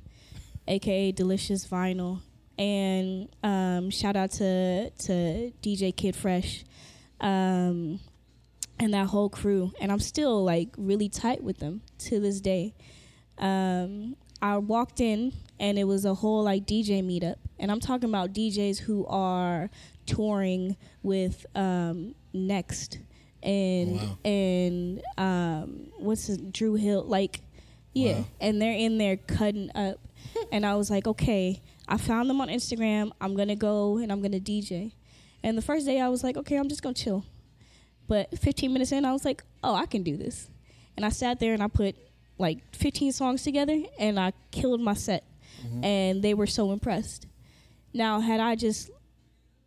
aka 0.67 1.11
Delicious 1.11 1.65
Vinyl, 1.65 2.21
and 2.57 3.29
um, 3.43 3.89
shout 3.89 4.15
out 4.15 4.31
to 4.33 4.89
to 4.89 5.51
DJ 5.61 5.95
Kid 5.95 6.15
Fresh, 6.15 6.65
um, 7.21 7.99
and 8.79 8.93
that 8.93 9.07
whole 9.07 9.29
crew. 9.29 9.71
And 9.79 9.91
I'm 9.91 9.99
still 9.99 10.43
like 10.43 10.69
really 10.77 11.09
tight 11.09 11.43
with 11.43 11.59
them 11.59 11.81
to 11.99 12.19
this 12.19 12.41
day. 12.41 12.75
Um, 13.37 14.15
I 14.41 14.57
walked 14.57 14.99
in 14.99 15.33
and 15.59 15.79
it 15.79 15.85
was 15.85 16.05
a 16.05 16.13
whole 16.13 16.43
like 16.43 16.65
DJ 16.65 17.03
meetup, 17.03 17.37
and 17.59 17.71
I'm 17.71 17.79
talking 17.79 18.09
about 18.09 18.33
DJs 18.33 18.79
who 18.79 19.05
are 19.07 19.69
touring 20.05 20.77
with 21.03 21.45
um, 21.55 22.15
Next 22.45 22.99
and 23.43 23.95
Wow. 23.95 24.17
and 24.25 25.01
um, 25.17 25.87
what's 25.97 26.27
his, 26.27 26.37
Dru 26.37 26.75
Hill 26.75 27.03
like. 27.03 27.41
Yeah, 27.93 28.19
Wow. 28.19 28.25
and 28.41 28.61
they're 28.61 28.73
in 28.77 28.97
there 28.99 29.17
cutting 29.17 29.71
up, 29.73 29.97
and 30.51 30.65
I 30.65 30.75
was 30.75 30.91
like, 30.91 31.07
okay, 31.07 31.61
I 31.87 31.97
found 31.97 32.29
them 32.29 32.39
on 32.41 32.47
Instagram. 32.49 33.11
I'm 33.19 33.35
gonna 33.35 33.55
go 33.55 33.97
and 33.97 34.11
I'm 34.11 34.21
gonna 34.21 34.39
DJ. 34.39 34.91
And 35.43 35.57
the 35.57 35.61
first 35.63 35.85
day 35.85 35.99
I 35.99 36.09
was 36.09 36.23
like, 36.23 36.37
okay, 36.37 36.57
I'm 36.57 36.67
just 36.69 36.81
gonna 36.83 36.93
chill. 36.93 37.25
But 38.07 38.37
15 38.39 38.71
minutes 38.71 38.91
in, 38.91 39.03
I 39.05 39.13
was 39.13 39.25
like, 39.25 39.43
oh, 39.63 39.73
I 39.73 39.85
can 39.85 40.03
do 40.03 40.15
this. 40.17 40.49
And 40.95 41.05
I 41.05 41.09
sat 41.09 41.39
there 41.39 41.53
and 41.53 41.61
I 41.63 41.67
put 41.67 41.95
like 42.37 42.59
15 42.75 43.11
songs 43.11 43.43
together 43.43 43.81
and 43.99 44.19
I 44.19 44.31
killed 44.51 44.79
my 44.81 44.93
set. 44.93 45.23
And 45.83 46.21
they 46.23 46.33
were 46.35 46.47
so 46.47 46.71
impressed. 46.71 47.25
Now, 47.93 48.19
had 48.21 48.39
I 48.39 48.55
just 48.55 48.91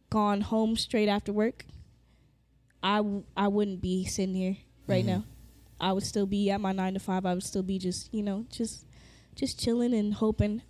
gone 0.09 0.41
home 0.41 0.77
straight 0.77 1.09
after 1.09 1.33
work, 1.33 1.65
I, 2.83 2.97
w- 2.99 3.25
I 3.37 3.49
wouldn't 3.49 3.81
be 3.81 4.05
sitting 4.05 4.35
here 4.35 4.57
right 4.87 5.05
now. 5.05 5.25
I 5.81 5.93
would 5.93 6.05
still 6.05 6.27
be 6.27 6.51
at 6.51 6.61
my 6.61 6.73
nine 6.73 6.95
to 6.95 7.01
five. 7.01 7.25
I 7.25 7.35
would 7.35 7.43
still 7.43 7.63
be 7.63 7.79
just, 7.79 8.13
you 8.13 8.23
know, 8.23 8.45
just 8.51 8.87
just 9.35 9.59
chilling 9.59 9.95
and 9.95 10.13
hoping 10.13 10.61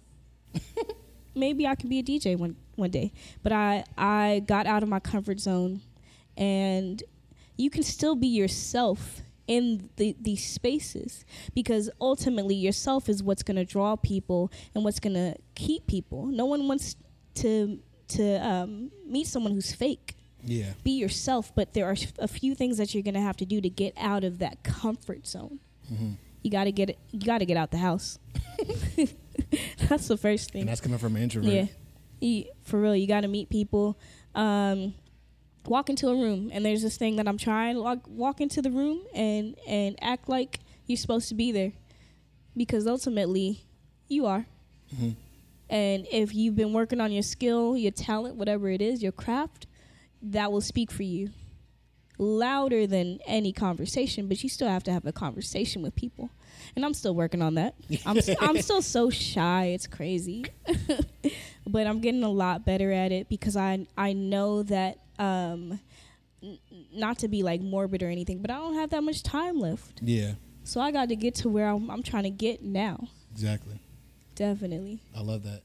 maybe 1.34 1.66
I 1.66 1.74
could 1.74 1.88
be 1.90 1.98
a 1.98 2.02
DJ 2.02 2.36
one 2.36 2.56
one 2.76 2.90
day. 2.90 3.12
But 3.42 3.52
I 3.52 3.84
I 3.96 4.42
got 4.46 4.66
out 4.66 4.82
of 4.82 4.88
my 4.88 5.00
comfort 5.00 5.40
zone, 5.40 5.80
and 6.36 7.02
you 7.56 7.70
can 7.70 7.82
still 7.82 8.14
be 8.14 8.28
yourself 8.28 9.20
in 9.46 9.90
the 9.96 10.14
these 10.20 10.46
spaces 10.46 11.24
because 11.54 11.90
ultimately 12.00 12.54
yourself 12.54 13.08
is 13.08 13.22
what's 13.22 13.42
going 13.42 13.56
to 13.56 13.64
draw 13.64 13.96
people 13.96 14.50
and 14.74 14.84
what's 14.84 15.00
going 15.00 15.14
to 15.14 15.34
keep 15.54 15.86
people. 15.86 16.26
No 16.26 16.46
one 16.46 16.68
wants 16.68 16.96
to 17.36 17.80
to 18.08 18.46
um, 18.46 18.90
meet 19.06 19.26
someone 19.26 19.52
who's 19.52 19.72
fake. 19.72 20.16
Yeah. 20.44 20.72
Be 20.84 20.92
yourself, 20.92 21.52
but 21.54 21.74
there 21.74 21.86
are 21.86 21.96
a 22.18 22.28
few 22.28 22.54
things 22.54 22.78
that 22.78 22.94
you're 22.94 23.02
going 23.02 23.14
to 23.14 23.20
have 23.20 23.36
to 23.38 23.44
do 23.46 23.60
to 23.60 23.68
get 23.68 23.92
out 23.96 24.24
of 24.24 24.38
that 24.38 24.62
comfort 24.62 25.26
zone. 25.26 25.58
Mm-hmm. 25.92 26.12
You 26.42 26.50
got 26.50 26.64
to 26.64 26.72
get 26.72 26.90
it. 26.90 26.98
You 27.10 27.20
got 27.20 27.38
to 27.38 27.44
get 27.46 27.56
out 27.56 27.70
the 27.70 27.78
house. 27.78 28.18
That's 29.88 30.08
the 30.08 30.16
first 30.16 30.52
thing. 30.52 30.62
And 30.62 30.68
that's 30.68 30.80
coming 30.80 30.98
from 30.98 31.16
an 31.16 31.22
introvert. 31.22 31.50
Yeah, 31.52 31.66
You- 32.20 32.44
for 32.64 32.80
real. 32.80 32.94
You 32.94 33.06
got 33.06 33.22
to 33.22 33.28
meet 33.28 33.48
people. 33.48 33.98
Um, 34.34 34.94
walk 35.66 35.90
into 35.90 36.08
a 36.08 36.14
room, 36.14 36.50
and 36.52 36.64
there's 36.64 36.82
this 36.82 36.96
thing 36.96 37.16
that 37.16 37.26
I'm 37.28 37.38
trying. 37.38 37.78
Walk, 37.78 37.98
walk 38.08 38.40
into 38.40 38.62
the 38.62 38.70
room 38.70 39.00
and 39.14 39.56
and 39.66 39.96
act 40.00 40.28
like 40.28 40.60
you're 40.86 40.96
supposed 40.96 41.28
to 41.30 41.34
be 41.34 41.50
there, 41.52 41.72
because 42.56 42.86
ultimately, 42.86 43.60
you 44.08 44.26
are. 44.26 44.46
Mhm. 44.94 45.14
And 45.68 46.06
if 46.10 46.34
you've 46.34 46.56
been 46.56 46.72
working 46.72 47.00
on 47.00 47.12
your 47.12 47.22
skill, 47.22 47.76
your 47.76 47.92
talent, 47.92 48.36
whatever 48.36 48.68
it 48.68 48.80
is, 48.82 49.02
your 49.02 49.12
craft, 49.12 49.66
that 50.22 50.52
will 50.52 50.60
speak 50.60 50.90
for 50.90 51.02
you 51.02 51.30
louder 52.18 52.86
than 52.86 53.18
any 53.26 53.52
conversation. 53.52 54.28
But 54.28 54.42
you 54.42 54.48
still 54.48 54.68
have 54.68 54.84
to 54.84 54.92
have 54.92 55.06
a 55.06 55.12
conversation 55.12 55.82
with 55.82 55.94
people, 55.96 56.30
and 56.76 56.84
I'm 56.84 56.94
still 56.94 57.14
working 57.14 57.42
on 57.42 57.54
that. 57.54 57.74
I'm 58.06 58.18
I'm 58.40 58.60
still 58.62 58.82
so 58.82 59.10
shy. 59.10 59.66
It's 59.66 59.86
crazy, 59.86 60.44
but 61.66 61.86
I'm 61.86 62.00
getting 62.00 62.22
a 62.22 62.30
lot 62.30 62.64
better 62.64 62.92
at 62.92 63.12
it 63.12 63.28
because 63.28 63.56
I 63.56 63.86
I 63.96 64.12
know 64.12 64.62
that 64.64 64.98
um, 65.18 65.80
n- 66.42 66.58
not 66.92 67.18
to 67.20 67.28
be 67.28 67.42
like 67.42 67.60
morbid 67.60 68.02
or 68.02 68.08
anything, 68.08 68.40
but 68.42 68.50
I 68.50 68.56
don't 68.58 68.74
have 68.74 68.90
that 68.90 69.02
much 69.02 69.22
time 69.22 69.58
left. 69.58 70.00
Yeah. 70.02 70.32
So 70.62 70.80
I 70.80 70.92
got 70.92 71.08
to 71.08 71.16
get 71.16 71.34
to 71.36 71.48
where 71.48 71.66
I'm, 71.68 71.90
I'm 71.90 72.02
trying 72.02 72.24
to 72.24 72.30
get 72.30 72.62
now. 72.62 73.08
Exactly. 73.32 73.80
Definitely. 74.34 75.00
I 75.16 75.20
love 75.20 75.42
that. 75.44 75.62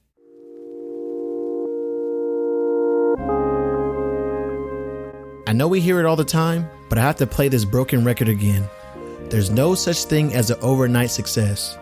I 5.48 5.54
know 5.54 5.68
we 5.68 5.80
hear 5.80 6.00
it 6.00 6.08
all 6.08 6.16
the 6.16 6.26
time, 6.26 6.68
but 6.90 6.98
I 6.98 7.04
have 7.04 7.18
to 7.18 7.28
play 7.28 7.50
this 7.50 7.66
broken 7.66 8.04
record 8.04 8.30
again. 8.30 8.68
There's 9.30 9.52
no 9.52 9.76
such 9.76 10.06
thing 10.06 10.34
as 10.34 10.50
an 10.50 10.58
overnight 10.60 11.12
success. 11.12 11.78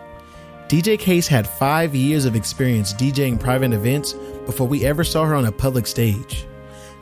DJ 0.68 0.98
Kase 0.98 1.26
had 1.26 1.48
five 1.48 1.94
years 1.94 2.26
of 2.26 2.36
experience 2.36 2.92
DJing 2.92 3.40
private 3.40 3.72
events 3.72 4.12
before 4.44 4.68
we 4.68 4.84
ever 4.84 5.02
saw 5.02 5.24
her 5.24 5.34
on 5.34 5.46
a 5.46 5.52
public 5.52 5.86
stage. 5.86 6.46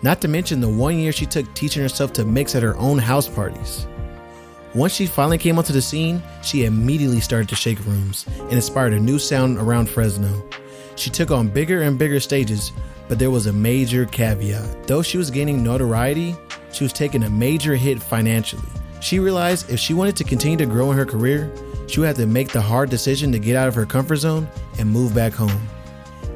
Not 0.02 0.20
to 0.20 0.28
mention 0.28 0.60
the 0.60 0.68
one 0.68 0.98
year 0.98 1.10
she 1.10 1.26
took 1.26 1.52
teaching 1.54 1.82
herself 1.82 2.12
to 2.12 2.24
mix 2.24 2.54
at 2.54 2.62
her 2.62 2.76
own 2.76 2.98
house 2.98 3.28
parties. 3.28 3.88
Once 4.72 4.94
she 4.94 5.06
finally 5.06 5.38
came 5.38 5.58
onto 5.58 5.72
the 5.72 5.82
scene, 5.82 6.22
she 6.44 6.64
immediately 6.64 7.20
started 7.20 7.48
to 7.48 7.56
shake 7.56 7.84
rooms 7.86 8.24
and 8.38 8.52
inspired 8.52 8.92
a 8.92 9.00
new 9.00 9.18
sound 9.18 9.58
around 9.58 9.90
Fresno. 9.90 10.48
She 10.96 11.10
took 11.10 11.30
on 11.30 11.48
bigger 11.48 11.82
and 11.82 11.98
bigger 11.98 12.20
stages, 12.20 12.72
but 13.08 13.18
there 13.18 13.30
was 13.30 13.46
a 13.46 13.52
major 13.52 14.06
caveat. 14.06 14.86
Though 14.86 15.02
she 15.02 15.18
was 15.18 15.30
gaining 15.30 15.62
notoriety, 15.62 16.36
she 16.72 16.84
was 16.84 16.92
taking 16.92 17.24
a 17.24 17.30
major 17.30 17.74
hit 17.76 18.02
financially. 18.02 18.62
She 19.00 19.18
realized 19.18 19.70
if 19.70 19.80
she 19.80 19.94
wanted 19.94 20.16
to 20.16 20.24
continue 20.24 20.56
to 20.58 20.66
grow 20.66 20.90
in 20.92 20.96
her 20.96 21.04
career, 21.04 21.52
she 21.88 22.00
would 22.00 22.06
have 22.06 22.16
to 22.16 22.26
make 22.26 22.52
the 22.52 22.60
hard 22.60 22.88
decision 22.88 23.32
to 23.32 23.38
get 23.38 23.56
out 23.56 23.68
of 23.68 23.74
her 23.74 23.84
comfort 23.84 24.16
zone 24.16 24.48
and 24.78 24.88
move 24.88 25.14
back 25.14 25.32
home. 25.32 25.68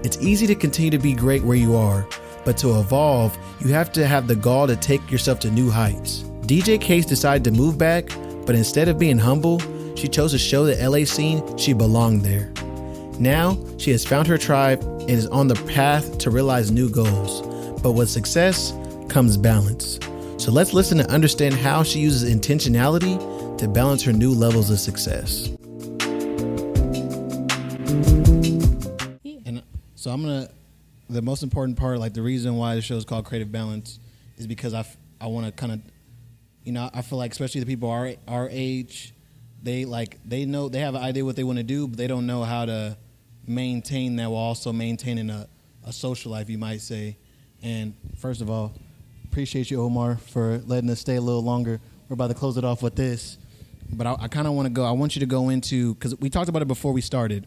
It's 0.03 0.19
easy 0.21 0.47
to 0.49 0.55
continue 0.55 0.91
to 0.91 0.99
be 0.99 1.15
great 1.15 1.43
where 1.43 1.57
you 1.57 1.77
are, 1.77 2.07
but 2.45 2.57
to 2.59 2.79
evolve, 2.79 3.37
you 3.61 3.73
have 3.73 3.93
to 3.93 4.07
have 4.07 4.27
the 4.27 4.37
gall 4.37 4.67
to 4.67 4.77
take 4.77 5.11
yourself 5.11 5.41
to 5.41 5.51
new 5.51 5.71
heights. 5.71 6.25
DJ 6.43 6.81
Kase 6.81 7.07
decided 7.07 7.45
to 7.45 7.51
move 7.51 7.79
back, 7.79 8.09
but 8.45 8.55
instead 8.55 8.89
of 8.89 8.99
being 8.99 9.19
humble, 9.19 9.61
she 9.97 10.09
chose 10.09 10.33
to 10.33 10.39
show 10.39 10.65
the 10.65 10.89
LA 10.89 11.05
scene 11.05 11.57
she 11.57 11.73
belonged 11.73 12.23
there. 12.23 12.53
Now, 13.19 13.57
she 13.79 13.91
has 13.93 14.05
found 14.05 14.29
her 14.29 14.37
tribe 14.37 14.83
and 14.83 15.11
is 15.11 15.27
on 15.29 15.49
the 15.49 15.55
path 15.55 16.19
to 16.19 16.31
realize 16.31 16.71
new 16.71 16.91
goals. 16.91 17.41
But 17.81 17.93
with 17.93 18.11
success 18.11 18.75
comes 19.09 19.39
balance. 19.39 19.99
So 20.37 20.53
let's 20.53 20.75
listen 20.75 20.99
to 20.99 21.11
understand 21.11 21.55
how 21.55 21.83
she 21.83 22.01
uses 22.01 22.31
intentionality 22.31 23.19
to 23.59 23.69
balance 23.69 24.03
her 24.03 24.13
new 24.13 24.33
levels 24.33 24.71
of 24.71 24.79
success. 24.79 25.49
And 29.47 29.63
so 29.95 30.11
I'm 30.11 30.23
gonna. 30.23 30.49
The 31.09 31.23
most 31.23 31.43
important 31.45 31.79
part, 31.79 32.01
like 32.01 32.15
the 32.15 32.23
reason 32.23 32.57
why 32.57 32.75
the 32.75 32.83
show 32.83 32.97
is 32.97 33.05
called 33.05 33.25
Creative 33.25 33.51
Balance, 33.51 34.01
is 34.37 34.47
because 34.49 34.75
I, 34.75 34.81
f- 34.81 34.97
I 35.21 35.29
want 35.29 35.47
to 35.47 35.53
kind 35.53 35.73
of, 35.73 35.81
you 36.65 36.73
know, 36.73 36.91
I 36.93 37.01
feel 37.01 37.17
like 37.17 37.31
especially 37.31 37.61
the 37.61 37.67
people 37.67 37.89
our 37.89 38.13
our 38.27 38.49
age, 38.51 39.15
they 39.63 39.85
like 39.85 40.19
they 40.25 40.45
know 40.45 40.69
they 40.69 40.81
have 40.81 40.97
an 40.97 41.03
idea 41.03 41.25
what 41.25 41.37
they 41.37 41.45
want 41.45 41.59
to 41.59 41.65
do, 41.65 41.87
but 41.87 41.97
they 41.97 42.09
don't 42.09 42.27
know 42.27 42.43
how 42.43 42.67
to 42.67 42.99
maintain 43.47 44.17
that 44.17 44.31
while 44.31 44.43
also 44.43 44.73
maintaining 44.73 45.31
a, 45.31 45.49
a 45.85 45.93
social 45.93 46.33
life, 46.33 46.51
you 46.51 46.59
might 46.59 46.81
say. 46.81 47.17
And 47.63 47.95
first 48.19 48.41
of 48.41 48.51
all, 48.51 48.75
appreciate 49.25 49.71
you, 49.71 49.83
Omar, 49.83 50.17
for 50.17 50.59
letting 50.67 50.91
us 50.91 51.01
stay 51.01 51.17
a 51.17 51.21
little 51.21 51.43
longer. 51.43 51.81
We're 52.09 52.15
about 52.15 52.29
to 52.29 52.35
close 52.35 52.57
it 52.57 52.65
off 52.65 52.83
with 52.83 52.97
this, 52.97 53.39
but 53.93 54.07
I, 54.07 54.17
I 54.21 54.29
kind 54.29 54.47
of 54.47 54.55
want 54.55 54.67
to 54.67 54.71
go. 54.71 54.85
I 54.85 54.93
want 54.93 55.17
you 55.17 55.21
to 55.21 55.27
go 55.27 55.49
into 55.49 55.95
because 55.95 56.17
we 56.19 56.31
talked 56.31 56.49
about 56.49 56.63
it 56.63 56.69
before 56.69 56.93
we 56.93 57.01
started, 57.01 57.47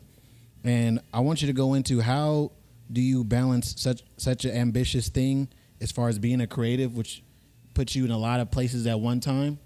and 0.63 0.99
I 1.13 1.21
want 1.21 1.41
you 1.41 1.47
to 1.47 1.53
go 1.53 1.73
into 1.73 2.01
how 2.01 2.51
do 2.91 3.01
you 3.01 3.23
balance 3.23 3.75
such 3.77 4.03
such 4.17 4.45
an 4.45 4.51
ambitious 4.51 5.09
thing 5.09 5.47
as 5.81 5.91
far 5.91 6.09
as 6.09 6.19
being 6.19 6.41
a 6.41 6.47
creative, 6.47 6.95
which 6.95 7.23
puts 7.73 7.95
you 7.95 8.03
in 8.03 8.11
a 8.11 8.17
lot 8.17 8.39
of 8.39 8.51
places 8.51 8.85
at 8.85 8.99
one 8.99 9.19
time. 9.19 9.59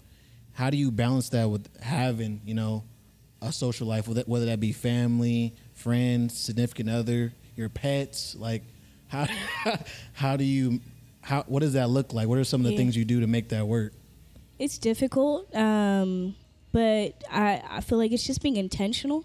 How 0.52 0.70
do 0.70 0.76
you 0.76 0.92
balance 0.92 1.30
that 1.30 1.50
with 1.50 1.68
having 1.80 2.40
you 2.44 2.54
know 2.54 2.84
a 3.42 3.52
social 3.52 3.86
life, 3.86 4.08
whether 4.08 4.46
that 4.46 4.60
be 4.60 4.72
family, 4.72 5.54
friends, 5.74 6.36
significant 6.38 6.88
other, 6.90 7.32
your 7.56 7.68
pets? 7.68 8.34
Like, 8.34 8.62
how 9.08 9.26
how 10.12 10.36
do 10.36 10.44
you 10.44 10.80
how 11.20 11.44
what 11.46 11.60
does 11.60 11.74
that 11.74 11.90
look 11.90 12.12
like? 12.12 12.28
What 12.28 12.38
are 12.38 12.44
some 12.44 12.60
of 12.60 12.64
the 12.66 12.72
Yeah. 12.72 12.78
things 12.78 12.96
you 12.96 13.04
do 13.04 13.20
to 13.20 13.26
make 13.26 13.48
that 13.50 13.66
work? 13.66 13.92
It's 14.58 14.78
difficult, 14.78 15.54
um, 15.54 16.36
but 16.72 17.22
I, 17.30 17.62
I 17.68 17.80
feel 17.80 17.98
like 17.98 18.12
it's 18.12 18.24
just 18.24 18.40
being 18.40 18.56
intentional 18.56 19.24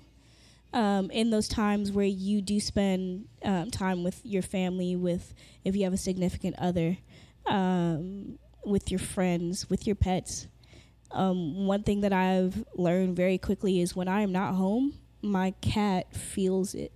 um, 0.74 1.12
in 1.12 1.30
those 1.30 1.48
times 1.48 1.92
where 1.92 2.06
you 2.06 2.42
do 2.42 2.60
spend 2.60 3.28
um, 3.44 3.70
time 3.70 4.04
with 4.04 4.20
your 4.26 4.42
family, 4.42 4.96
with 4.96 5.34
if 5.64 5.76
you 5.76 5.84
have 5.84 5.94
a 5.94 5.98
significant 5.98 6.56
other, 6.58 6.98
um, 7.46 8.40
with 8.66 8.90
your 8.92 9.00
friends, 9.00 9.70
with 9.70 9.86
your 9.86 9.96
pets. 9.96 10.48
Um, 11.12 11.66
one 11.66 11.84
thing 11.84 12.02
that 12.02 12.14
I've 12.14 12.64
learned 12.76 13.16
very 13.16 13.38
quickly 13.38 13.82
is 13.82 13.96
when 13.96 14.08
I 14.08 14.22
am 14.22 14.32
not 14.32 14.56
home, 14.56 14.94
my 15.22 15.52
cat 15.62 16.16
feels 16.16 16.74
it 16.74 16.92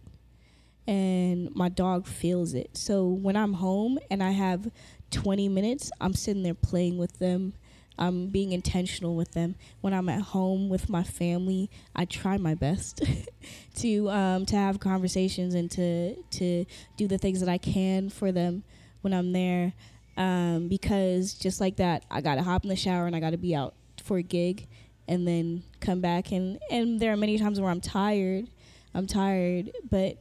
and 0.88 1.54
my 1.56 1.70
dog 1.70 2.08
feels 2.08 2.54
it. 2.54 2.76
So 2.78 3.08
when 3.08 3.36
I'm 3.36 3.54
home 3.54 4.00
and 4.10 4.22
I 4.22 4.32
have 4.32 4.70
20 5.12 5.48
minutes, 5.50 5.92
I'm 6.02 6.14
sitting 6.14 6.44
there 6.44 6.54
playing 6.54 6.98
with 6.98 7.20
them. 7.20 7.54
I'm 7.98 8.28
being 8.28 8.52
intentional 8.52 9.16
with 9.16 9.34
them. 9.34 9.56
When 9.82 9.94
I'm 9.94 10.10
at 10.10 10.22
home 10.22 10.68
with 10.68 10.90
my 10.90 11.04
family, 11.04 11.70
I 11.96 12.06
try 12.06 12.38
my 12.38 12.56
best 12.56 13.02
to 13.76 14.10
um, 14.10 14.46
to 14.48 14.56
have 14.56 14.80
conversations 14.80 15.54
and 15.54 15.70
to 15.72 16.16
to 16.16 16.66
do 16.98 17.08
the 17.08 17.20
things 17.20 17.40
that 17.40 17.50
I 17.50 17.60
can 17.60 18.10
for 18.10 18.32
them 18.32 18.64
when 19.02 19.14
I'm 19.14 19.32
there. 19.32 19.74
Um, 20.18 20.68
because 20.68 21.34
just 21.34 21.62
like 21.62 21.78
that, 21.78 22.04
I 22.10 22.22
gotta 22.22 22.42
hop 22.42 22.64
in 22.64 22.70
the 22.70 22.76
shower 22.76 23.06
and 23.06 23.16
I 23.16 23.20
gotta 23.20 23.38
be 23.38 23.56
out 23.56 23.76
for 24.04 24.18
a 24.18 24.24
gig, 24.24 24.68
and 25.08 25.28
then 25.28 25.64
come 25.80 26.02
back. 26.02 26.32
And 26.32 26.60
and 26.70 27.00
there 27.00 27.12
are 27.12 27.18
many 27.18 27.38
times 27.38 27.60
where 27.60 27.70
I'm 27.70 27.82
tired. 27.82 28.48
I'm 28.94 29.08
tired, 29.08 29.72
but 29.90 30.18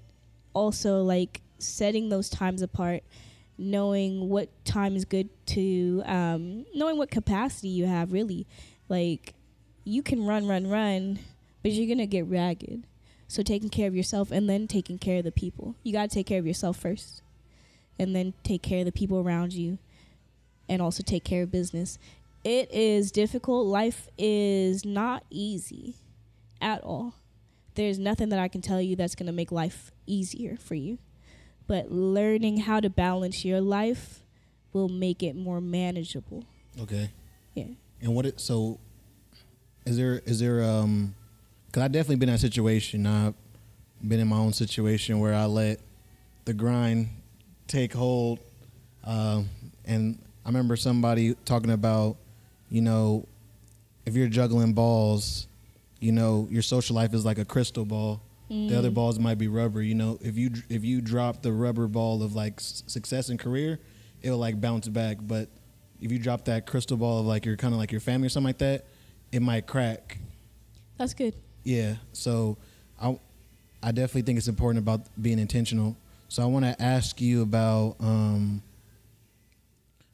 also 0.55 1.03
like 1.03 1.41
setting 1.59 2.09
those 2.09 2.29
times 2.29 2.63
apart 2.63 3.03
knowing 3.59 4.29
what 4.29 4.49
time 4.65 4.97
is 4.97 5.05
good 5.05 5.29
to 5.47 6.03
um, 6.07 6.65
knowing 6.75 6.99
what 6.99 7.11
capacity 7.11 7.69
you 7.69 7.87
have 7.87 8.13
really. 8.13 8.47
Like 8.89 9.35
you 9.85 10.03
can 10.03 10.27
run 10.27 10.47
run 10.47 10.69
run 10.69 11.19
but 11.63 11.73
you're 11.73 11.89
gonna 11.89 12.07
get 12.07 12.27
ragged. 12.27 12.85
So 13.29 13.43
taking 13.43 13.71
care 13.71 13.89
of 13.89 13.95
yourself 13.95 14.31
and 14.31 14.49
then 14.49 14.67
taking 14.67 14.99
care 14.99 15.19
of 15.19 15.25
the 15.25 15.33
people. 15.33 15.77
You 15.83 15.93
gotta 15.93 16.09
take 16.09 16.27
care 16.27 16.39
of 16.39 16.47
yourself 16.47 16.77
first 16.77 17.23
and 17.99 18.15
then 18.15 18.35
take 18.43 18.63
care 18.63 18.81
of 18.81 18.85
the 18.85 18.93
people 18.93 19.21
around 19.21 19.53
you 19.53 19.79
and 20.69 20.83
also 20.83 21.03
take 21.03 21.25
care 21.25 21.43
of 21.43 21.51
business 21.51 21.99
it 22.45 22.73
is 22.73 23.13
difficult 23.13 23.67
life 23.67 24.09
is 24.19 24.85
not 24.85 25.25
easy 25.31 25.95
at 26.61 26.83
all 26.83 27.15
there's 27.75 27.99
nothing 27.99 28.29
that 28.31 28.39
I 28.39 28.49
can 28.49 28.61
tell 28.61 28.81
you 28.81 28.97
that's 28.97 29.15
going 29.15 29.27
to 29.27 29.33
make 29.33 29.51
life 29.51 29.91
easier 30.07 30.57
for 30.57 30.75
you. 30.75 30.99
But 31.67 31.91
learning 31.91 32.59
how 32.59 32.81
to 32.81 32.91
balance 32.91 33.45
your 33.45 33.61
life 33.61 34.23
will 34.73 34.89
make 34.89 35.23
it 35.23 35.35
more 35.35 35.61
manageable. 35.61 36.45
Okay. 36.81 37.11
Yeah. 37.55 37.67
And 38.01 38.15
what 38.15 38.27
it 38.27 38.41
so 38.41 38.79
is 39.87 39.97
there 39.97 40.21
is 40.25 40.41
there 40.41 40.63
um 40.63 41.15
cuz 41.71 41.83
I 41.83 41.89
definitely 41.89 42.17
been 42.17 42.29
in 42.29 42.35
that 42.35 42.41
situation. 42.41 43.07
I've 43.07 43.35
been 44.07 44.21
in 44.21 44.29
my 44.29 44.39
own 44.39 44.53
situation 44.53 45.21
where 45.21 45.35
I 45.35 45.45
let 45.45 45.81
the 46.45 46.53
grind 46.53 47.11
take 47.69 47.93
hold 47.93 48.41
um 49.05 49.49
and 49.85 50.19
I 50.45 50.49
remember 50.49 50.77
somebody 50.77 51.35
talking 51.45 51.71
about 51.71 52.17
you 52.73 52.81
know 52.81 53.29
if 54.07 54.17
you're 54.17 54.29
juggling 54.29 54.73
balls, 54.73 55.47
you 56.01 56.13
know, 56.13 56.49
your 56.51 56.63
social 56.63 56.97
life 56.97 57.15
is 57.15 57.25
like 57.25 57.39
a 57.39 57.45
crystal 57.45 57.85
ball. 57.85 58.23
The 58.69 58.77
other 58.77 58.91
balls 58.91 59.19
might 59.19 59.39
be 59.39 59.49
rubber. 59.49 59.81
You 59.81 59.95
know, 59.95 60.19
if 60.21 60.37
you 60.37 60.51
if 60.69 60.85
you 60.85 61.01
drop 61.01 61.41
the 61.41 61.51
rubber 61.51 61.87
ball 61.87 62.23
of 62.23 62.35
like 62.35 62.61
success 62.61 63.31
and 63.31 63.39
career, 63.39 63.79
it'll 64.21 64.37
like 64.37 64.61
bounce 64.61 64.89
back. 64.89 65.17
But 65.23 65.49
if 66.03 66.13
you 66.13 66.19
drop 66.19 66.45
that 66.45 66.67
crystal 66.67 66.99
ball 66.99 67.21
of 67.21 67.27
like 67.27 67.47
your 67.47 67.57
kind 67.57 67.73
of 67.73 67.81
like 67.81 67.93
your 67.93 68.03
family 68.03 68.27
or 68.27 68.29
something 68.29 68.49
like 68.49 68.59
that, 68.59 68.85
it 69.31 69.41
might 69.41 69.67
crack. 69.67 70.19
That's 70.99 71.15
good. 71.15 71.35
Yeah. 71.65 71.95
So 72.13 72.59
I 73.01 73.19
I 73.83 73.91
definitely 73.91 74.23
think 74.23 74.37
it's 74.37 74.49
important 74.49 74.83
about 74.83 75.01
being 75.23 75.39
intentional. 75.39 75.97
So 76.29 76.43
I 76.43 76.47
want 76.47 76.67
to 76.67 76.83
ask 76.83 77.23
you 77.23 77.41
about 77.41 77.97
um 78.01 78.63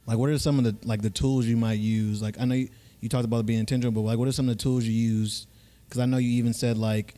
like 0.08 0.16
what 0.16 0.30
are 0.30 0.38
some 0.38 0.58
of 0.58 0.64
the 0.64 0.74
like 0.88 1.02
the 1.02 1.10
tools 1.10 1.44
you 1.44 1.58
might 1.58 1.78
use? 1.78 2.22
Like 2.22 2.40
I 2.40 2.46
know 2.46 2.54
you, 2.54 2.70
you 3.00 3.10
talked 3.10 3.26
about 3.26 3.44
being 3.44 3.60
intentional, 3.60 3.92
but 3.92 4.00
like 4.00 4.18
what 4.18 4.26
are 4.26 4.32
some 4.32 4.48
of 4.48 4.56
the 4.56 4.62
tools 4.62 4.84
you 4.84 4.92
use? 4.92 5.46
Because 5.84 6.00
I 6.00 6.06
know 6.06 6.16
you 6.16 6.30
even 6.30 6.54
said 6.54 6.78
like 6.78 7.14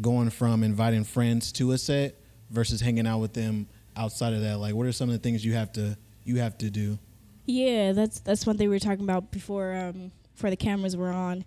going 0.00 0.30
from 0.30 0.62
inviting 0.64 1.04
friends 1.04 1.52
to 1.52 1.72
a 1.72 1.78
set 1.78 2.16
versus 2.48 2.80
hanging 2.80 3.06
out 3.06 3.18
with 3.18 3.34
them 3.34 3.68
outside 3.94 4.32
of 4.32 4.40
that. 4.40 4.56
Like 4.56 4.74
what 4.74 4.86
are 4.86 4.92
some 4.92 5.10
of 5.10 5.12
the 5.12 5.18
things 5.18 5.44
you 5.44 5.52
have 5.52 5.70
to 5.74 5.98
you 6.24 6.38
have 6.38 6.56
to 6.58 6.70
do? 6.70 6.98
Yeah, 7.44 7.92
that's 7.92 8.20
that's 8.20 8.46
one 8.46 8.56
thing 8.56 8.70
we 8.70 8.74
were 8.74 8.80
talking 8.80 9.04
about 9.04 9.30
before 9.30 9.74
um 9.74 10.10
before 10.32 10.48
the 10.48 10.56
cameras 10.56 10.96
were 10.96 11.10
on. 11.10 11.44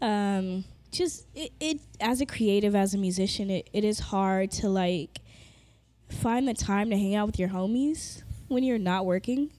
Um 0.00 0.64
just 0.90 1.26
it, 1.34 1.52
it 1.60 1.78
as 2.00 2.22
a 2.22 2.26
creative 2.26 2.74
as 2.74 2.94
a 2.94 2.98
musician 2.98 3.50
it, 3.50 3.68
it 3.74 3.84
is 3.84 3.98
hard 3.98 4.50
to 4.50 4.70
like 4.70 5.20
find 6.08 6.48
the 6.48 6.54
time 6.54 6.88
to 6.88 6.96
hang 6.96 7.14
out 7.14 7.26
with 7.26 7.38
your 7.38 7.50
homies 7.50 8.22
when 8.48 8.64
you're 8.64 8.78
not 8.78 9.04
working. 9.04 9.50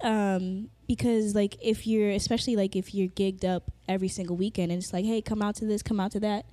Um 0.00 0.68
because 0.86 1.34
like 1.34 1.56
if 1.62 1.86
you're 1.86 2.10
especially 2.10 2.56
like 2.56 2.76
if 2.76 2.94
you're 2.94 3.08
gigged 3.08 3.44
up 3.44 3.70
every 3.88 4.08
single 4.08 4.36
weekend 4.36 4.70
and 4.72 4.82
it's 4.82 4.92
like, 4.92 5.04
hey, 5.04 5.22
come 5.22 5.40
out 5.42 5.56
to 5.56 5.64
this, 5.64 5.82
come 5.82 6.00
out 6.00 6.12
to 6.12 6.20
that. 6.20 6.44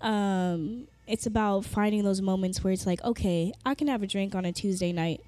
Um 0.00 0.86
it's 1.06 1.26
about 1.26 1.64
finding 1.64 2.04
those 2.04 2.22
moments 2.22 2.62
where 2.62 2.72
it's 2.72 2.86
like, 2.86 3.02
okay, 3.04 3.52
I 3.66 3.74
can 3.74 3.88
have 3.88 4.02
a 4.02 4.06
drink 4.06 4.34
on 4.34 4.44
a 4.44 4.52
Tuesday 4.52 4.92
night. 4.92 5.20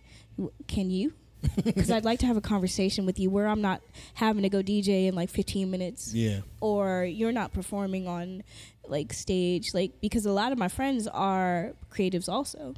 Can 0.69 0.91
you? 0.91 1.13
because 1.65 1.91
I'd 1.91 2.05
like 2.05 2.21
to 2.21 2.27
have 2.27 2.37
a 2.37 2.41
conversation 2.41 3.05
with 3.05 3.19
you 3.19 3.29
where 3.29 3.49
I'm 3.49 3.61
not 3.61 3.83
having 4.15 4.43
to 4.45 4.49
go 4.49 4.63
DJ 4.63 5.09
in 5.09 5.17
like 5.17 5.29
15 5.29 5.69
minutes 5.73 6.15
Yeah. 6.15 6.43
or 6.61 7.05
you're 7.05 7.33
not 7.33 7.53
performing 7.53 8.07
on 8.07 8.45
like 8.87 9.13
stage 9.13 9.75
like 9.75 10.01
because 10.01 10.25
a 10.25 10.31
lot 10.33 10.53
of 10.53 10.59
my 10.59 10.69
friends 10.69 11.09
are 11.09 11.73
creatives 11.91 12.29
also 12.29 12.75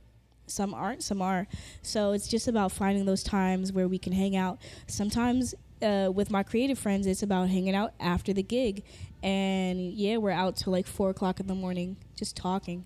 some 0.47 0.75
aren't 0.75 1.03
some 1.03 1.23
are 1.23 1.47
so 1.83 2.13
it's 2.13 2.29
just 2.29 2.49
about 2.49 2.71
finding 2.71 3.05
those 3.07 3.23
times 3.23 3.73
where 3.73 3.89
we 3.89 3.99
can 3.99 4.13
hang 4.13 4.37
out 4.37 4.59
sometimes 4.87 5.55
uh, 5.83 6.11
with 6.15 6.31
my 6.31 6.43
creative 6.43 6.79
friends 6.79 7.07
it's 7.07 7.23
about 7.23 7.49
hanging 7.49 7.75
out 7.75 7.93
after 7.99 8.33
the 8.33 8.43
gig 8.43 8.83
and 9.23 9.93
yeah 9.95 10.17
we're 10.17 10.31
out 10.31 10.57
till 10.57 10.73
like 10.73 10.87
four 10.87 11.11
o'clock 11.11 11.41
in 11.41 11.47
the 11.47 11.55
morning 11.55 11.97
just 12.17 12.37
talking 12.37 12.85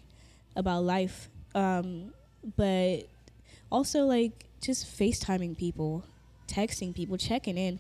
about 0.56 0.82
life 0.84 1.28
um, 1.54 2.12
but 2.56 3.04
also 3.70 4.04
like 4.04 4.44
just 4.60 4.86
FaceTiming 4.98 5.56
people, 5.56 6.04
texting 6.46 6.94
people, 6.94 7.16
checking 7.16 7.56
in. 7.56 7.78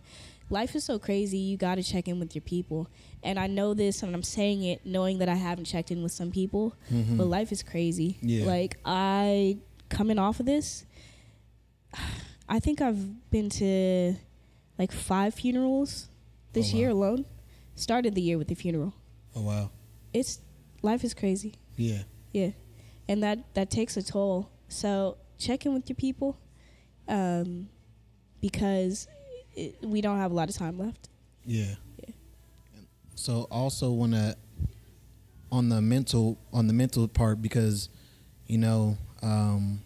Life 0.50 0.74
is 0.74 0.84
so 0.84 0.98
crazy. 0.98 1.38
You 1.38 1.56
got 1.56 1.74
to 1.74 1.82
check 1.82 2.08
in 2.08 2.18
with 2.18 2.34
your 2.34 2.42
people. 2.42 2.88
And 3.22 3.38
I 3.38 3.46
know 3.48 3.74
this 3.74 4.02
and 4.02 4.14
I'm 4.14 4.22
saying 4.22 4.62
it 4.62 4.84
knowing 4.86 5.18
that 5.18 5.28
I 5.28 5.34
haven't 5.34 5.66
checked 5.66 5.90
in 5.90 6.02
with 6.02 6.12
some 6.12 6.30
people, 6.30 6.74
but 6.90 7.26
life 7.26 7.52
is 7.52 7.62
crazy. 7.62 8.16
Yeah. 8.22 8.46
Like 8.46 8.78
I 8.84 9.58
coming 9.88 10.18
off 10.18 10.40
of 10.40 10.46
this, 10.46 10.84
I 12.48 12.60
think 12.60 12.80
I've 12.80 13.30
been 13.30 13.50
to 13.50 14.14
like 14.78 14.92
5 14.92 15.34
funerals 15.34 16.08
this 16.52 16.70
Oh, 16.70 16.74
wow. 16.74 16.78
year 16.80 16.88
alone. 16.90 17.24
Started 17.74 18.14
the 18.14 18.22
year 18.22 18.38
with 18.38 18.50
a 18.50 18.54
funeral. 18.54 18.94
Oh 19.36 19.42
wow. 19.42 19.70
It's 20.12 20.40
life 20.82 21.04
is 21.04 21.14
crazy. 21.14 21.54
Yeah. 21.76 22.02
Yeah, 22.32 22.50
and 23.08 23.22
that 23.22 23.54
that 23.54 23.70
takes 23.70 23.96
a 23.96 24.02
toll. 24.02 24.50
So 24.68 25.16
check 25.38 25.64
in 25.64 25.72
with 25.74 25.88
your 25.88 25.96
people, 25.96 26.38
um, 27.06 27.68
because 28.40 29.06
it, 29.54 29.76
we 29.82 30.00
don't 30.00 30.18
have 30.18 30.30
a 30.30 30.34
lot 30.34 30.48
of 30.50 30.56
time 30.56 30.76
left. 30.78 31.08
Yeah. 31.44 31.74
Yeah. 32.04 32.10
So 33.14 33.46
also 33.50 33.90
want 33.92 34.12
to 34.12 34.36
on 35.52 35.68
the 35.68 35.80
mental 35.80 36.38
on 36.52 36.66
the 36.66 36.74
mental 36.74 37.06
part 37.08 37.40
because 37.40 37.88
you 38.46 38.58
know 38.58 38.98
um 39.22 39.80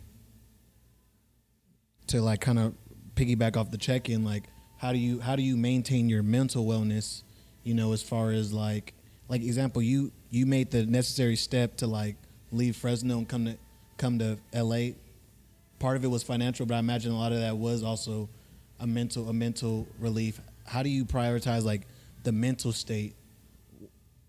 to 2.07 2.21
like 2.21 2.41
kind 2.41 2.59
of 2.59 2.75
piggyback 3.15 3.57
off 3.57 3.71
the 3.71 3.79
check-in 3.79 4.25
like 4.25 4.45
how 4.79 4.93
do 4.93 4.99
you 4.99 5.21
how 5.21 5.37
do 5.37 5.43
you 5.43 5.57
maintain 5.57 6.09
your 6.09 6.23
mental 6.23 6.67
wellness 6.67 7.23
you 7.63 7.75
know 7.75 7.93
as 7.93 8.03
far 8.03 8.31
as 8.31 8.53
like 8.53 8.95
like 9.29 9.43
example 9.43 9.81
you 9.81 10.11
you 10.31 10.47
made 10.47 10.71
the 10.71 10.85
necessary 10.85 11.37
step 11.37 11.77
to 11.77 11.87
like 11.87 12.17
leave 12.51 12.77
Fresno 12.77 13.19
and 13.19 13.29
come 13.29 13.45
to 13.45 13.57
come 13.97 14.19
to 14.19 14.37
LA 14.55 14.93
part 15.79 15.97
of 15.97 16.05
it 16.05 16.09
was 16.09 16.23
financial 16.23 16.67
but 16.67 16.75
I 16.75 16.79
imagine 16.79 17.13
a 17.13 17.19
lot 17.19 17.33
of 17.33 17.39
that 17.39 17.57
was 17.57 17.83
also 17.83 18.29
a 18.81 18.87
mental 18.87 19.29
a 19.29 19.33
mental 19.33 19.87
relief. 19.99 20.41
How 20.67 20.83
do 20.83 20.89
you 20.91 21.05
prioritize 21.05 21.65
like 21.65 21.83
the 22.25 22.33
mental 22.33 22.73
state 22.73 23.15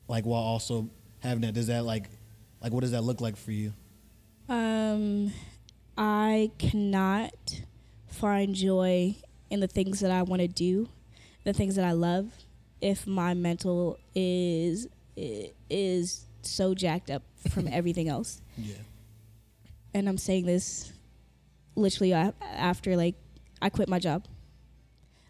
like 0.07 0.25
while 0.25 0.41
also 0.41 0.89
having 1.19 1.41
that? 1.41 1.53
Does 1.53 1.67
that 1.67 1.83
like 1.83 2.05
like 2.61 2.71
what 2.71 2.81
does 2.81 2.91
that 2.91 3.03
look 3.03 3.19
like 3.19 3.35
for 3.35 3.51
you 3.51 3.73
Um, 4.49 5.31
I 5.97 6.51
cannot 6.57 7.61
find 8.07 8.53
joy 8.55 9.15
in 9.49 9.59
the 9.59 9.67
things 9.67 9.99
that 10.01 10.11
I 10.11 10.23
want 10.23 10.41
to 10.41 10.47
do, 10.47 10.89
the 11.43 11.53
things 11.53 11.75
that 11.75 11.85
I 11.85 11.91
love, 11.91 12.31
if 12.81 13.07
my 13.07 13.33
mental 13.33 13.97
is 14.15 14.87
is 15.15 16.25
so 16.41 16.73
jacked 16.73 17.09
up 17.09 17.23
from 17.49 17.67
everything 17.71 18.09
else. 18.09 18.41
yeah 18.57 18.75
And 19.93 20.09
I'm 20.09 20.17
saying 20.17 20.45
this 20.45 20.91
literally 21.75 22.13
after 22.13 22.95
like 22.97 23.15
I 23.61 23.69
quit 23.69 23.87
my 23.87 23.99
job. 23.99 24.25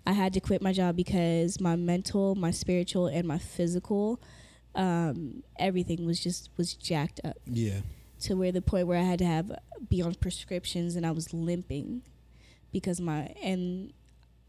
I 0.05 0.11
had 0.11 0.33
to 0.33 0.41
quit 0.41 0.61
my 0.61 0.73
job 0.73 0.97
because 0.97 1.61
my 1.61 1.77
mental, 1.77 2.35
my 2.35 2.51
spiritual, 2.51 3.07
and 3.07 3.25
my 3.25 3.37
physical, 3.37 4.19
um, 4.75 5.43
everything 5.57 6.05
was 6.05 6.19
just 6.19 6.49
was 6.57 6.73
jacked 6.73 7.21
up 7.23 7.37
yeah 7.45 7.79
to 8.23 8.35
where 8.35 8.51
the 8.51 8.61
point 8.61 8.87
where 8.87 8.97
I 8.97 9.03
had 9.03 9.19
to 9.19 9.25
have 9.25 9.51
be 9.89 10.01
on 10.01 10.15
prescriptions 10.15 10.95
and 10.95 11.05
I 11.05 11.11
was 11.11 11.33
limping 11.33 12.03
because 12.71 12.99
my 13.01 13.33
and 13.43 13.93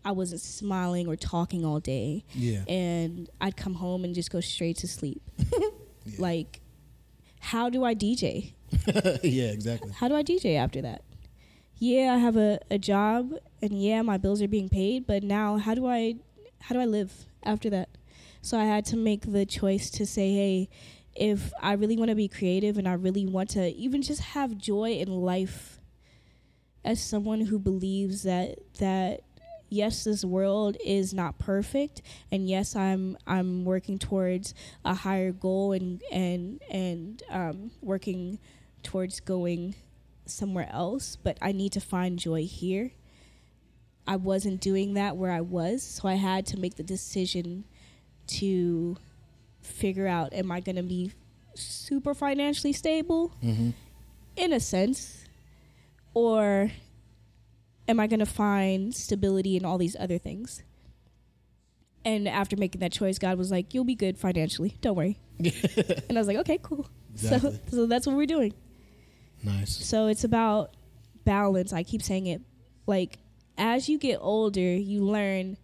I 0.05 0.12
wasn't 0.12 0.41
smiling 0.41 1.07
or 1.07 1.16
talking 1.16 1.64
all 1.64 1.81
day 1.81 2.25
yeah 2.35 2.64
and 2.68 3.29
I'd 3.41 3.57
come 3.57 3.75
home 3.75 4.05
and 4.05 4.14
just 4.14 4.31
go 4.31 4.41
straight 4.41 4.77
to 4.79 4.89
sleep. 4.89 5.22
Yeah. 5.39 5.59
Like 6.18 6.61
how 7.41 7.70
do 7.70 7.85
I 7.85 7.95
DJ? 7.95 8.53
yeah 9.22 9.51
exactly 9.51 9.93
How 9.93 10.09
do 10.09 10.14
I 10.14 10.22
DJ 10.22 10.57
after 10.57 10.83
that? 10.83 11.03
Yeah, 11.79 12.14
I 12.14 12.18
have 12.18 12.37
a, 12.37 12.61
a 12.70 12.79
job 12.79 13.33
and 13.61 13.83
yeah, 13.83 14.03
my 14.03 14.16
bills 14.18 14.41
are 14.43 14.49
being 14.49 14.68
paid, 14.68 15.07
but 15.07 15.22
now 15.22 15.57
how 15.59 15.75
do 15.75 15.87
I 15.87 16.16
how 16.61 16.75
do 16.75 16.81
I 16.81 16.85
live 16.87 17.12
after 17.43 17.68
that? 17.70 17.89
So 18.43 18.59
I 18.59 18.64
had 18.64 18.85
to 18.87 18.97
make 18.97 19.33
the 19.33 19.47
choice 19.47 19.89
to 19.91 20.05
say, 20.07 20.33
hey, 20.35 20.68
if 21.15 21.53
I 21.61 21.75
really 21.75 21.97
want 21.97 22.11
to 22.11 22.15
be 22.15 22.29
creative 22.29 22.79
and 22.79 22.89
I 22.89 22.95
really 22.95 23.27
want 23.27 23.51
to 23.51 23.69
even 23.75 24.03
just 24.03 24.21
have 24.21 24.59
joy 24.59 24.93
in 24.93 25.09
life 25.09 25.81
as 26.85 27.03
someone 27.03 27.43
who 27.43 27.59
believes 27.59 28.25
that 28.25 28.59
that 28.79 29.21
yes 29.71 30.05
this 30.05 30.25
world 30.25 30.77
is 30.85 31.15
not 31.15 31.39
perfect 31.39 32.03
and 32.31 32.49
yes 32.49 32.77
I'm 32.77 33.17
I'm 33.27 33.65
working 33.65 33.99
towards 33.99 34.55
a 34.85 34.95
higher 34.95 35.33
goal 35.33 35.73
and 35.73 36.03
and 36.12 36.61
and 36.71 37.23
um, 37.31 37.71
working 37.81 38.39
towards 38.83 39.21
going 39.21 39.75
somewhere 40.27 40.69
else 40.71 41.17
but 41.17 41.39
I 41.41 41.53
need 41.53 41.73
to 41.73 41.81
find 41.81 42.19
joy 42.19 42.45
here. 42.45 42.93
I 44.07 44.17
wasn't 44.17 44.61
doing 44.61 44.95
that 44.95 45.17
where 45.17 45.31
I 45.31 45.41
was 45.41 45.83
so 45.83 46.09
I 46.09 46.15
had 46.15 46.45
to 46.47 46.59
make 46.59 46.75
the 46.75 46.83
decision 46.83 47.65
to 48.27 48.97
figure 49.65 50.07
out 50.07 50.33
am 50.33 50.51
I 50.51 50.61
going 50.61 50.77
to 50.77 50.83
be 50.83 51.12
super 51.55 52.15
financially 52.15 52.73
stable 52.73 53.33
mm-hmm. 53.43 53.71
in 54.37 54.53
a 54.53 54.61
sense 54.61 55.25
or 56.15 56.71
am 57.89 58.01
I 58.01 58.07
going 58.07 58.21
to 58.21 58.27
find 58.27 58.95
stability 58.95 59.57
in 59.57 59.65
all 59.65 59.79
these 59.79 59.97
other 59.99 60.19
things? 60.19 60.62
And 62.05 62.29
after 62.29 62.57
making 62.57 62.81
that 62.81 62.93
choice, 62.93 63.19
God 63.19 63.39
was 63.39 63.51
like, 63.51 63.73
"You'll 63.73 63.85
be 63.85 63.95
good 63.95 64.19
financially. 64.19 64.77
Don't 64.83 64.95
worry." 64.95 65.19
and 65.39 66.11
I 66.11 66.21
was 66.21 66.27
like, 66.27 66.37
"Okay, 66.37 66.59
cool." 66.62 66.87
Exactly. 67.15 67.53
So, 67.53 67.77
so 67.77 67.87
that's 67.87 68.07
what 68.07 68.15
we're 68.15 68.27
doing. 68.27 68.53
nice 69.43 69.75
So 69.75 70.09
it's 70.09 70.23
about 70.23 70.75
balance. 71.25 71.73
I 71.73 71.83
keep 71.83 72.03
saying 72.03 72.27
it. 72.27 72.43
Like 72.87 73.19
as 73.57 73.89
you 73.89 73.99
get 73.99 74.19
older, 74.21 74.61
you 74.61 75.03
learn 75.03 75.57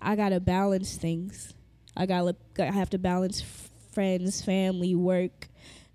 I 0.00 0.16
gotta 0.16 0.40
balance 0.40 0.96
things. 0.96 1.54
I 1.98 2.06
gotta 2.06 2.36
I 2.58 2.64
have 2.66 2.88
to 2.90 2.98
balance 2.98 3.42
friends, 3.92 4.40
family, 4.42 4.94
work, 4.94 5.48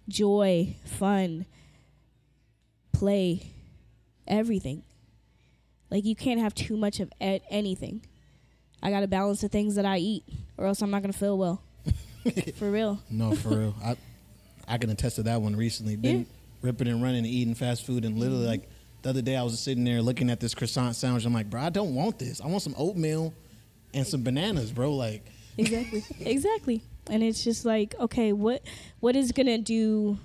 joy, 0.10 0.76
fun, 0.86 1.46
play, 2.92 3.42
everything. 4.28 4.84
Like 5.90 6.06
you 6.06 6.16
can't 6.16 6.40
have 6.40 6.54
too 6.56 6.76
much 6.78 7.00
of 7.00 7.12
anything. 7.22 8.06
I 8.82 8.90
gotta 8.90 9.08
balance 9.08 9.42
the 9.42 9.48
things 9.50 9.76
that 9.76 9.86
I 9.86 9.98
eat, 9.98 10.24
or 10.58 10.66
else 10.66 10.82
I'm 10.82 10.92
not 10.92 11.02
gonna 11.02 11.14
feel 11.14 11.38
well. 11.38 11.62
For 12.56 12.70
real. 12.72 13.00
no 13.12 13.36
for 13.36 13.50
real 13.50 13.76
i 13.84 13.98
i 14.66 14.78
can 14.78 14.90
attest 14.90 15.18
to 15.18 15.24
that 15.24 15.42
one 15.42 15.58
recently 15.58 15.98
been 15.98 16.20
Yeah. 16.20 16.26
ripping 16.62 16.88
and 16.88 17.04
running 17.04 17.18
and 17.18 17.28
eating 17.28 17.54
fast 17.54 17.86
food 17.86 18.06
and 18.06 18.18
literally 18.18 18.46
like 18.48 18.70
the 19.02 19.10
other 19.10 19.22
day 19.22 19.36
i 19.36 19.44
was 19.44 19.60
sitting 19.60 19.84
there 19.84 20.02
looking 20.02 20.30
at 20.30 20.40
this 20.40 20.56
croissant 20.56 20.96
sandwich 20.96 21.26
i'm 21.26 21.34
like 21.34 21.50
bro 21.50 21.60
i 21.60 21.70
don't 21.70 21.94
want 21.94 22.18
this 22.20 22.40
i 22.40 22.48
want 22.48 22.62
some 22.64 22.74
oatmeal 22.78 23.34
and 23.94 24.08
some 24.08 24.24
bananas 24.24 24.72
bro 24.72 24.94
like 24.94 25.26
exactly 25.58 26.04
exactly 26.26 26.84
and 27.10 27.22
it's 27.24 27.44
just 27.44 27.66
like 27.66 27.94
okay 28.00 28.34
what 28.34 28.62
what 29.00 29.16
is 29.16 29.32
gonna 29.32 29.58
do 29.58 30.18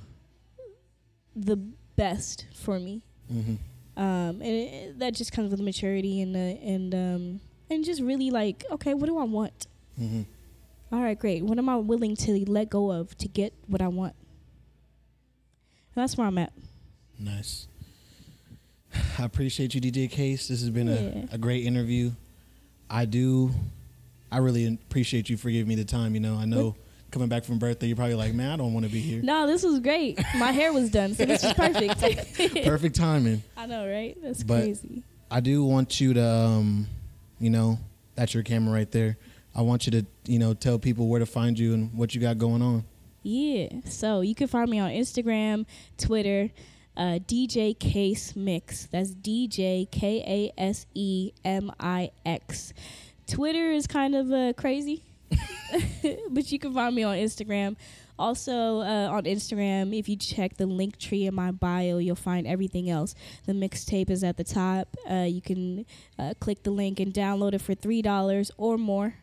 the 1.36 1.56
best 1.96 2.46
for 2.54 2.78
me 2.78 3.02
mm-hmm. 3.32 3.54
um 4.00 4.40
and 4.40 4.42
it, 4.42 4.98
that 4.98 5.14
just 5.14 5.32
comes 5.32 5.50
with 5.50 5.60
maturity 5.60 6.20
and 6.20 6.36
uh, 6.36 6.38
and 6.38 6.94
um 6.94 7.40
and 7.70 7.84
just 7.84 8.00
really 8.00 8.30
like 8.30 8.64
okay 8.70 8.94
what 8.94 9.06
do 9.06 9.18
i 9.18 9.24
want 9.24 9.66
Mm-hmm. 10.00 10.22
all 10.94 11.02
right 11.02 11.18
great 11.18 11.42
what 11.44 11.58
am 11.58 11.68
i 11.68 11.74
willing 11.76 12.14
to 12.14 12.44
let 12.48 12.70
go 12.70 12.92
of 12.92 13.18
to 13.18 13.26
get 13.26 13.52
what 13.66 13.82
i 13.82 13.88
want 13.88 14.14
and 15.94 16.02
that's 16.02 16.16
where 16.16 16.26
i'm 16.26 16.38
at 16.38 16.52
Nice. 17.18 17.66
I 19.18 19.24
appreciate 19.24 19.74
you, 19.74 19.80
DJ 19.80 20.08
Kase. 20.08 20.46
This 20.46 20.60
has 20.60 20.70
been 20.70 20.86
Yeah. 20.86 21.26
a, 21.32 21.34
a 21.34 21.38
great 21.38 21.66
interview. 21.66 22.12
I 22.88 23.06
do. 23.06 23.50
I 24.30 24.38
really 24.38 24.66
appreciate 24.66 25.28
you 25.30 25.36
for 25.36 25.50
giving 25.50 25.68
me 25.68 25.74
the 25.74 25.84
time. 25.84 26.14
You 26.14 26.20
know, 26.20 26.36
I 26.36 26.44
know 26.44 26.76
coming 27.10 27.28
back 27.28 27.44
from 27.44 27.58
birthday, 27.58 27.86
you're 27.86 27.96
probably 27.96 28.14
like, 28.14 28.34
man, 28.34 28.50
I 28.50 28.56
don't 28.56 28.74
want 28.74 28.84
to 28.84 28.92
be 28.92 29.00
here. 29.00 29.22
no 29.22 29.46
this 29.46 29.62
was 29.62 29.80
great 29.80 30.18
my 30.36 30.52
hair 30.52 30.72
was 30.74 30.90
done 30.90 31.14
so 31.14 31.24
this 31.24 31.42
was 31.42 31.54
perfect 31.54 31.98
Perfect 32.64 32.96
timing. 32.96 33.42
i 33.56 33.64
know 33.64 33.88
right 33.88 34.14
that's 34.22 34.42
But- 34.42 34.62
crazy 34.64 35.02
I 35.30 35.40
do 35.40 35.62
want 35.62 36.00
you 36.00 36.14
to, 36.14 36.26
um, 36.26 36.86
you 37.38 37.50
know, 37.50 37.78
that's 38.14 38.32
your 38.32 38.42
camera 38.42 38.72
right 38.72 38.90
there. 38.90 39.18
I 39.54 39.60
want 39.60 39.84
you 39.86 39.92
to, 39.92 40.06
you 40.26 40.38
know, 40.38 40.54
tell 40.54 40.78
people 40.78 41.06
where 41.08 41.18
to 41.20 41.26
find 41.26 41.58
you 41.58 41.74
and 41.74 41.92
what 41.92 42.14
you 42.14 42.20
got 42.22 42.38
going 42.38 42.62
on. 42.62 42.84
Yeah. 43.24 43.68
So 43.84 44.22
you 44.22 44.34
can 44.34 44.46
find 44.48 44.70
me 44.70 44.78
on 44.78 44.90
Instagram, 44.90 45.66
Twitter, 45.98 46.48
uh, 46.96 47.18
DJ 47.28 47.78
Kase 47.78 48.36
Mix. 48.36 48.86
That's 48.86 49.10
DJ 49.10 49.90
K 49.90 50.50
A 50.56 50.60
S 50.60 50.86
E 50.94 51.32
M 51.44 51.72
I 51.78 52.10
X. 52.24 52.72
Twitter 53.28 53.70
is 53.70 53.86
kind 53.86 54.14
of 54.14 54.32
uh, 54.32 54.52
crazy, 54.54 55.02
but 56.30 56.50
you 56.50 56.58
can 56.58 56.72
find 56.72 56.94
me 56.94 57.02
on 57.02 57.16
Instagram. 57.16 57.76
Also 58.18 58.80
uh, 58.80 59.08
on 59.12 59.24
Instagram, 59.24 59.96
if 59.96 60.08
you 60.08 60.16
check 60.16 60.56
the 60.56 60.66
link 60.66 60.98
tree 60.98 61.26
in 61.26 61.34
my 61.34 61.52
bio, 61.52 61.98
you'll 61.98 62.16
find 62.16 62.46
everything 62.46 62.90
else. 62.90 63.14
The 63.46 63.52
mixtape 63.52 64.10
is 64.10 64.24
at 64.24 64.36
the 64.36 64.44
top. 64.44 64.96
Uh, 65.08 65.26
you 65.28 65.40
can 65.40 65.86
uh, 66.18 66.34
click 66.40 66.64
the 66.64 66.70
link 66.70 66.98
and 66.98 67.14
download 67.14 67.52
it 67.54 67.60
for 67.60 67.74
three 67.74 68.02
dollars 68.02 68.50
or 68.56 68.76
more. 68.76 69.14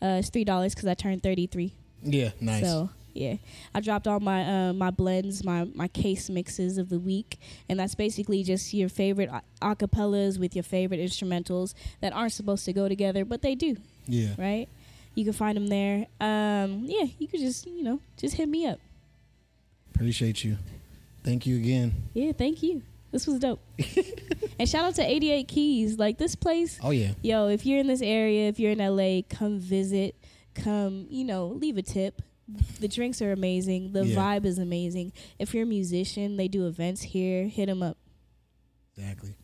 Uh, 0.00 0.18
it's 0.20 0.30
three 0.30 0.44
dollars 0.44 0.74
because 0.74 0.86
I 0.88 0.94
turned 0.94 1.22
thirty 1.24 1.46
three. 1.48 1.74
Yeah, 2.02 2.30
nice. 2.40 2.62
So 2.62 2.90
yeah, 3.16 3.36
I 3.74 3.80
dropped 3.80 4.06
all 4.06 4.20
my 4.20 4.68
uh, 4.68 4.72
my 4.72 4.90
blends, 4.90 5.44
my 5.44 5.64
my 5.74 5.88
case 5.88 6.28
mixes 6.30 6.78
of 6.78 6.88
the 6.88 6.98
week, 6.98 7.38
and 7.68 7.78
that's 7.80 7.94
basically 7.94 8.42
just 8.42 8.72
your 8.74 8.88
favorite 8.88 9.30
a- 9.30 9.42
acapellas 9.62 10.38
with 10.38 10.54
your 10.54 10.62
favorite 10.62 11.00
instrumentals 11.00 11.74
that 12.00 12.12
aren't 12.12 12.32
supposed 12.32 12.64
to 12.66 12.72
go 12.72 12.88
together, 12.88 13.24
but 13.24 13.42
they 13.42 13.54
do, 13.54 13.76
yeah. 14.06 14.34
right? 14.38 14.68
You 15.14 15.24
can 15.24 15.32
find 15.32 15.56
them 15.56 15.68
there. 15.68 16.06
Um, 16.20 16.84
yeah, 16.84 17.06
you 17.18 17.26
could 17.28 17.40
just 17.40 17.66
you 17.66 17.82
know 17.82 18.00
just 18.16 18.34
hit 18.36 18.48
me 18.48 18.66
up. 18.66 18.78
Appreciate 19.94 20.44
you. 20.44 20.58
Thank 21.24 21.46
you 21.46 21.56
again. 21.56 21.92
Yeah, 22.14 22.32
thank 22.32 22.62
you. 22.62 22.82
This 23.10 23.26
was 23.26 23.38
dope. 23.38 23.60
and 24.58 24.68
shout 24.68 24.84
out 24.84 24.94
to 24.96 25.02
88 25.02 25.48
Keys. 25.48 25.98
Like 25.98 26.18
this 26.18 26.34
place, 26.34 26.78
Oh 26.82 26.90
yeah. 26.90 27.12
yo, 27.22 27.48
if 27.48 27.64
you're 27.64 27.78
in 27.80 27.86
this 27.86 28.02
area, 28.02 28.48
if 28.48 28.60
you're 28.60 28.72
in 28.72 28.78
LA, 28.78 29.22
come 29.28 29.58
visit. 29.58 30.14
Come, 30.54 31.06
you 31.10 31.24
know, 31.24 31.48
leave 31.48 31.78
a 31.78 31.82
tip. 31.82 32.22
The 32.80 32.88
drinks 32.88 33.20
are 33.22 33.32
amazing. 33.32 33.92
The 33.92 34.06
Yeah. 34.06 34.16
vibe 34.16 34.44
is 34.44 34.58
amazing. 34.58 35.12
If 35.38 35.52
you're 35.52 35.64
a 35.64 35.66
musician, 35.66 36.36
they 36.36 36.46
do 36.48 36.66
events 36.66 37.02
here. 37.02 37.48
Hit 37.48 37.66
them 37.66 37.82
up. 37.82 37.96
Exactly. 38.96 39.34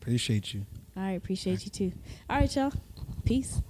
Appreciate 0.00 0.54
you. 0.54 0.64
All 0.96 1.02
right, 1.02 1.12
appreciate 1.12 1.64
you 1.64 1.70
too. 1.70 1.92
All 2.30 2.38
right, 2.40 2.56
y'all. 2.56 2.72
Peace. 3.24 3.60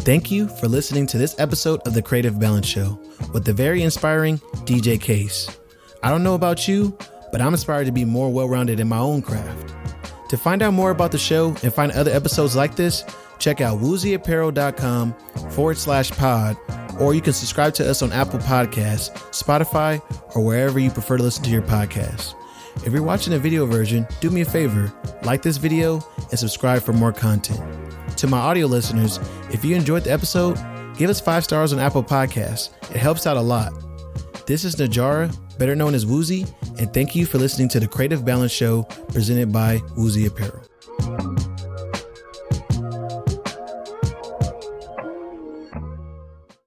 Thank 0.00 0.30
you 0.30 0.48
for 0.48 0.66
listening 0.66 1.06
to 1.08 1.18
this 1.18 1.38
episode 1.38 1.80
of 1.86 1.94
the 1.94 2.02
Creative 2.02 2.38
Balance 2.38 2.66
Show 2.66 2.98
with 3.32 3.44
the 3.44 3.52
very 3.52 3.82
inspiring 3.82 4.38
DJ 4.64 5.00
Kase. 5.00 5.48
I 6.02 6.08
don't 6.08 6.22
know 6.22 6.34
about 6.34 6.66
you, 6.66 6.96
but 7.32 7.40
I'm 7.40 7.52
inspired 7.52 7.86
to 7.86 7.92
be 7.92 8.04
more 8.04 8.32
well 8.32 8.48
rounded 8.48 8.80
in 8.80 8.88
my 8.88 8.98
own 8.98 9.22
craft. 9.22 9.74
To 10.30 10.36
find 10.36 10.62
out 10.62 10.74
more 10.74 10.90
about 10.90 11.12
the 11.12 11.18
show 11.18 11.56
and 11.62 11.74
find 11.74 11.90
other 11.92 12.12
episodes 12.12 12.54
like 12.54 12.76
this, 12.76 13.04
check 13.38 13.60
out 13.60 13.80
wuziapparel.com 13.80 15.14
forward 15.50 15.76
slash 15.76 16.10
pod, 16.12 16.56
or 17.00 17.14
you 17.14 17.20
can 17.20 17.32
subscribe 17.32 17.74
to 17.74 17.90
us 17.90 18.02
on 18.02 18.12
Apple 18.12 18.38
Podcasts, 18.38 19.10
Spotify, 19.30 20.00
or 20.36 20.44
wherever 20.44 20.78
you 20.78 20.90
prefer 20.90 21.16
to 21.16 21.22
listen 21.22 21.42
to 21.44 21.50
your 21.50 21.62
podcasts. 21.62 22.34
If 22.86 22.92
you're 22.92 23.02
watching 23.02 23.32
the 23.32 23.38
video 23.38 23.66
version, 23.66 24.06
do 24.20 24.30
me 24.30 24.42
a 24.42 24.44
favor, 24.44 24.92
like 25.24 25.42
this 25.42 25.56
video 25.56 26.00
and 26.30 26.38
subscribe 26.38 26.82
for 26.82 26.92
more 26.92 27.12
content. 27.12 27.60
To 28.18 28.26
my 28.26 28.38
audio 28.38 28.66
listeners, 28.66 29.18
if 29.50 29.64
you 29.64 29.74
enjoyed 29.74 30.04
the 30.04 30.12
episode, 30.12 30.58
give 30.96 31.10
us 31.10 31.20
five 31.20 31.42
stars 31.44 31.72
on 31.72 31.78
Apple 31.78 32.04
Podcasts. 32.04 32.70
It 32.90 32.96
helps 32.96 33.26
out 33.26 33.36
a 33.36 33.40
lot. 33.40 33.72
This 34.46 34.64
is 34.64 34.76
Najara, 34.76 35.34
better 35.60 35.76
known 35.76 35.94
as 35.94 36.06
Wuzi, 36.06 36.50
and 36.78 36.92
thank 36.94 37.14
you 37.14 37.26
for 37.26 37.36
listening 37.36 37.68
to 37.68 37.78
the 37.78 37.86
Creative 37.86 38.24
Balance 38.24 38.50
Show 38.50 38.84
presented 39.12 39.52
by 39.52 39.76
Wuzi 39.94 40.26
Apparel. 40.26 41.29